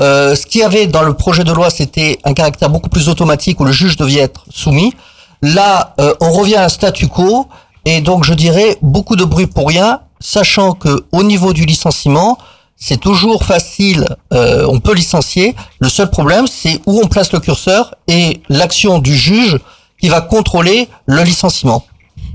[0.00, 3.08] Euh, ce qu'il y avait dans le projet de loi, c'était un caractère beaucoup plus
[3.08, 4.94] automatique où le juge devait être soumis.
[5.42, 7.48] Là, euh, on revient à un statu quo
[7.84, 12.38] et donc je dirais beaucoup de bruit pour rien, sachant que au niveau du licenciement,
[12.76, 15.56] c'est toujours facile, euh, on peut licencier.
[15.80, 19.58] Le seul problème, c'est où on place le curseur et l'action du juge
[20.00, 21.84] qui va contrôler le licenciement.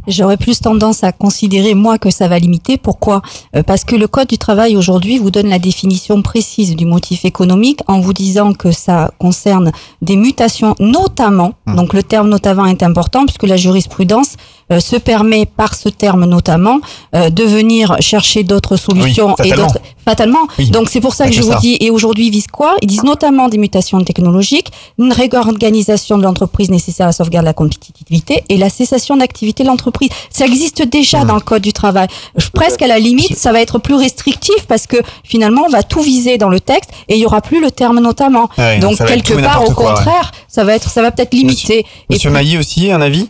[0.08, 2.78] J'aurais plus tendance à considérer, moi, que ça va limiter.
[2.78, 3.22] Pourquoi?
[3.56, 7.26] Euh, Parce que le Code du travail, aujourd'hui, vous donne la définition précise du motif
[7.26, 9.72] économique en vous disant que ça concerne
[10.02, 14.36] des mutations, notamment, donc le terme notamment est important, puisque la jurisprudence
[14.72, 16.80] euh, se permet, par ce terme notamment,
[17.15, 19.80] euh, de venir chercher d'autres solutions et d'autres...
[20.06, 20.40] Fatalement.
[20.60, 20.69] Oui.
[20.69, 22.76] Donc c'est pour ça que je vous dis, et aujourd'hui, ils visent quoi?
[22.81, 24.69] Ils disent notamment des mutations technologiques,
[24.99, 29.64] une réorganisation de l'entreprise nécessaire à la sauvegarde de la compétitivité et la cessation d'activité
[29.64, 30.10] de l'entreprise.
[30.30, 32.07] Ça existe déjà dans le Code du travail.
[32.35, 35.84] Je- Presque à la limite, ça va être plus restrictif parce que finalement, on va
[35.84, 38.49] tout viser dans le texte et il y aura plus le terme notamment.
[38.57, 39.73] Ouais, Donc quelque et part, au ouais.
[39.73, 41.85] contraire, ça va être, ça va peut-être limiter.
[42.10, 43.30] Monsieur Mailly aussi, un avis?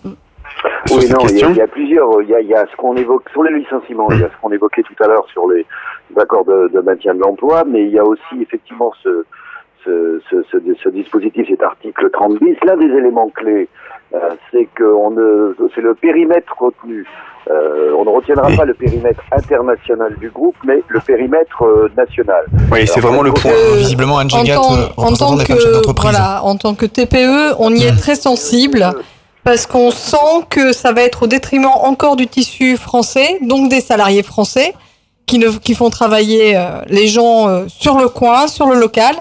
[0.88, 2.22] Sur Oui, non, il y, a, question il y a plusieurs.
[2.22, 4.30] Il y a, il y a ce qu'on évoque sur les licenciements, il y a
[4.30, 5.65] ce qu'on évoquait tout à l'heure sur les
[6.18, 9.26] accords de, de maintien de l'emploi, mais il y a aussi effectivement ce,
[9.84, 12.57] ce, ce, ce, ce dispositif, cet article 30 bis.
[12.65, 13.68] L'un des éléments clés,
[14.14, 17.06] euh, c'est que on ne, c'est le périmètre retenu.
[17.49, 22.45] Euh, on ne retiendra pas le périmètre international du groupe, mais le périmètre euh, national.
[22.72, 23.52] Oui, c'est vraiment le point.
[23.76, 27.72] Visiblement, Anne en Gégat, tant, euh, en tant que voilà, en tant que TPE, on
[27.72, 28.85] y est très sensible
[29.44, 33.82] parce qu'on sent que ça va être au détriment encore du tissu français, donc des
[33.82, 34.74] salariés français
[35.26, 39.15] qui ne qui font travailler euh, les gens euh, sur le coin, sur le local.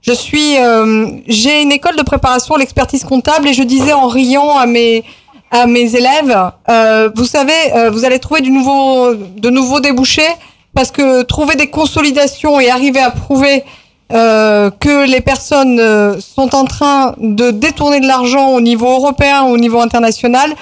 [0.00, 4.08] Je suis euh, j'ai une école de préparation à l'expertise comptable et je disais en
[4.08, 5.04] riant à mes
[5.50, 6.36] à mes élèves,
[6.68, 7.54] euh, vous savez,
[7.90, 10.28] vous allez trouver du nouveau, de nouveaux débouchés
[10.74, 13.64] parce que trouver des consolidations et arriver à prouver
[14.12, 19.42] euh, que les personnes euh, sont en train de détourner de l'argent au niveau européen
[19.44, 20.54] au niveau international,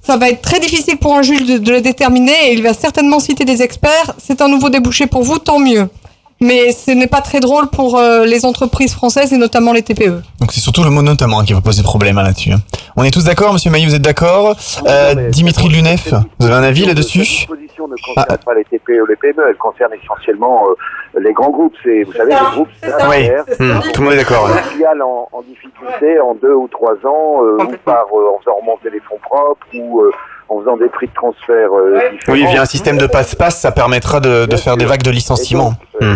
[0.00, 2.72] ça va être très difficile pour un juge de, de le déterminer et il va
[2.74, 4.14] certainement citer des experts.
[4.18, 5.88] C'est un nouveau débouché pour vous, tant mieux.
[6.40, 9.82] Mais ce n'est pas très drôle pour euh, les entreprises françaises et notamment les.
[9.82, 10.22] TPE.
[10.40, 12.52] Donc c'est surtout le mot notamment hein, qui va poser problème hein, là-dessus.
[12.52, 12.60] hein.
[12.96, 14.56] On est tous d'accord, Monsieur Mailly, vous êtes d'accord?
[14.86, 17.46] Euh, Dimitri Lunef, vous avez un avis là-dessus?
[17.50, 21.74] ne concerne pas les TPE ou les PME, elle concerne essentiellement euh, les grands groupes.
[21.84, 22.68] C'est, vous savez, les groupes
[23.10, 23.28] Oui,
[23.58, 24.48] Hmm, tout le monde est d'accord.
[24.72, 28.56] filiale en, en difficulté en deux ou trois ans, euh, ou par euh, en faisant
[28.60, 30.10] remonter les fonds propres, ou, euh,
[30.48, 32.32] en faisant des prix de transfert euh, différents.
[32.38, 35.72] Oui, via un système de passe-passe, ça permettra de, de faire des vagues de licenciements.
[36.00, 36.14] Hmm.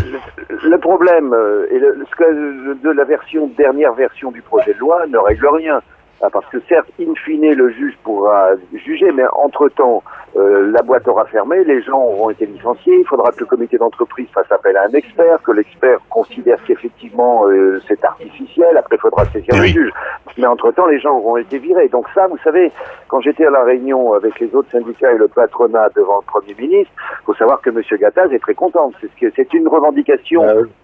[0.65, 4.79] Le problème euh, et le, ce que- de la version dernière version du projet de
[4.79, 5.81] loi ne règle rien.
[6.21, 10.03] Ah, Parce que certes, in fine, le juge pourra juger, mais entre-temps,
[10.37, 13.79] euh, la boîte aura fermé, les gens auront été licenciés, il faudra que le comité
[13.79, 19.01] d'entreprise fasse appel à un expert, que l'expert considère qu'effectivement euh, c'est artificiel, après il
[19.01, 19.91] faudra saisir le juge.
[20.37, 21.89] Mais entre-temps, les gens auront été virés.
[21.89, 22.71] Donc ça, vous savez,
[23.09, 26.55] quand j'étais à la réunion avec les autres syndicats et le patronat devant le Premier
[26.55, 26.93] ministre,
[27.25, 27.81] faut savoir que M.
[27.99, 28.93] Gattaz est très content.
[29.21, 30.43] C'est une revendication,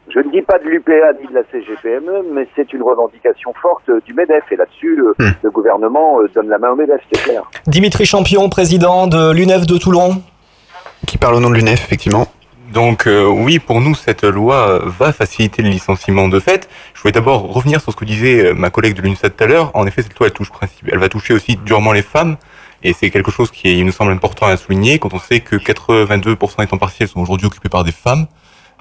[0.09, 3.89] je ne dis pas de l'UPA ni de la CGPME, mais c'est une revendication forte
[3.89, 4.45] euh, du MEDEF.
[4.51, 7.43] Et là-dessus, le, le gouvernement euh, donne la main au MEDEF, c'est clair.
[7.67, 10.23] Dimitri Champion, président de l'UNEF de Toulon.
[11.07, 12.29] Qui parle au nom de l'UNEF, effectivement.
[12.73, 16.69] Donc euh, oui, pour nous, cette loi euh, va faciliter le licenciement de fait.
[16.95, 19.71] Je voulais d'abord revenir sur ce que disait ma collègue de l'UNSA tout à l'heure.
[19.75, 20.51] En effet, cette loi, elle, touche
[20.91, 22.37] elle va toucher aussi durement les femmes.
[22.83, 25.41] Et c'est quelque chose qui est, il nous semble important à souligner quand on sait
[25.41, 28.27] que 82% des temps partiels sont aujourd'hui occupés par des femmes.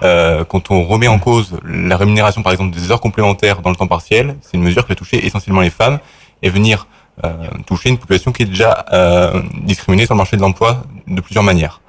[0.02, 3.76] Euh, quand on remet en cause la rémunération, par exemple, des heures complémentaires dans le
[3.76, 5.98] temps partiel, c'est une mesure qui va toucher essentiellement les femmes
[6.44, 6.86] et venir
[7.24, 11.20] euh, toucher une population qui est déjà euh, discriminée sur le marché de l'emploi de
[11.20, 11.80] plusieurs manières.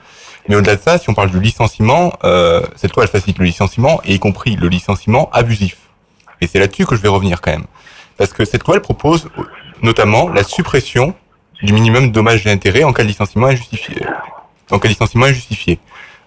[0.47, 3.45] Mais au-delà de ça, si on parle du licenciement, euh, cette loi elle facilite le
[3.45, 5.77] licenciement, et y compris le licenciement abusif.
[6.41, 7.65] Et c'est là-dessus que je vais revenir quand même.
[8.17, 9.29] Parce que cette loi elle propose
[9.81, 11.15] notamment la suppression
[11.61, 14.05] du minimum dommages et intérêts en cas de licenciement injustifié.
[14.71, 15.79] En cas de licenciement injustifié.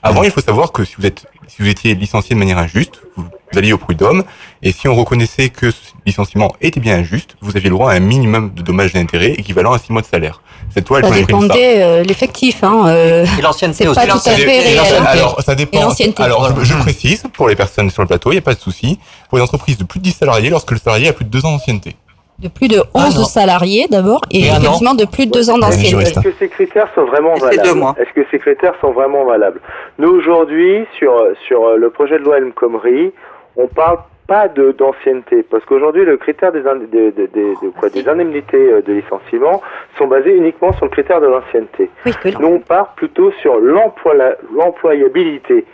[0.02, 3.00] Avant, il faut savoir que si vous êtes, si vous étiez licencié de manière injuste,
[3.16, 4.24] vous, alliez au prud'homme,
[4.62, 5.70] et si on reconnaissait que
[6.08, 9.32] licenciement était bien injuste, vous aviez le droit à un minimum de dommages et intérêts
[9.32, 10.42] équivalent à six mois de salaire.
[10.74, 11.16] Cette loi, elle Ça ça.
[11.20, 12.62] dépendait euh, l'effectif.
[12.62, 13.98] Hein, euh, Et l'ancienneté aussi.
[13.98, 14.78] pas tout à fait réel.
[14.78, 15.04] hein.
[15.06, 15.88] Alors, ça dépend.
[16.18, 18.60] Alors, je, je précise, pour les personnes sur le plateau, il n'y a pas de
[18.60, 18.98] souci.
[19.28, 21.46] Pour les entreprises de plus de 10 salariés, lorsque le salarié a plus de 2
[21.46, 21.96] ans d'ancienneté.
[22.38, 26.10] de plus de Ah, 11 salariés d'abord et effectivement de plus de deux ans d'ancienneté.
[26.10, 27.94] Est-ce que ces critères sont vraiment valables.
[28.00, 29.60] Est-ce que ces critères sont vraiment valables
[29.98, 31.12] Nous aujourd'hui, sur
[31.46, 33.10] sur le projet de loi El Khomri,
[33.56, 33.98] on parle
[34.28, 38.06] pas de d'ancienneté parce qu'aujourd'hui le critère des, ind- des, des, des- de quoi, des
[38.08, 39.60] indemnités euh, de licenciement
[39.96, 41.90] sont basés uniquement sur le critère de l'ancienneté.
[42.38, 44.14] Nous on part plutôt sur l'emploi
[44.54, 45.64] l'employabilité.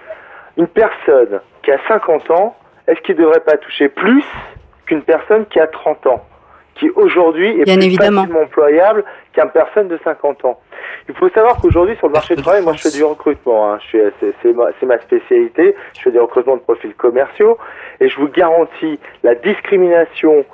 [0.56, 2.56] Une personne qui a 50 ans,
[2.86, 4.24] est-ce qu'il ne devrait pas toucher plus
[4.86, 6.24] qu'une personne qui a 30 ans
[6.76, 8.20] qui aujourd'hui est Bien plus évidemment.
[8.22, 9.04] facilement employable
[9.52, 10.60] personne de 50 ans.
[11.08, 13.78] Il faut savoir qu'aujourd'hui sur le marché du travail, moi je fais du recrutement, hein.
[13.88, 17.58] suis, c'est, ma, spécialité, je fais du recrutement de profils commerciaux
[18.00, 20.44] et je vous garantis la discrimination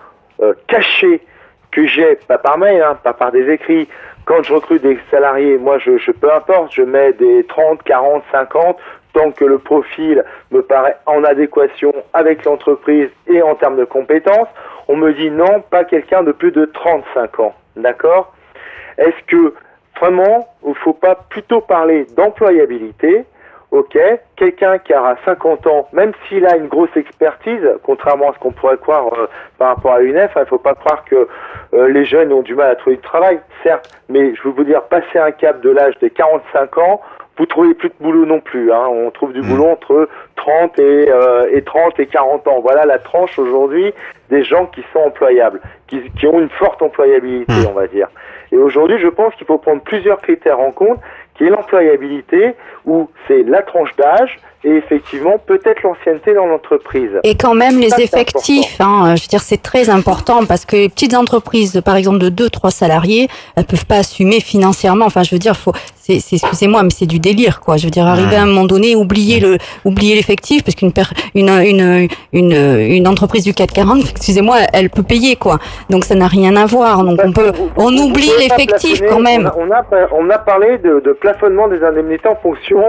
[0.42, 1.20] euh, cachée
[1.70, 3.88] que j'ai, pas par mail, hein, pas par des écrits,
[4.24, 8.22] quand je recrute des salariés, moi je, je peu importe, je mets des 30, 40,
[8.32, 8.76] 50,
[9.12, 14.48] tant que le profil me paraît en adéquation avec l'entreprise et en termes de compétences,
[14.88, 17.54] on me dit non, pas quelqu'un de plus de 35 ans.
[17.76, 18.32] D'accord?
[19.00, 19.54] Est-ce que
[19.98, 23.24] vraiment, il ne faut pas plutôt parler d'employabilité?
[23.70, 23.96] Ok,
[24.34, 28.50] quelqu'un qui aura 50 ans, même s'il a une grosse expertise, contrairement à ce qu'on
[28.50, 29.28] pourrait croire euh,
[29.58, 31.28] par rapport à l'UNEF, il ne faut pas croire que
[31.74, 34.64] euh, les jeunes ont du mal à trouver du travail, certes, mais je veux vous
[34.64, 37.00] dire, passer un cap de l'âge des 45 ans,
[37.38, 38.70] vous trouvez plus de boulot non plus.
[38.72, 38.86] Hein.
[38.90, 42.60] On trouve du boulot entre 30 et, euh, et 30 et 40 ans.
[42.60, 43.94] Voilà la tranche aujourd'hui
[44.28, 48.08] des gens qui sont employables, qui, qui ont une forte employabilité, on va dire.
[48.52, 50.98] Et aujourd'hui, je pense qu'il faut prendre plusieurs critères en compte,
[51.34, 52.54] qui est l'employabilité,
[52.90, 57.12] où c'est la tranche d'âge et effectivement peut-être l'ancienneté dans l'entreprise.
[57.24, 60.76] Et quand même les Ça, effectifs, hein, je veux dire c'est très important parce que
[60.76, 65.06] les petites entreprises, par exemple de 2-3 salariés, elles peuvent pas assumer financièrement.
[65.06, 67.78] Enfin, je veux dire, faut, c'est, c'est- excusez-moi, mais c'est du délire, quoi.
[67.78, 69.56] Je veux dire, arriver à un moment donné, oublier le,
[69.86, 75.02] oublier l'effectif, parce qu'une per- une, une, une, une entreprise du 440, excusez-moi, elle peut
[75.04, 75.58] payer, quoi.
[75.88, 77.02] Donc ça n'a rien à voir.
[77.04, 79.50] Donc on peut, on Vous oublie l'effectif quand même.
[79.56, 82.79] On a, on a, on a parlé de, de plafonnement des indemnités en fonction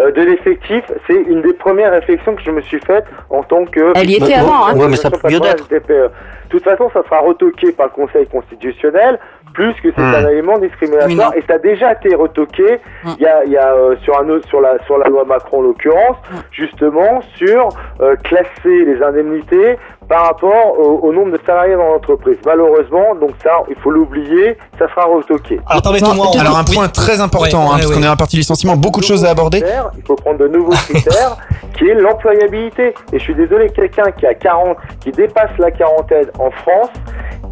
[0.00, 0.84] euh, de l'effectif.
[1.06, 3.92] C'est une des premières réflexions que je me suis faite en tant que.
[3.96, 4.76] Elle y était avant, hein.
[4.76, 6.10] Ouais, mais ça peut mieux du TPE.
[6.44, 9.18] De toute façon, ça sera retoqué par le Conseil constitutionnel,
[9.54, 10.14] plus que c'est Hmm.
[10.14, 12.80] un élément discriminatoire, et ça a déjà été retoqué.
[13.04, 15.24] Il y a, il y a euh, sur un autre, sur la sur la loi
[15.24, 16.16] Macron en l'occurrence,
[16.52, 17.68] justement sur
[18.00, 22.36] euh, classer les indemnités par rapport au, au nombre de salariés dans l'entreprise.
[22.44, 25.60] Malheureusement, donc ça, il faut l'oublier, ça sera retoqué.
[25.66, 25.82] Alors,
[26.38, 29.04] Alors, un point très important, hein, parce qu'on est à la partie licenciement, beaucoup de
[29.04, 29.60] choses à aborder.
[29.60, 31.36] critères, Il faut prendre de nouveaux critères,
[31.76, 32.94] qui est l'employabilité.
[33.12, 36.90] Et je suis désolé, quelqu'un qui a 40, qui dépasse la quarantaine en France,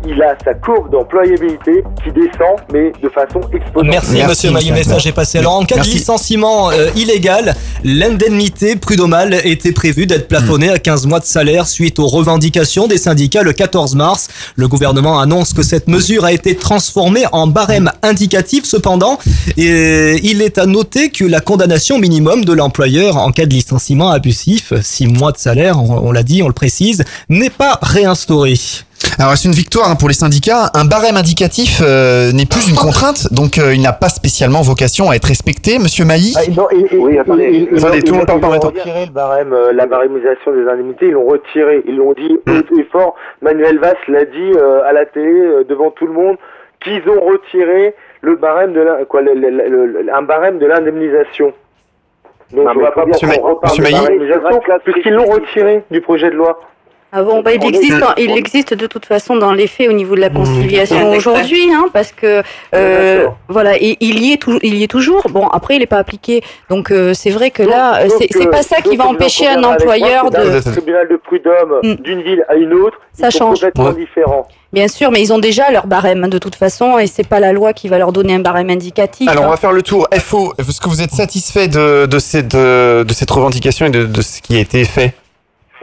[0.07, 3.91] il a sa courbe d'employabilité qui descend, mais de façon exponentielle.
[3.91, 5.39] Merci, monsieur Maillet, le message est passé.
[5.39, 7.55] Alors en cas de licenciement euh, illégal,
[7.85, 12.99] l'indemnité prud'homale était prévue d'être plafonnée à 15 mois de salaire suite aux revendications des
[12.99, 14.29] syndicats le 14 mars.
[14.57, 19.19] Le gouvernement annonce que cette mesure a été transformée en barème indicatif cependant.
[19.57, 24.11] Et il est à noter que la condamnation minimum de l'employeur en cas de licenciement
[24.11, 28.55] abusif, 6 mois de salaire, on, on l'a dit, on le précise, n'est pas réinstaurée.
[29.19, 30.71] Alors c'est une victoire hein, pour les syndicats.
[30.75, 35.11] Un barème indicatif euh, n'est plus une contrainte, donc euh, il n'a pas spécialement vocation
[35.11, 35.79] à être respecté.
[35.79, 37.45] Monsieur Mailly Ah, non, et- et- Oui, attendez.
[37.73, 40.53] et- Attendez, ils tout le ont- monde parle ils retiré le barème, euh, la barémisation
[40.53, 41.83] des indemnités, ils l'ont retiré.
[41.87, 43.15] Ils l'ont dit haut et fort.
[43.43, 46.37] Manuel Valls l'a dit euh, à la télé, euh, devant tout le monde,
[46.83, 50.67] qu'ils ont retiré le barème de la, quoi, le- le- le- le- un barème de
[50.67, 51.53] l'indemnisation.
[52.53, 54.01] Donc Non, je mais vois faut pas on reparle Monsieur de Mailly.
[54.05, 56.61] barémisation, puisqu'ils l'ont retiré du projet de loi.
[57.15, 60.15] Ah bon, bah, il existe, il existe de toute façon dans les faits au niveau
[60.15, 61.17] de la conciliation Mmh.
[61.17, 62.43] aujourd'hui, hein, parce que
[62.75, 65.27] euh, voilà, et il y est il y est toujours.
[65.29, 68.47] Bon, après, il n'est pas appliqué, donc euh, c'est vrai que là, euh, c'est c'est
[68.51, 70.39] pas ça qui va empêcher un moi employeur de.
[70.39, 73.55] le tribunal de prud'homme d'une ville à une autre, Ça ils sont change.
[73.61, 73.95] complètement Ouais.
[73.95, 74.49] différents.
[74.73, 77.53] Bien sûr, mais ils ont déjà leur barème de toute façon, et c'est pas la
[77.53, 79.29] loi qui va leur donner un barème indicatif.
[79.29, 79.51] Alors on hein.
[79.51, 80.09] va faire le tour.
[80.19, 84.07] FO, est-ce que vous êtes satisfait de, de, cette, de, de cette revendication et de,
[84.07, 85.13] de ce qui a été fait?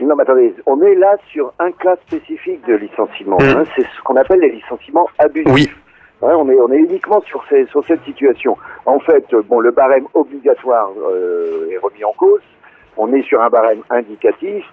[0.04, 3.38] Non, mais attendez, on est là sur un cas spécifique de licenciement.
[3.38, 3.56] Mm.
[3.56, 5.52] hein, c'est ce qu'on appelle les licenciements abusifs.
[5.54, 5.70] Oui.
[6.22, 8.56] On, est, on est uniquement sur, ces, sur cette situation.
[8.84, 12.42] En fait, bon, le barème obligatoire euh, est remis en cause.
[12.98, 14.64] On est sur un barème indicatif.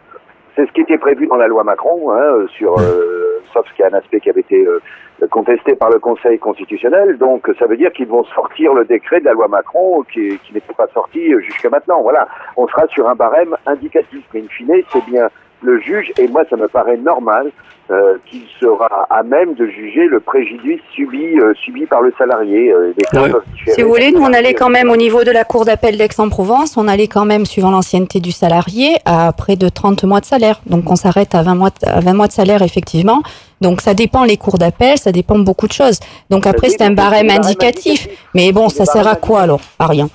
[0.55, 3.87] C'est ce qui était prévu dans la loi Macron, hein, sur, euh, sauf qu'il y
[3.87, 4.81] a un aspect qui avait été euh,
[5.29, 7.17] contesté par le Conseil constitutionnel.
[7.17, 10.73] Donc, ça veut dire qu'ils vont sortir le décret de la loi Macron qui, n'était
[10.73, 12.01] pas sorti jusqu'à maintenant.
[12.01, 14.23] Voilà, on sera sur un barème indicatif.
[14.33, 15.29] Mais in fine, c'est bien
[15.61, 17.51] le juge, et moi, ça me paraît normal
[17.89, 22.73] euh, qu'il sera à même de juger le préjudice subi, euh, subi par le salarié.
[22.73, 23.31] Euh, différer.
[23.65, 26.75] Si vous voulez, nous on allait quand même au niveau de la cour d'appel d'Aix-en-Provence,
[26.75, 30.59] on allait quand même, suivant l'ancienneté du salarié, à près de 30 mois de salaire.
[30.65, 33.21] Donc on s'arrête à 20 mois, de, à 20 mois de salaire, effectivement.
[33.61, 36.01] Donc ça dépend les cours d'appel, ça dépend de beaucoup de choses.
[36.29, 38.09] Donc après c'est un barème indicatif.
[38.35, 39.61] Mais bon, ça sert à quoi alors?
[39.79, 40.09] À rien.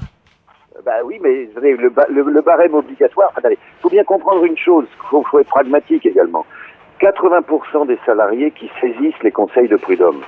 [0.84, 5.38] Bah oui, mais le, le, barème obligatoire, il faut bien comprendre une chose, il faut,
[5.38, 6.44] être pragmatique également.
[7.00, 10.22] 80% des salariés qui saisissent les conseils de prud'homme,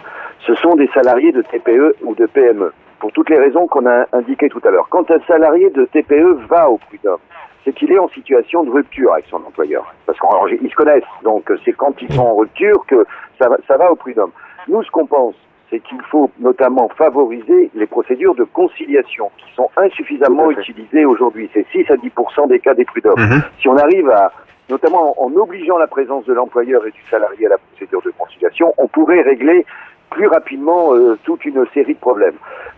[0.47, 4.06] ce sont des salariés de TPE ou de PME, pour toutes les raisons qu'on a
[4.12, 4.86] indiquées tout à l'heure.
[4.90, 7.18] Quand un salarié de TPE va au prud'homme,
[7.64, 9.93] c'est qu'il est en situation de rupture avec son employeur.
[10.06, 13.05] Parce qu'ils se connaissent, donc c'est quand ils sont en rupture que
[13.40, 14.32] ça ça va au prud'homme.
[14.68, 15.35] Nous, ce qu'on pense,
[15.74, 21.51] c'est qu'il faut notamment favoriser les procédures de conciliation qui sont insuffisamment utilisées aujourd'hui.
[21.52, 23.42] C'est 6 à 10% des cas des prud'hommes.
[23.60, 24.30] Si on arrive à,
[24.68, 28.72] notamment en obligeant la présence de l'employeur et du salarié à la procédure de conciliation,
[28.78, 29.66] on pourrait régler
[30.10, 32.36] plus rapidement euh, toute une série de problèmes.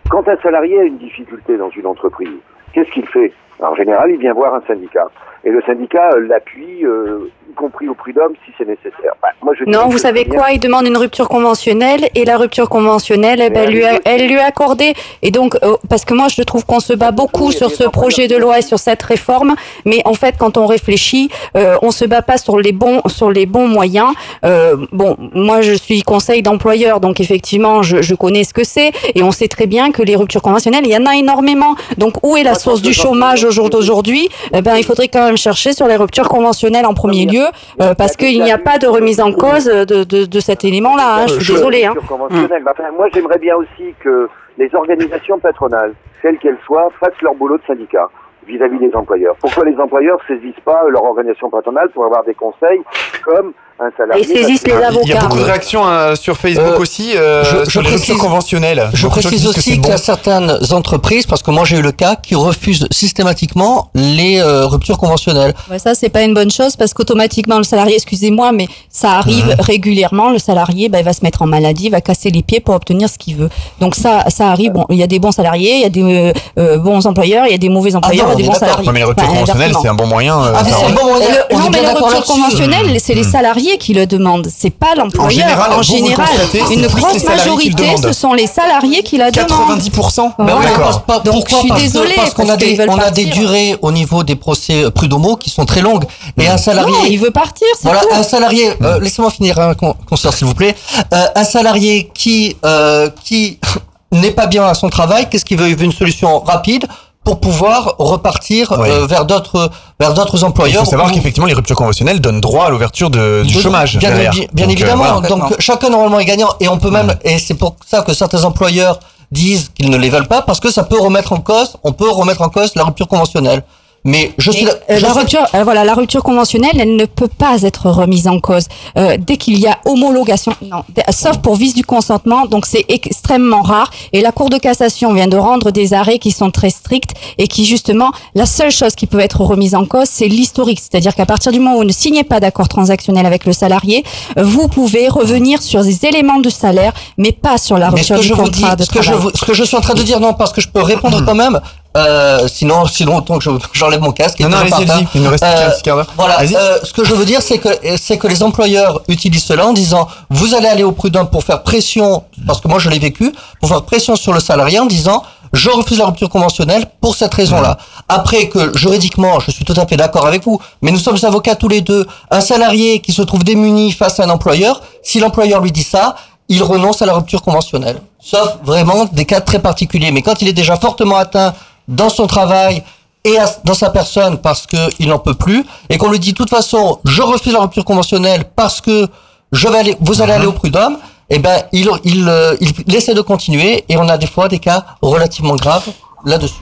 [0.09, 2.39] Quand un salarié a une difficulté dans une entreprise,
[2.73, 3.31] qu'est-ce qu'il fait?
[3.61, 5.07] En général, il vient voir un syndicat.
[5.43, 9.13] Et le syndicat euh, l'appuie, euh, y compris au prud'homme, si c'est nécessaire.
[9.21, 10.51] Bah, moi, je dis Non, vous savez quoi?
[10.51, 14.27] Il demande une rupture conventionnelle et la rupture conventionnelle, eh ben, elle, lui a, elle
[14.27, 14.93] lui est accordée.
[15.21, 18.27] Et donc, euh, parce que moi, je trouve qu'on se bat beaucoup sur ce projet
[18.27, 19.55] de loi et sur cette réforme,
[19.85, 23.31] mais en fait, quand on réfléchit, euh, on se bat pas sur les bons, sur
[23.31, 24.13] les bons moyens.
[24.43, 28.91] Euh, bon, moi, je suis conseil d'employeur, donc effectivement, je, je connais ce que c'est,
[29.15, 31.75] et on sait très bien que les ruptures conventionnelles, il y en a énormément.
[31.97, 35.25] Donc, où est la source du chômage au jour d'aujourd'hui Eh ben, il faudrait quand
[35.25, 37.45] même chercher sur les ruptures conventionnelles en premier lieu,
[37.81, 41.23] euh, parce qu'il n'y a pas de remise en cause de, de, de cet élément-là.
[41.23, 41.25] hein.
[41.27, 41.85] je suis désolée.
[41.85, 41.93] Hein.
[42.01, 47.57] Enfin, moi, j'aimerais bien aussi que les organisations patronales, quelles qu'elles soient, fassent leur boulot
[47.57, 48.09] de syndicat
[48.47, 49.35] vis-à-vis des employeurs.
[49.41, 52.81] Pourquoi les employeurs saisissent pas leur organisation patronale pour avoir des conseils
[53.25, 54.73] comme un salarié Et saisissent les
[55.03, 57.85] Il y a beaucoup de réactions euh, sur Facebook aussi euh, je- sur je les
[57.95, 58.89] précise- ruptures conventionnelles.
[58.93, 61.91] Je Beaucoup précise aussi qu'il y a certaines entreprises, parce que moi j'ai eu le
[61.91, 65.53] cas, qui refusent systématiquement les euh, ruptures conventionnelles.
[65.69, 69.45] Ouais, ça, c'est pas une bonne chose parce qu'automatiquement, le salarié, excusez-moi, mais ça arrive
[69.45, 69.55] Mhm.
[69.59, 70.31] régulièrement.
[70.31, 73.09] Le salarié, ben, il va se mettre en maladie, va casser les pieds pour obtenir
[73.09, 73.49] ce qu'il veut.
[73.79, 74.71] Donc ça, ça arrive.
[74.71, 77.45] Bon, il y a des bons salariés, il y a des euh, euh, bons employeurs,
[77.45, 78.87] il y a des mauvais employeurs, non, il y a des bons salariés.
[78.87, 80.35] Ouais, mais les ruptures Enfin, conventionnelles, c'est un bon moyen.
[80.41, 81.27] euh, Ah, mais enfin, c'est un bon moyen.
[81.51, 84.47] on non, mais les ruptures conventionnelles, c'est les salariés qui le demandent.
[84.55, 85.29] C'est pas l'employeur.
[85.31, 89.49] général, En général, constatez, c'est une grosse majorité, ce sont les salariés qui la demandent.
[89.81, 90.71] 90% Bah oui, ouais.
[90.77, 93.11] parce- pas- Donc, pourquoi je suis Parce que- désolée, Parce qu'on a des, on a
[93.11, 96.05] durées au niveau des procès euh, prud'homaux qui sont très longues.
[96.39, 96.93] Et un salarié.
[96.93, 98.07] Non, il veut partir, c'est Voilà, tout.
[98.13, 98.71] un salarié.
[98.81, 100.75] euh, Laissez-moi finir, un concert, s'il vous plaît.
[101.13, 103.59] Euh, un salarié qui euh, qui
[104.11, 105.67] n'est pas bien à son travail, qu'est-ce qu'il veut?
[105.69, 106.87] Il veut une solution rapide
[107.27, 110.85] pour pouvoir repartir euh, vers d'autres vers d'autres Il employeurs.
[110.85, 113.97] faut savoir où- qu'effectivement les ruptures conventionnelles donnent droit à l'ouverture de- du de- chômage.
[113.97, 115.03] Bien, Donc, euh, évidemment.
[115.19, 115.27] voilà.
[115.27, 118.45] Donc chacun normalement est gagnant et on peut même et c'est pour ça que certains
[118.45, 118.99] employeurs
[119.29, 122.09] disent qu'ils ne les veulent pas parce que ça peut remettre en cause, on peut
[122.09, 123.61] remettre en cause la rupture conventionnelle.
[124.07, 127.27] Mais je suis Euh, je la rupture, euh, voilà, la rupture conventionnelle, elle ne peut
[127.27, 128.67] pas être remise en cause
[128.97, 130.53] Euh, dès qu'il y a homologation.
[130.61, 132.45] Non, sauf pour vice du consentement.
[132.45, 133.91] Donc c'est extrêmement rare.
[134.13, 137.49] Et la Cour de cassation vient de rendre des arrêts qui sont très stricts et
[137.49, 140.79] qui justement, la seule chose qui peut être remise en cause, c'est l'historique.
[140.79, 144.05] C'est-à-dire qu'à partir du moment où vous ne signez pas d'accord transactionnel avec le salarié,
[144.37, 148.77] vous pouvez revenir sur des éléments de salaire, mais pas sur la rupture du contrat
[148.77, 149.31] de ce que je, travail.
[149.35, 151.35] ce que je suis en train de dire, non, parce que je peux répondre quand
[151.35, 151.59] même.
[151.97, 154.39] Euh, sinon, sinon, autant que je- j'enlève mon casque.
[154.39, 155.07] et Non, non, allez-y.
[155.15, 156.05] Il nous reste Euh, petit quart.
[156.15, 156.41] Voilà.
[156.41, 157.69] Euh, ce que je veux dire, c'est que
[157.99, 161.63] c'est que les employeurs utilisent cela en disant, vous allez aller au prud'homme pour faire
[161.63, 165.23] pression, parce que moi je l'ai vécu, pour faire pression sur le salarié en disant,
[165.53, 167.77] je refuse la rupture conventionnelle pour cette raison-là.
[168.09, 171.55] Après que juridiquement, je suis tout à fait d'accord avec vous, mais nous sommes avocats
[171.55, 172.05] tous les deux.
[172.29, 176.15] Un salarié qui se trouve démuni face à un employeur, si l'employeur lui dit ça,
[176.49, 178.01] il renonce à la rupture conventionnelle.
[178.21, 180.11] Sauf vraiment des cas très particuliers.
[180.11, 181.53] Mais quand il est déjà fortement atteint
[181.87, 182.83] dans son travail
[183.23, 186.49] et dans sa personne parce qu'il n'en peut plus, et qu'on lui dit de toute
[186.49, 189.07] façon, je refuse la rupture conventionnelle parce que
[189.51, 190.97] je vais aller, vous allez aller au prud'homme,
[191.29, 194.47] eh ben, il, il, euh, il, il essaie de continuer et on a des fois
[194.47, 195.89] des cas relativement graves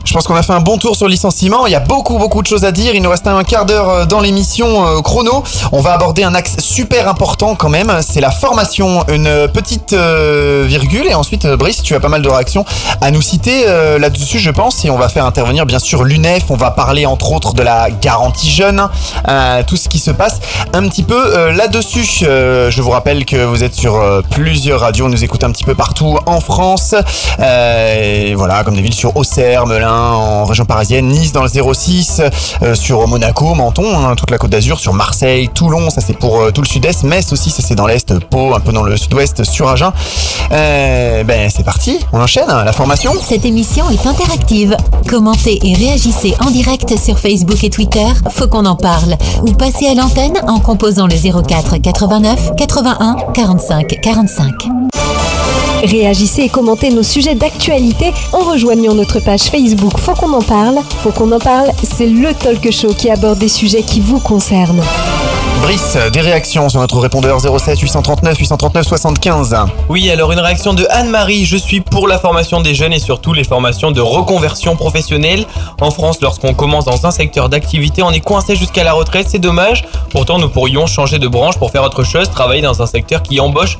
[0.03, 1.65] Je pense qu'on a fait un bon tour sur le licenciement.
[1.65, 2.93] Il y a beaucoup, beaucoup de choses à dire.
[2.93, 5.43] Il nous reste un quart d'heure euh, dans l'émission euh, chrono.
[5.71, 7.91] On va aborder un axe super important quand même.
[8.07, 9.03] C'est la formation.
[9.07, 11.07] Une petite euh, virgule.
[11.07, 12.63] Et ensuite, Brice, tu as pas mal de réactions
[13.01, 13.65] à nous citer
[13.99, 14.85] là-dessus, je pense.
[14.85, 16.43] Et on va faire intervenir bien sûr l'UNEF.
[16.49, 18.87] On va parler entre autres de la garantie jeune.
[19.67, 20.39] tout ce qui se passe
[20.73, 22.03] un petit peu là-dessus.
[22.21, 25.05] Je vous rappelle que vous êtes sur plusieurs radios.
[25.05, 26.95] On nous écoute un petit peu partout en France.
[27.39, 32.21] Et voilà, comme des villes sur Auxerre, Melun, en région parisienne, Nice dans le 06,
[32.61, 36.41] euh, sur Monaco, Menton, hein, toute la Côte d'Azur, sur Marseille, Toulon, ça c'est pour
[36.41, 38.97] euh, tout le sud-est, Metz aussi, ça c'est dans l'est, Pau, un peu dans le
[38.97, 39.91] sud-ouest, sur Agen.
[40.51, 43.13] Euh, ben c'est parti, on enchaîne, hein, la formation.
[43.23, 44.75] Cette émission est interactive.
[45.09, 48.05] Commentez et réagissez en direct sur Facebook et Twitter.
[48.31, 49.15] Faut qu'on en parle.
[49.43, 54.51] Ou passez à l'antenne en composant le 04 89 81 45 45.
[55.83, 60.77] Réagissez et commentez nos sujets d'actualité en rejoignant notre page Facebook Faut qu'on en parle.
[61.03, 64.81] Faut qu'on en parle, c'est le talk show qui aborde des sujets qui vous concernent.
[65.61, 69.55] Brice, des réactions sur notre répondeur 07 839 839 75.
[69.89, 71.43] Oui, alors une réaction de Anne-Marie.
[71.43, 75.45] Je suis pour la formation des jeunes et surtout les formations de reconversion professionnelle.
[75.81, 79.27] En France, lorsqu'on commence dans un secteur d'activité, on est coincé jusqu'à la retraite.
[79.29, 79.85] C'est dommage.
[80.11, 83.39] Pourtant, nous pourrions changer de branche pour faire autre chose, travailler dans un secteur qui
[83.39, 83.79] embauche.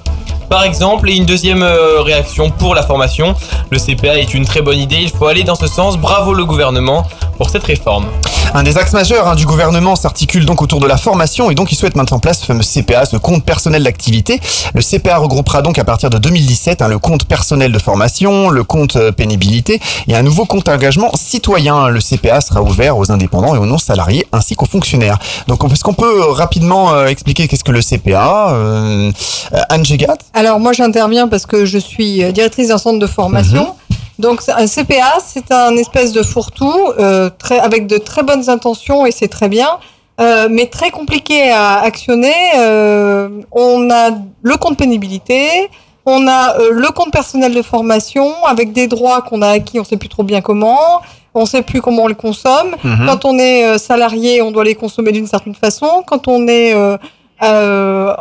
[0.50, 3.36] Par exemple, et une deuxième euh, réaction pour la formation,
[3.72, 6.46] le CPA est une très bonne idée, il faut aller dans ce sens, bravo le
[6.46, 7.06] gouvernement
[7.38, 8.06] pour cette réforme.
[8.54, 11.74] Un des axes majeurs hein, du gouvernement s'articule donc autour de la formation et donc
[11.74, 14.40] il souhaite mettre en place ce fameux CPA, ce compte personnel d'activité.
[14.74, 18.64] Le CPA regroupera donc à partir de 2017 hein, le compte personnel de formation, le
[18.64, 21.90] compte euh, pénibilité et un nouveau compte engagement citoyen.
[21.90, 25.18] Le CPA sera ouvert aux indépendants et aux non-salariés ainsi qu'aux fonctionnaires.
[25.48, 28.54] Donc est-ce qu'on peut euh, rapidement expliquer qu'est-ce que le CPA
[30.36, 33.74] Alors moi j'interviens parce que je suis euh, directrice d'un centre de formation.
[34.20, 37.30] Donc c'est- un CPA, c'est un espèce de fourre-tout euh,
[37.62, 39.70] avec de très bonnes intentions et c'est très bien,
[40.22, 42.34] euh, mais très compliqué à actionner.
[42.58, 45.70] Euh, on a le compte pénibilité,
[46.06, 49.84] on a euh, le compte personnel de formation avec des droits qu'on a acquis, on
[49.84, 51.02] sait plus trop bien comment.
[51.38, 52.76] On sait plus comment on les consomme.
[52.82, 53.06] Mhm.
[53.08, 56.04] Quand on est euh, salarié, on doit les consommer d'une certaine façon.
[56.08, 56.96] Quand on est euh,
[57.44, 58.14] euh,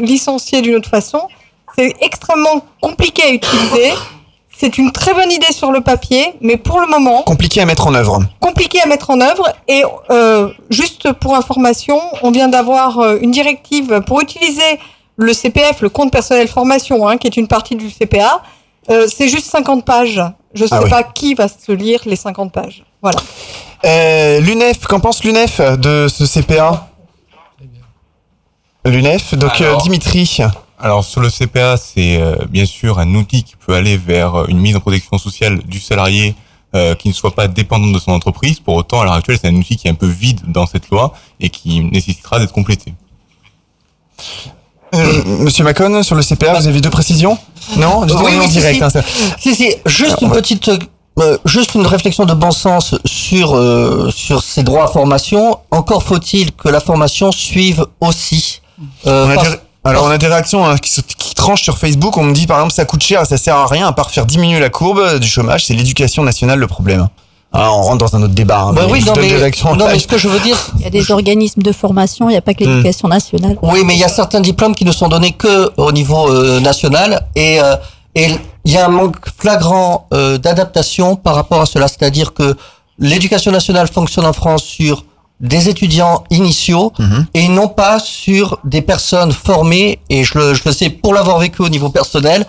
[0.00, 1.20] licencié d'une autre façon,
[1.76, 3.92] c'est extrêmement compliqué à utiliser.
[4.56, 7.86] C'est une très bonne idée sur le papier, mais pour le moment, Compliqué à mettre
[7.86, 8.20] en œuvre.
[8.40, 9.48] compliqué à mettre en œuvre.
[9.68, 14.80] Et euh, juste pour information, on vient d'avoir euh, une directive pour utiliser
[15.16, 18.42] le CPF, le compte personnel formation, hein, qui est une partie du CPA.
[18.90, 20.20] Euh, c'est juste 50 pages.
[20.54, 20.90] Je ne sais Ah oui.
[20.90, 22.84] pas qui va se lire les 50 pages.
[23.00, 23.20] Voilà.
[23.84, 26.88] Euh, L'UNEF, qu'en pense l'UNEF de ce CPA
[28.84, 30.38] L'UNEF, donc euh, Alors- Dimitri.
[30.80, 34.44] Alors sur le CPA, c'est euh, bien sûr un outil qui peut aller vers euh,
[34.48, 36.34] une mise en protection sociale du salarié
[36.74, 38.60] euh, qui ne soit pas dépendant de son entreprise.
[38.60, 40.88] Pour autant, à l'heure actuelle, c'est un outil qui est un peu vide dans cette
[40.90, 42.94] loi et qui nécessitera d'être complété.
[44.94, 47.38] Euh, Monsieur Macon, sur le CPA, vous avez deux précisions?
[47.76, 48.04] Non?
[48.06, 48.76] Dites-moi Oui, oui, si, direct.
[48.78, 48.84] si.
[48.84, 49.02] hein, ça-
[49.38, 50.34] Si, si, juste Alors, une ouais.
[50.36, 50.70] petite,
[51.18, 55.58] euh, juste une réflexion de bon sens sur euh, sur ces droits à formation.
[55.70, 58.60] Encore faut-il que la formation suive aussi.
[59.06, 59.56] euh, On a parce- des-
[59.88, 62.16] Alors on a des réactions hein, qui, se- qui tranchent sur Facebook.
[62.16, 64.26] On me dit par exemple ça coûte cher, ça sert à rien à part faire
[64.26, 65.64] diminuer la courbe du chômage.
[65.66, 67.08] C'est l'éducation nationale le problème.
[67.52, 68.60] Ah, on rentre dans un autre débat.
[68.60, 69.32] hein, Bah oui, non mais,
[69.64, 72.28] en non, mais ce que je veux dire, Il y a des organismes de formation,
[72.28, 73.56] il n'y a pas que l'éducation nationale.
[73.62, 76.60] Oui, mais il y a certains diplômes qui ne sont donnés que au niveau euh,
[76.60, 77.76] national et euh,
[78.14, 78.28] et
[78.66, 82.54] il y a un manque flagrant euh, d'adaptation par rapport à cela, c'est-à-dire que
[82.98, 85.04] l'éducation nationale fonctionne en France sur
[85.40, 86.92] des étudiants initiaux
[87.34, 91.38] et non pas sur des personnes formées et je le, je le sais pour l'avoir
[91.38, 92.44] vécu au niveau personnel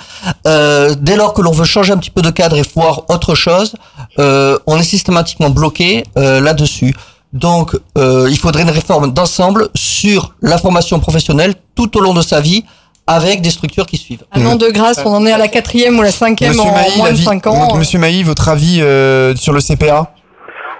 [0.47, 3.35] euh, dès lors que l'on veut changer un petit peu de cadre et voir autre
[3.35, 3.73] chose
[4.17, 6.95] euh, on est systématiquement bloqué euh, là-dessus.
[7.31, 12.23] Donc euh, il faudrait une réforme d'ensemble sur la formation professionnelle tout au long de
[12.23, 12.63] sa vie
[13.05, 14.23] avec des structures qui suivent.
[14.31, 16.73] Un nom de grâce, on en est à la quatrième ou la cinquième Monsieur en
[16.97, 17.75] moins de l'avis- 5 ans.
[17.75, 20.11] Monsieur Mailly, votre avis euh, sur le CPA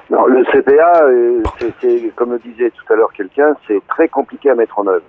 [0.10, 1.42] Non, le CPA, euh,
[1.82, 5.04] c'est- comme le disait tout à l'heure quelqu'un, c'est très compliqué à mettre en œuvre.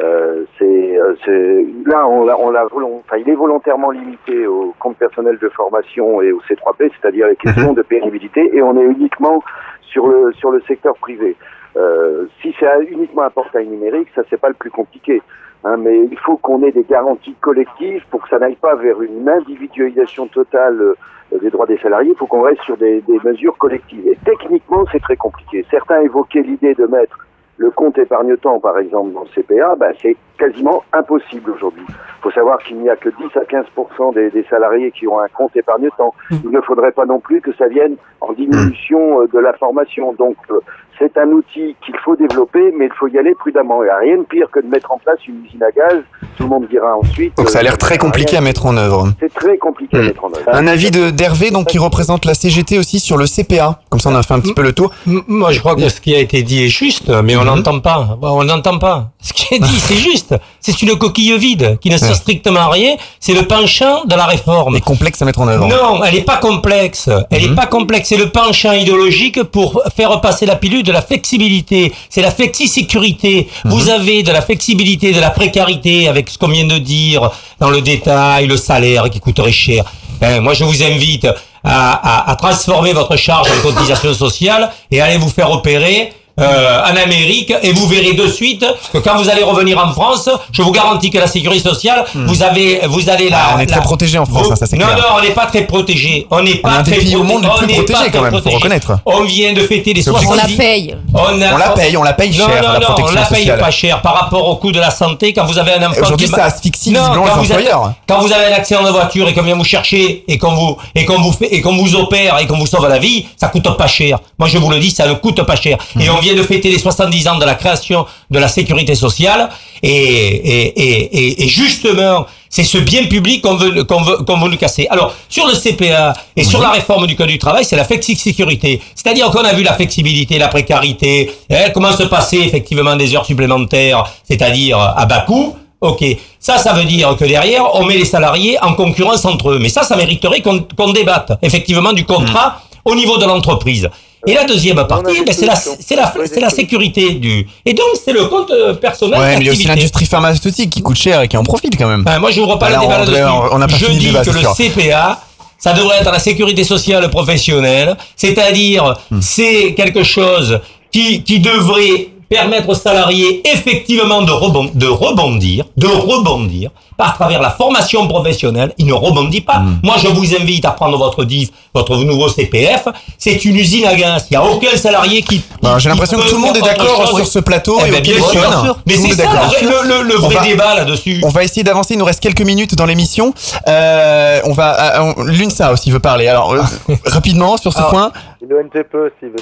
[0.00, 4.96] Euh, c'est, euh, là, on l'a, on l'a enfin, il est volontairement limité au compte
[4.96, 9.42] personnel de formation et au C3P, c'est-à-dire les questions de pénibilité, et on est uniquement
[9.82, 11.36] sur le sur le secteur privé.
[11.76, 15.20] Euh, si c'est uniquement un portail numérique, ça c'est pas le plus compliqué.
[15.64, 19.02] Hein, mais il faut qu'on ait des garanties collectives pour que ça n'aille pas vers
[19.02, 20.94] une individualisation totale euh,
[21.40, 22.12] des droits des salariés.
[22.12, 24.06] Il faut qu'on reste sur des, mesures collectives.
[24.06, 25.66] Et techniquement, c'est très compliqué.
[25.70, 27.18] Certains évoquaient l'idée de mettre
[27.56, 29.74] le compte épargne-temps, par exemple, dans le CPA.
[29.74, 31.84] Ben, c'est quasiment impossible aujourd'hui.
[31.88, 33.66] Il faut savoir qu'il n'y a que 10 à 15
[34.14, 36.14] des, des salariés qui ont un compte épargne-temps.
[36.30, 40.12] Il ne faudrait pas non plus que ça vienne en diminution euh, de la formation.
[40.12, 40.60] Donc, euh,
[40.98, 43.82] c'est un outil qu'il faut développer, mais il faut y aller prudemment.
[43.82, 46.02] Il n'y a rien de pire que de mettre en place une usine à gaz.
[46.36, 47.36] Tout le monde dira ensuite.
[47.36, 49.12] Donc ça a euh, l'air très compliqué à mettre en œuvre.
[49.20, 50.42] C'est très compliqué à mettre en œuvre.
[50.48, 53.80] Un avis de d'Hervé, donc qui représente la CGT aussi sur le CPA.
[53.90, 54.90] Comme ça, on a fait un petit peu le tour.
[55.06, 58.16] Moi, je crois que ce qui a été dit est juste, mais on n'entend pas.
[58.20, 59.10] Bon, On n'entend pas.
[59.20, 60.34] Ce qui est dit, c'est juste.
[60.60, 62.96] C'est une coquille vide qui ne sert strictement à rien.
[63.20, 64.76] C'est le penchant de la réforme.
[64.76, 65.68] Et complexe à mettre en œuvre.
[65.68, 67.08] Non, elle n'est pas complexe.
[67.30, 68.08] Elle n'est pas complexe.
[68.08, 71.92] C'est le penchant idéologique pour faire passer la pilule de la flexibilité.
[72.10, 73.48] C'est la flexi-sécurité.
[73.64, 77.70] Vous avez de la flexibilité, de la précarité avec ce qu'on vient de dire dans
[77.70, 79.84] le détail, le salaire qui coûterait cher.
[80.20, 81.26] Ben, moi, je vous invite
[81.62, 81.92] à,
[82.24, 86.96] à- à transformer votre charge en cotisation sociale et allez vous faire opérer euh, en
[86.96, 90.70] Amérique et vous verrez de suite que quand vous allez revenir en France, je vous
[90.72, 93.38] garantis que la sécurité sociale, vous avez, vous allez la.
[93.38, 94.98] Ah, on est très la- protégé en France, vous- hein, ça, c'est non, clair.
[94.98, 96.26] non, on n'est pas très protégé.
[96.30, 97.98] On n'est On est pas un des très pays au monde les on plus protégés,
[97.98, 98.56] très quand même, faut protégé.
[98.56, 98.98] reconnaître.
[99.06, 100.26] On vient de fêter les C'est obligé.
[100.26, 100.96] 70 On la paye.
[101.14, 103.20] On, a- On la paye, on la paye non, cher, non, la non, protection on
[103.20, 103.58] la paye sociale.
[103.60, 105.32] pas cher par rapport au coût de la santé.
[105.32, 108.32] Quand vous avez un enfant Aujourd'hui, ça asphyxie Non, visiblement quand les vous quand vous
[108.32, 111.20] avez un accident de voiture et qu'on vient vous chercher et qu'on vous et qu'on
[111.20, 113.86] vous fait et qu'on vous opère et qu'on vous sauve la vie, ça coûte pas
[113.86, 114.18] cher.
[114.38, 115.78] Moi je vous le dis, ça ne coûte pas cher.
[116.00, 119.48] Et on vient de fêter les 70 ans de la création de la sécurité sociale
[119.82, 124.38] et et et, et, et justement c'est ce bien public qu'on veut qu'on veut qu'on
[124.38, 124.86] veut nous casser.
[124.90, 128.80] Alors sur le CPA et sur la réforme du code du travail, c'est la flexi-sécurité.
[128.94, 133.26] C'est-à-dire qu'on a vu la flexibilité, la précarité, hein, comment se passer effectivement des heures
[133.26, 135.56] supplémentaires, c'est-à-dire à bas coût.
[135.80, 136.04] Ok,
[136.40, 139.58] ça, ça veut dire que derrière, on met les salariés en concurrence entre eux.
[139.60, 143.88] Mais ça, ça mériterait qu'on qu'on débatte effectivement du contrat au niveau de l'entreprise.
[144.26, 147.46] Et la deuxième partie, ben, c'est la, c'est la, c'est la sécurité du.
[147.64, 149.18] Et donc, c'est le compte euh, personnel.
[149.18, 151.76] Ouais, mais il y a aussi l'industrie pharmaceutique qui coûte cher et qui en profite
[151.78, 152.02] quand même.
[152.02, 153.22] Ben, moi, je ouvre pas le débat là-dessus.
[153.52, 154.54] On pas je dis débat, que le sûr.
[154.56, 155.20] CPA,
[155.56, 159.20] ça devrait être la sécurité sociale professionnelle, c'est-à-dire Hmm.
[159.20, 160.60] c'est quelque chose
[160.92, 167.40] qui, qui devrait permettre aux salariés effectivement de, rebon- de rebondir, de rebondir par travers
[167.40, 168.74] la formation professionnelle.
[168.76, 169.58] Il ne rebondit pas.
[169.60, 169.78] Hmm.
[169.84, 172.88] Moi, je vous invite à prendre votre DIF, votre nouveau CPF.
[173.18, 174.26] C'est une usine à gaz.
[174.30, 175.40] Il n'y a aucun salarié qui.
[175.62, 178.02] Alors, J'ai l'impression que tout le monde est d'accord sur ce plateau Eh et ben,
[178.02, 178.76] bien sûr.
[178.86, 179.30] Mais c'est ça
[179.62, 181.20] le, le- le On vrai va- débat là-dessus.
[181.24, 183.32] On va essayer d'avancer, il nous reste quelques minutes dans l'émission.
[183.68, 186.26] Euh, on va, euh, l'UNSA aussi veut parler.
[186.26, 186.62] Alors, euh,
[187.06, 188.12] rapidement sur ce Alors, point.
[188.40, 189.36] Le NTPE, s'il veut.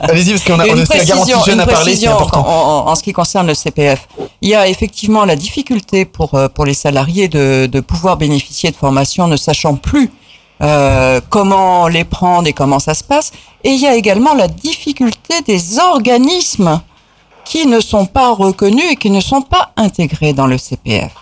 [0.00, 2.46] Allez-y, parce qu'on a, on a la précision, jeune une à parler, c'est précision important.
[2.48, 4.08] En, en- en ce qui concerne le CPF,
[4.40, 8.70] il y a effectivement la difficulté pour euh, pour les salariés de, de pouvoir bénéficier
[8.70, 10.10] de formation, ne sachant plus
[10.62, 13.32] euh, comment les prendre et comment ça se passe.
[13.64, 16.80] Et il y a également la difficulté des organismes
[17.44, 21.12] qui ne sont pas reconnus et qui ne sont pas intégrés dans le CPF.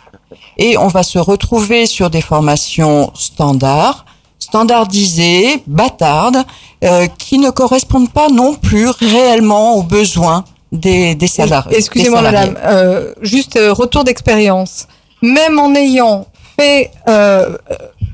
[0.59, 4.05] Et on va se retrouver sur des formations standards,
[4.53, 6.45] standardisées, bâtardes,
[6.85, 11.75] euh, qui ne correspondent pas non plus réellement aux besoins des, des salariés.
[11.79, 12.53] Excusez-moi, des salariés.
[12.53, 12.63] madame.
[12.67, 14.87] euh, juste euh, retour d'expérience.
[15.23, 16.27] Même en ayant
[16.59, 16.91] fait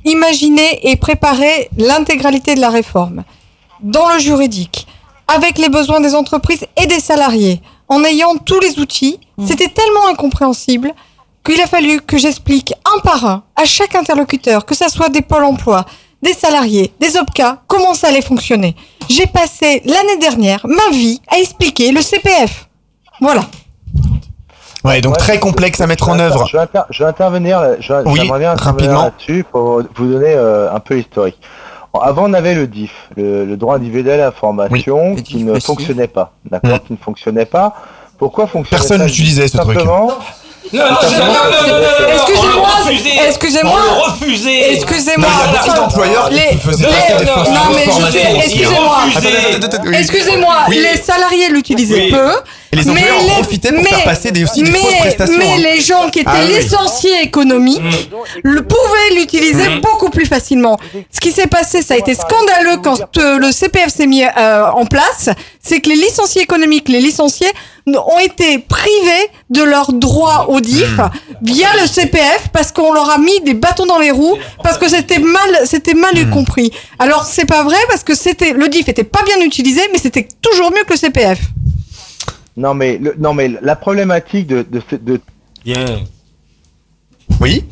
[0.04, 3.24] imaginer et préparer l'intégralité de la réforme
[3.82, 4.86] dans le juridique,
[5.26, 10.06] avec les besoins des entreprises et des salariés, en ayant tous les outils, c'était tellement
[10.08, 10.92] incompréhensible
[11.44, 15.22] qu'il a fallu que j'explique un par un à chaque interlocuteur, que ça soit des
[15.22, 15.84] pôles emploi,
[16.22, 18.74] des salariés, des OPCA, comment ça allait fonctionner.
[19.08, 22.68] J'ai passé l'année dernière ma vie à expliquer le CPF.
[23.20, 23.42] Voilà.
[24.84, 26.46] Ouais, donc très complexe à mettre en œuvre.
[26.46, 29.02] Je vais, inter- je vais intervenir, je, Oui, j'aimerais bien intervenir rapidement.
[29.04, 31.38] là-dessus pour vous donner euh, un peu l'historique.
[32.00, 36.06] Avant, on avait le DIF, le, le droit individuel à la formation, qui ne fonctionnait
[36.06, 36.32] pas.
[36.48, 37.74] D'accord, qui ne fonctionnait pas.
[38.18, 39.78] Pourquoi fonctionnait Personne n'utilisait ce Tout truc.
[39.78, 40.10] simplement-
[40.72, 43.26] Non, non, tout non, non, simplement- non, non, non, non, Excusez-moi, on le refusait.
[43.28, 43.80] excusez-moi.
[44.06, 44.72] Refusait.
[44.74, 45.28] Excusez-moi.
[45.28, 48.12] Non, il y a beaucoup d'employeurs qui Les- faisaient les- passer des non, mais je
[48.12, 48.98] sais, excusez-moi.
[49.98, 50.78] Excusez-moi, Oui.
[50.92, 52.10] les salariés l'utilisaient Oui.
[52.10, 52.30] peu.
[52.70, 55.52] Et les employeurs en profitaient pour faire passer des- aussi des mais, fausses prestations, Mais
[55.54, 55.72] hein.
[55.74, 56.58] les gens qui étaient Ah oui.
[56.60, 57.80] licenciés économiques
[58.42, 59.80] le pouvaient l'utiliser Mhm.
[59.80, 60.76] beaucoup plus facilement.
[61.10, 64.66] Ce qui s'est passé, ça a été scandaleux quand euh, le CPF s'est mis euh,
[64.70, 65.30] en place,
[65.62, 67.50] c'est que les licenciés économiques, les licenciés
[67.96, 71.10] ont été privés de leur droit au DIF Mhm.
[71.42, 74.88] via le CPF parce qu'on leur a mis des bâtons dans les roues parce que
[74.88, 76.30] c'était mal, c'était mal Mhm.
[76.30, 76.70] compris.
[76.98, 80.26] Alors c'est pas vrai parce que c'était le DIF était pas bien utilisé, mais c'était
[80.42, 81.40] toujours mieux que le CPF.
[82.56, 85.20] Non mais, le- non mais la problématique de, de, de
[85.64, 86.00] Bien.
[87.40, 87.64] Oui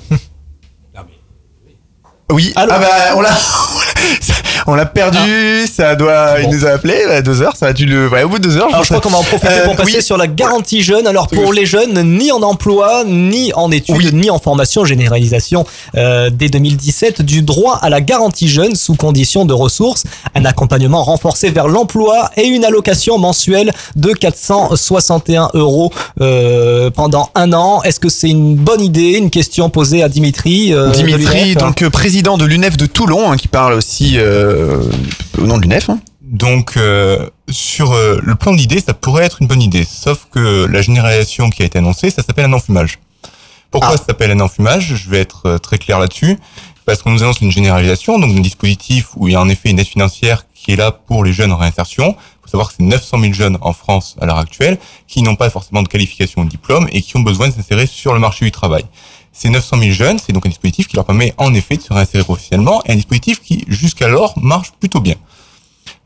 [2.31, 2.79] Oui, ah bah
[3.17, 3.31] on l'a
[4.67, 7.87] on l'a perdu, ça doit il nous a appelé à deux heures, ça a dû
[7.87, 8.69] le ouais, au bout de deux heures.
[8.69, 10.03] Alors je crois qu'on va en profiter Euh, pour passer oui.
[10.03, 11.07] sur la garantie jeune.
[11.07, 15.65] Alors pour les jeunes, ni en emploi, ni en études, ni en formation, généralisation
[15.97, 21.03] euh, dès 2017 du droit à la garantie jeune sous condition de ressources, un accompagnement
[21.05, 27.83] renforcé vers l'emploi et une allocation mensuelle de 461 euros euh, pendant un an.
[27.83, 30.73] Est-ce que c'est une bonne idée Une question posée à Dimitri.
[30.75, 34.56] euh, Dimitri, donc euh, président de l'UNEF de Toulon, hein, qui parle aussi euh,
[35.39, 35.91] au nom de l'UNEF.
[35.91, 36.01] hein.
[36.23, 39.85] Donc, euh, sur euh, le plan d'idée, ça pourrait être une bonne idée.
[39.85, 42.99] Sauf que la généralisation qui a été annoncée, ça s'appelle un enfumage.
[43.71, 44.95] Pourquoi ça s'appelle un enfumage?
[44.97, 46.39] Je vais être euh, très clair là-dessus.
[46.85, 49.71] Parce qu'on nous annonce une généralisation, donc un dispositif où il y a en effet
[49.71, 52.15] une aide financière qui est là pour les jeunes en réinsertion.
[52.17, 54.79] Il faut savoir que c'est 900 000 jeunes en France à l'heure actuelle
[55.09, 57.87] qui n'ont pas forcément de qualification ou de diplôme et qui ont besoin de s'insérer
[57.87, 58.85] sur le marché du travail.
[59.39, 61.93] Ces 900 000 jeunes, c'est donc un dispositif qui leur permet en effet de se
[61.93, 65.17] réinsérer professionnellement et un dispositif qui jusqu'alors marche plutôt bien.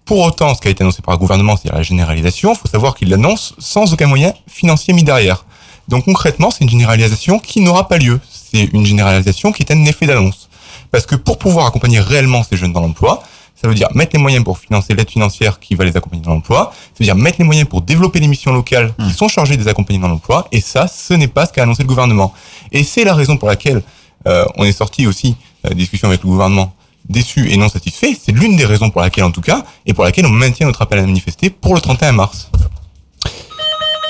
[0.05, 2.67] Pour autant, ce qui a été annoncé par le gouvernement, c'est-à-dire la généralisation, il faut
[2.67, 5.45] savoir qu'il l'annonce sans aucun moyen financier mis derrière.
[5.87, 8.19] Donc concrètement, c'est une généralisation qui n'aura pas lieu.
[8.31, 10.49] C'est une généralisation qui est un effet d'annonce.
[10.91, 13.23] Parce que pour pouvoir accompagner réellement ces jeunes dans l'emploi,
[13.61, 16.33] ça veut dire mettre les moyens pour financer l'aide financière qui va les accompagner dans
[16.33, 16.73] l'emploi.
[16.73, 19.63] Ça veut dire mettre les moyens pour développer les missions locales qui sont chargées de
[19.63, 20.49] les accompagner dans l'emploi.
[20.51, 22.33] Et ça, ce n'est pas ce qu'a annoncé le gouvernement.
[22.73, 23.83] Et c'est la raison pour laquelle
[24.27, 26.75] euh, on est sorti aussi euh, discussion avec le gouvernement
[27.07, 28.17] déçu et non satisfait.
[28.19, 30.81] C'est l'une des raisons pour laquelle, en tout cas, et pour laquelle on maintient notre
[30.81, 32.51] appel à manifester pour le 31 mars.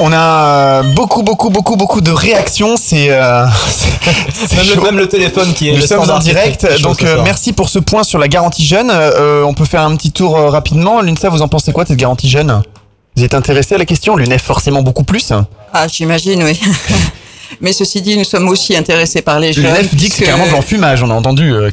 [0.02, 2.76] On a beaucoup, beaucoup, beaucoup, beaucoup de réactions.
[2.78, 3.44] C'est euh,
[4.56, 4.80] Même le- chaud.
[4.82, 7.78] même le téléphone qui est Nous le sommes en direct, donc euh, merci pour ce
[7.78, 8.90] point sur la garantie jeune.
[8.90, 11.02] Euh, on peut faire un petit tour euh, rapidement.
[11.02, 12.62] L'UNSA, vous en pensez quoi de cette garantie jeune?
[13.14, 14.16] Vous êtes intéressé à la question?
[14.16, 15.32] L'UNEF forcément beaucoup plus.
[15.74, 16.58] Ah, j'imagine, oui.
[17.60, 19.64] Mais ceci dit, nous sommes aussi intéressés par les jeunes.
[19.66, 21.70] L'UNEF dit que c'est carrément de l'enfumage, on a entendu euh,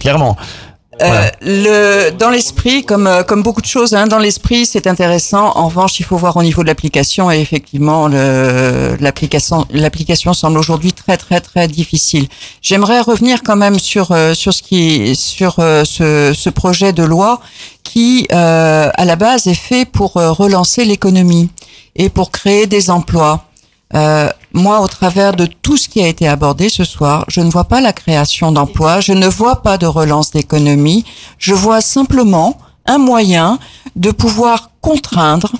[1.01, 5.51] Euh, le, dans l'esprit, comme, euh, comme beaucoup de choses, hein, dans l'esprit, c'est intéressant.
[5.55, 10.93] En revanche, il faut voir au niveau de l'application et effectivement, l'application, l'application semble aujourd'hui
[10.93, 12.27] très, très, très difficile.
[12.61, 17.03] J'aimerais revenir quand même sur, euh, sur ce qui, sur euh, ce, ce projet de
[17.03, 17.41] loi
[17.83, 21.49] qui, euh, à la base, est fait pour relancer l'économie
[21.95, 23.46] et pour créer des emplois.
[23.93, 27.49] Euh, moi, au travers de tout ce qui a été abordé ce soir, je ne
[27.49, 31.05] vois pas la création d'emplois, je ne vois pas de relance d'économie,
[31.37, 33.59] je vois simplement un moyen
[33.95, 35.51] de pouvoir contraindre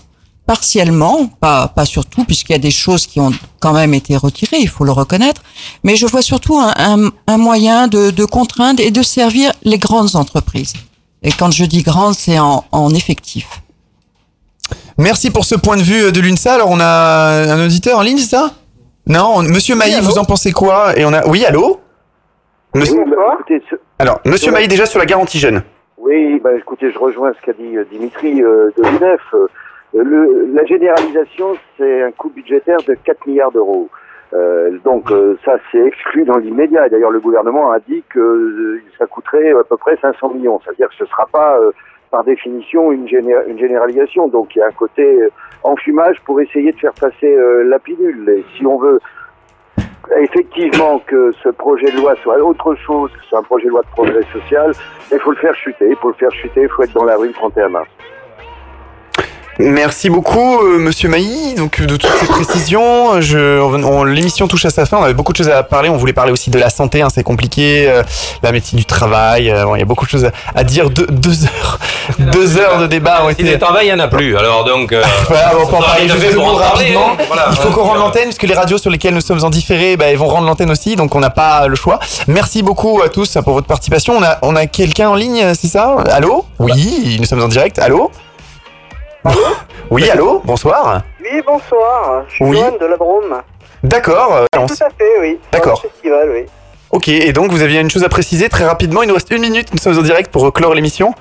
[0.45, 4.59] partiellement, pas, pas surtout, puisqu'il y a des choses qui ont quand même été retirées,
[4.61, 5.41] il faut le reconnaître,
[5.83, 9.77] mais je vois surtout un, un, un moyen de, de contraindre et de servir les
[9.77, 10.73] grandes entreprises.
[11.21, 13.47] Et quand je dis grandes, c'est en, en effectif.
[14.97, 16.53] Merci pour ce point de vue euh, de l'UNSA.
[16.55, 18.51] Alors on a un auditeur en ligne, c'est ça?
[19.05, 20.97] Non, on- Monsieur Mailly, vous en pensez quoi?
[20.97, 21.79] Et on a, oui, allô?
[22.75, 25.61] Monsieur- Oui, bah, écoutez, ce- Alors, Monsieur Mailly déjà sur la garantie jeune.
[25.97, 29.21] Oui, bah, écoutez, je rejoins ce qu'a dit euh, Dimitri euh, de l'UNEF.
[29.33, 29.47] Euh,
[29.93, 33.89] le- la généralisation, c'est un coût budgétaire de 4 milliards d'euros.
[34.33, 36.87] Euh, donc euh, ça, c'est exclu dans l'immédiat.
[36.87, 40.59] Et D'ailleurs, le gouvernement a dit que euh, ça coûterait à peu près 500 millions.
[40.65, 41.71] Ça veut dire que ce ne sera pas, euh,
[42.11, 44.27] par définition, une, géné- une généralisation.
[44.27, 45.29] Donc il y a un côté euh,
[45.63, 48.29] enfumage pour essayer de faire passer euh, la pilule.
[48.29, 48.99] Et si on veut
[50.19, 53.81] effectivement que ce projet de loi soit autre chose que soit un projet de loi
[53.81, 54.71] de progrès social,
[55.11, 55.89] il faut le faire chuter.
[55.89, 57.89] Il faut le faire chuter, il faut être dans la rue le 31 mars.
[59.59, 63.19] Merci beaucoup, euh, Monsieur Mailly, donc de toutes ces précisions.
[63.21, 64.97] Je, on- on- L'émission touche à sa fin.
[64.97, 65.89] On avait beaucoup de choses à parler.
[65.89, 68.03] On voulait parler aussi de la santé, hein, c'est compliqué, euh,
[68.43, 69.49] la médecine du travail.
[69.49, 70.89] euh, bon, il y a beaucoup de choses à dire.
[70.91, 71.79] Deux, deux heures,
[72.19, 73.51] deux heures de débat Si été.
[73.53, 74.37] le travail, il n'y en a plus.
[74.37, 74.91] Alors donc.
[74.93, 77.11] euh, Voilà, on peut en parler juste deux rapidement.
[77.19, 77.23] hein.
[77.27, 77.47] Voilà.
[77.51, 79.97] Il faut qu'on rende l'antenne parce que les radios sur lesquelles nous sommes en différé,
[79.97, 81.99] bah, ils vont rendre l'antenne aussi, donc on n'a pas le choix.
[82.27, 84.15] Merci beaucoup à tous pour votre participation.
[84.17, 85.95] On a, on a quelqu'un en ligne, c'est ça?
[86.11, 86.45] Allô?
[86.59, 87.79] Oui, nous sommes en direct.
[87.79, 88.11] Allô?
[89.89, 91.01] Oui, allô Bonsoir.
[91.21, 92.23] Oui, bonsoir.
[92.27, 92.57] Je suis Oui.
[92.57, 93.41] Johan de la Drôme.
[93.83, 94.35] D'accord.
[94.35, 95.39] euh, Tout à fait, oui.
[95.51, 95.81] D'accord.
[95.81, 96.45] Festival, oui.
[96.91, 99.03] Ok, et donc vous aviez une chose à préciser très rapidement.
[99.03, 99.71] Il nous reste une minute.
[99.71, 101.13] Nous sommes en direct pour clore l'émission.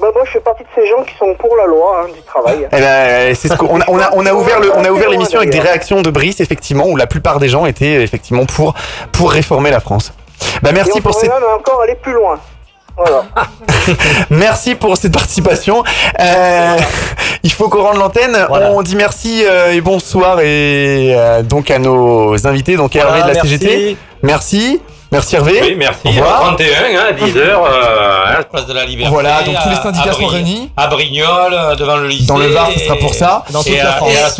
[0.00, 2.20] Bah, moi, je fais partie de ces gens qui sont pour la loi hein, du
[2.22, 2.68] travail.
[2.70, 5.08] Eh ben, c'est ce qu'on a, on a, on a ouvert le, on a ouvert
[5.08, 8.74] l'émission avec des réactions de Brice, effectivement, où la plupart des gens étaient effectivement pour,
[9.12, 10.12] pour réformer la France.
[10.62, 12.38] Bah Et merci on pour ces, même encore aller plus loin.
[12.96, 13.24] Voilà.
[14.30, 15.84] merci pour cette participation.
[16.18, 16.76] Euh,
[17.42, 18.36] il faut qu'on rende l'antenne.
[18.50, 23.28] On dit merci euh, et bonsoir et euh, donc à nos invités, donc Hervé de
[23.28, 23.48] la merci.
[23.48, 23.96] CGT.
[24.22, 24.80] Merci.
[25.16, 25.58] Merci Hervé.
[25.62, 26.00] Oui, merci.
[26.04, 26.40] Au revoir.
[26.42, 29.12] 31, hein, à 10h, euh, à la place de la Liberté.
[29.12, 30.70] Voilà, donc tous les à- syndicats à sont réunis.
[30.76, 32.26] À Brignoles, euh, devant le lycée.
[32.26, 33.44] Dans le Var, ce sera pour ça.
[33.48, 34.10] Et, Dans toute et la à, France.
[34.12, 34.30] et à Et à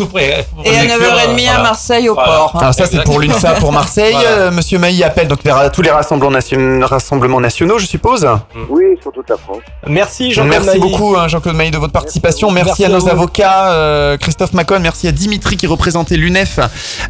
[0.63, 1.63] préfecture, 9h30 à voilà.
[1.63, 2.29] Marseille au Voilà.
[2.31, 2.51] port.
[2.55, 2.59] hein.
[2.61, 4.13] Alors ça c'est pour l'UNSA pour Marseille.
[4.13, 4.29] Voilà.
[4.29, 8.27] Euh, Monsieur Mailly appelle donc vers tous les rassemblements, nation- rassemblements nationaux, je suppose.
[8.69, 9.59] Oui, sur toute la France.
[9.87, 10.79] Merci Jean-Claude Merci Mailly.
[10.91, 12.51] beaucoup hein, Jean-Claude Mailly de votre participation.
[12.51, 13.09] Merci, Merci à à nos vous.
[13.09, 16.59] avocats, euh, Christophe Macon, merci à Dimitri qui représentait l'UNEF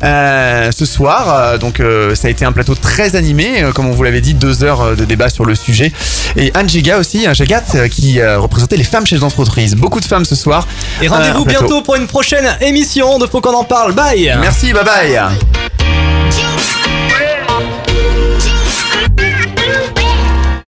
[0.03, 1.25] euh, ce soir.
[1.29, 4.21] Euh, donc euh, ça a été un plateau très animé, euh, comme on vous l'avait
[4.21, 5.91] dit, deux heures euh, de débat sur le sujet.
[6.35, 9.75] Et Anne Giga aussi, hein, un Jagat euh, qui représentait les femmes chez les entreprises.
[9.75, 10.67] Beaucoup de femmes ce soir.
[11.01, 13.93] Et rendez-vous bientôt pour une prochaine émission de Faut qu'on en parle.
[13.93, 15.17] Bye Merci, bye bye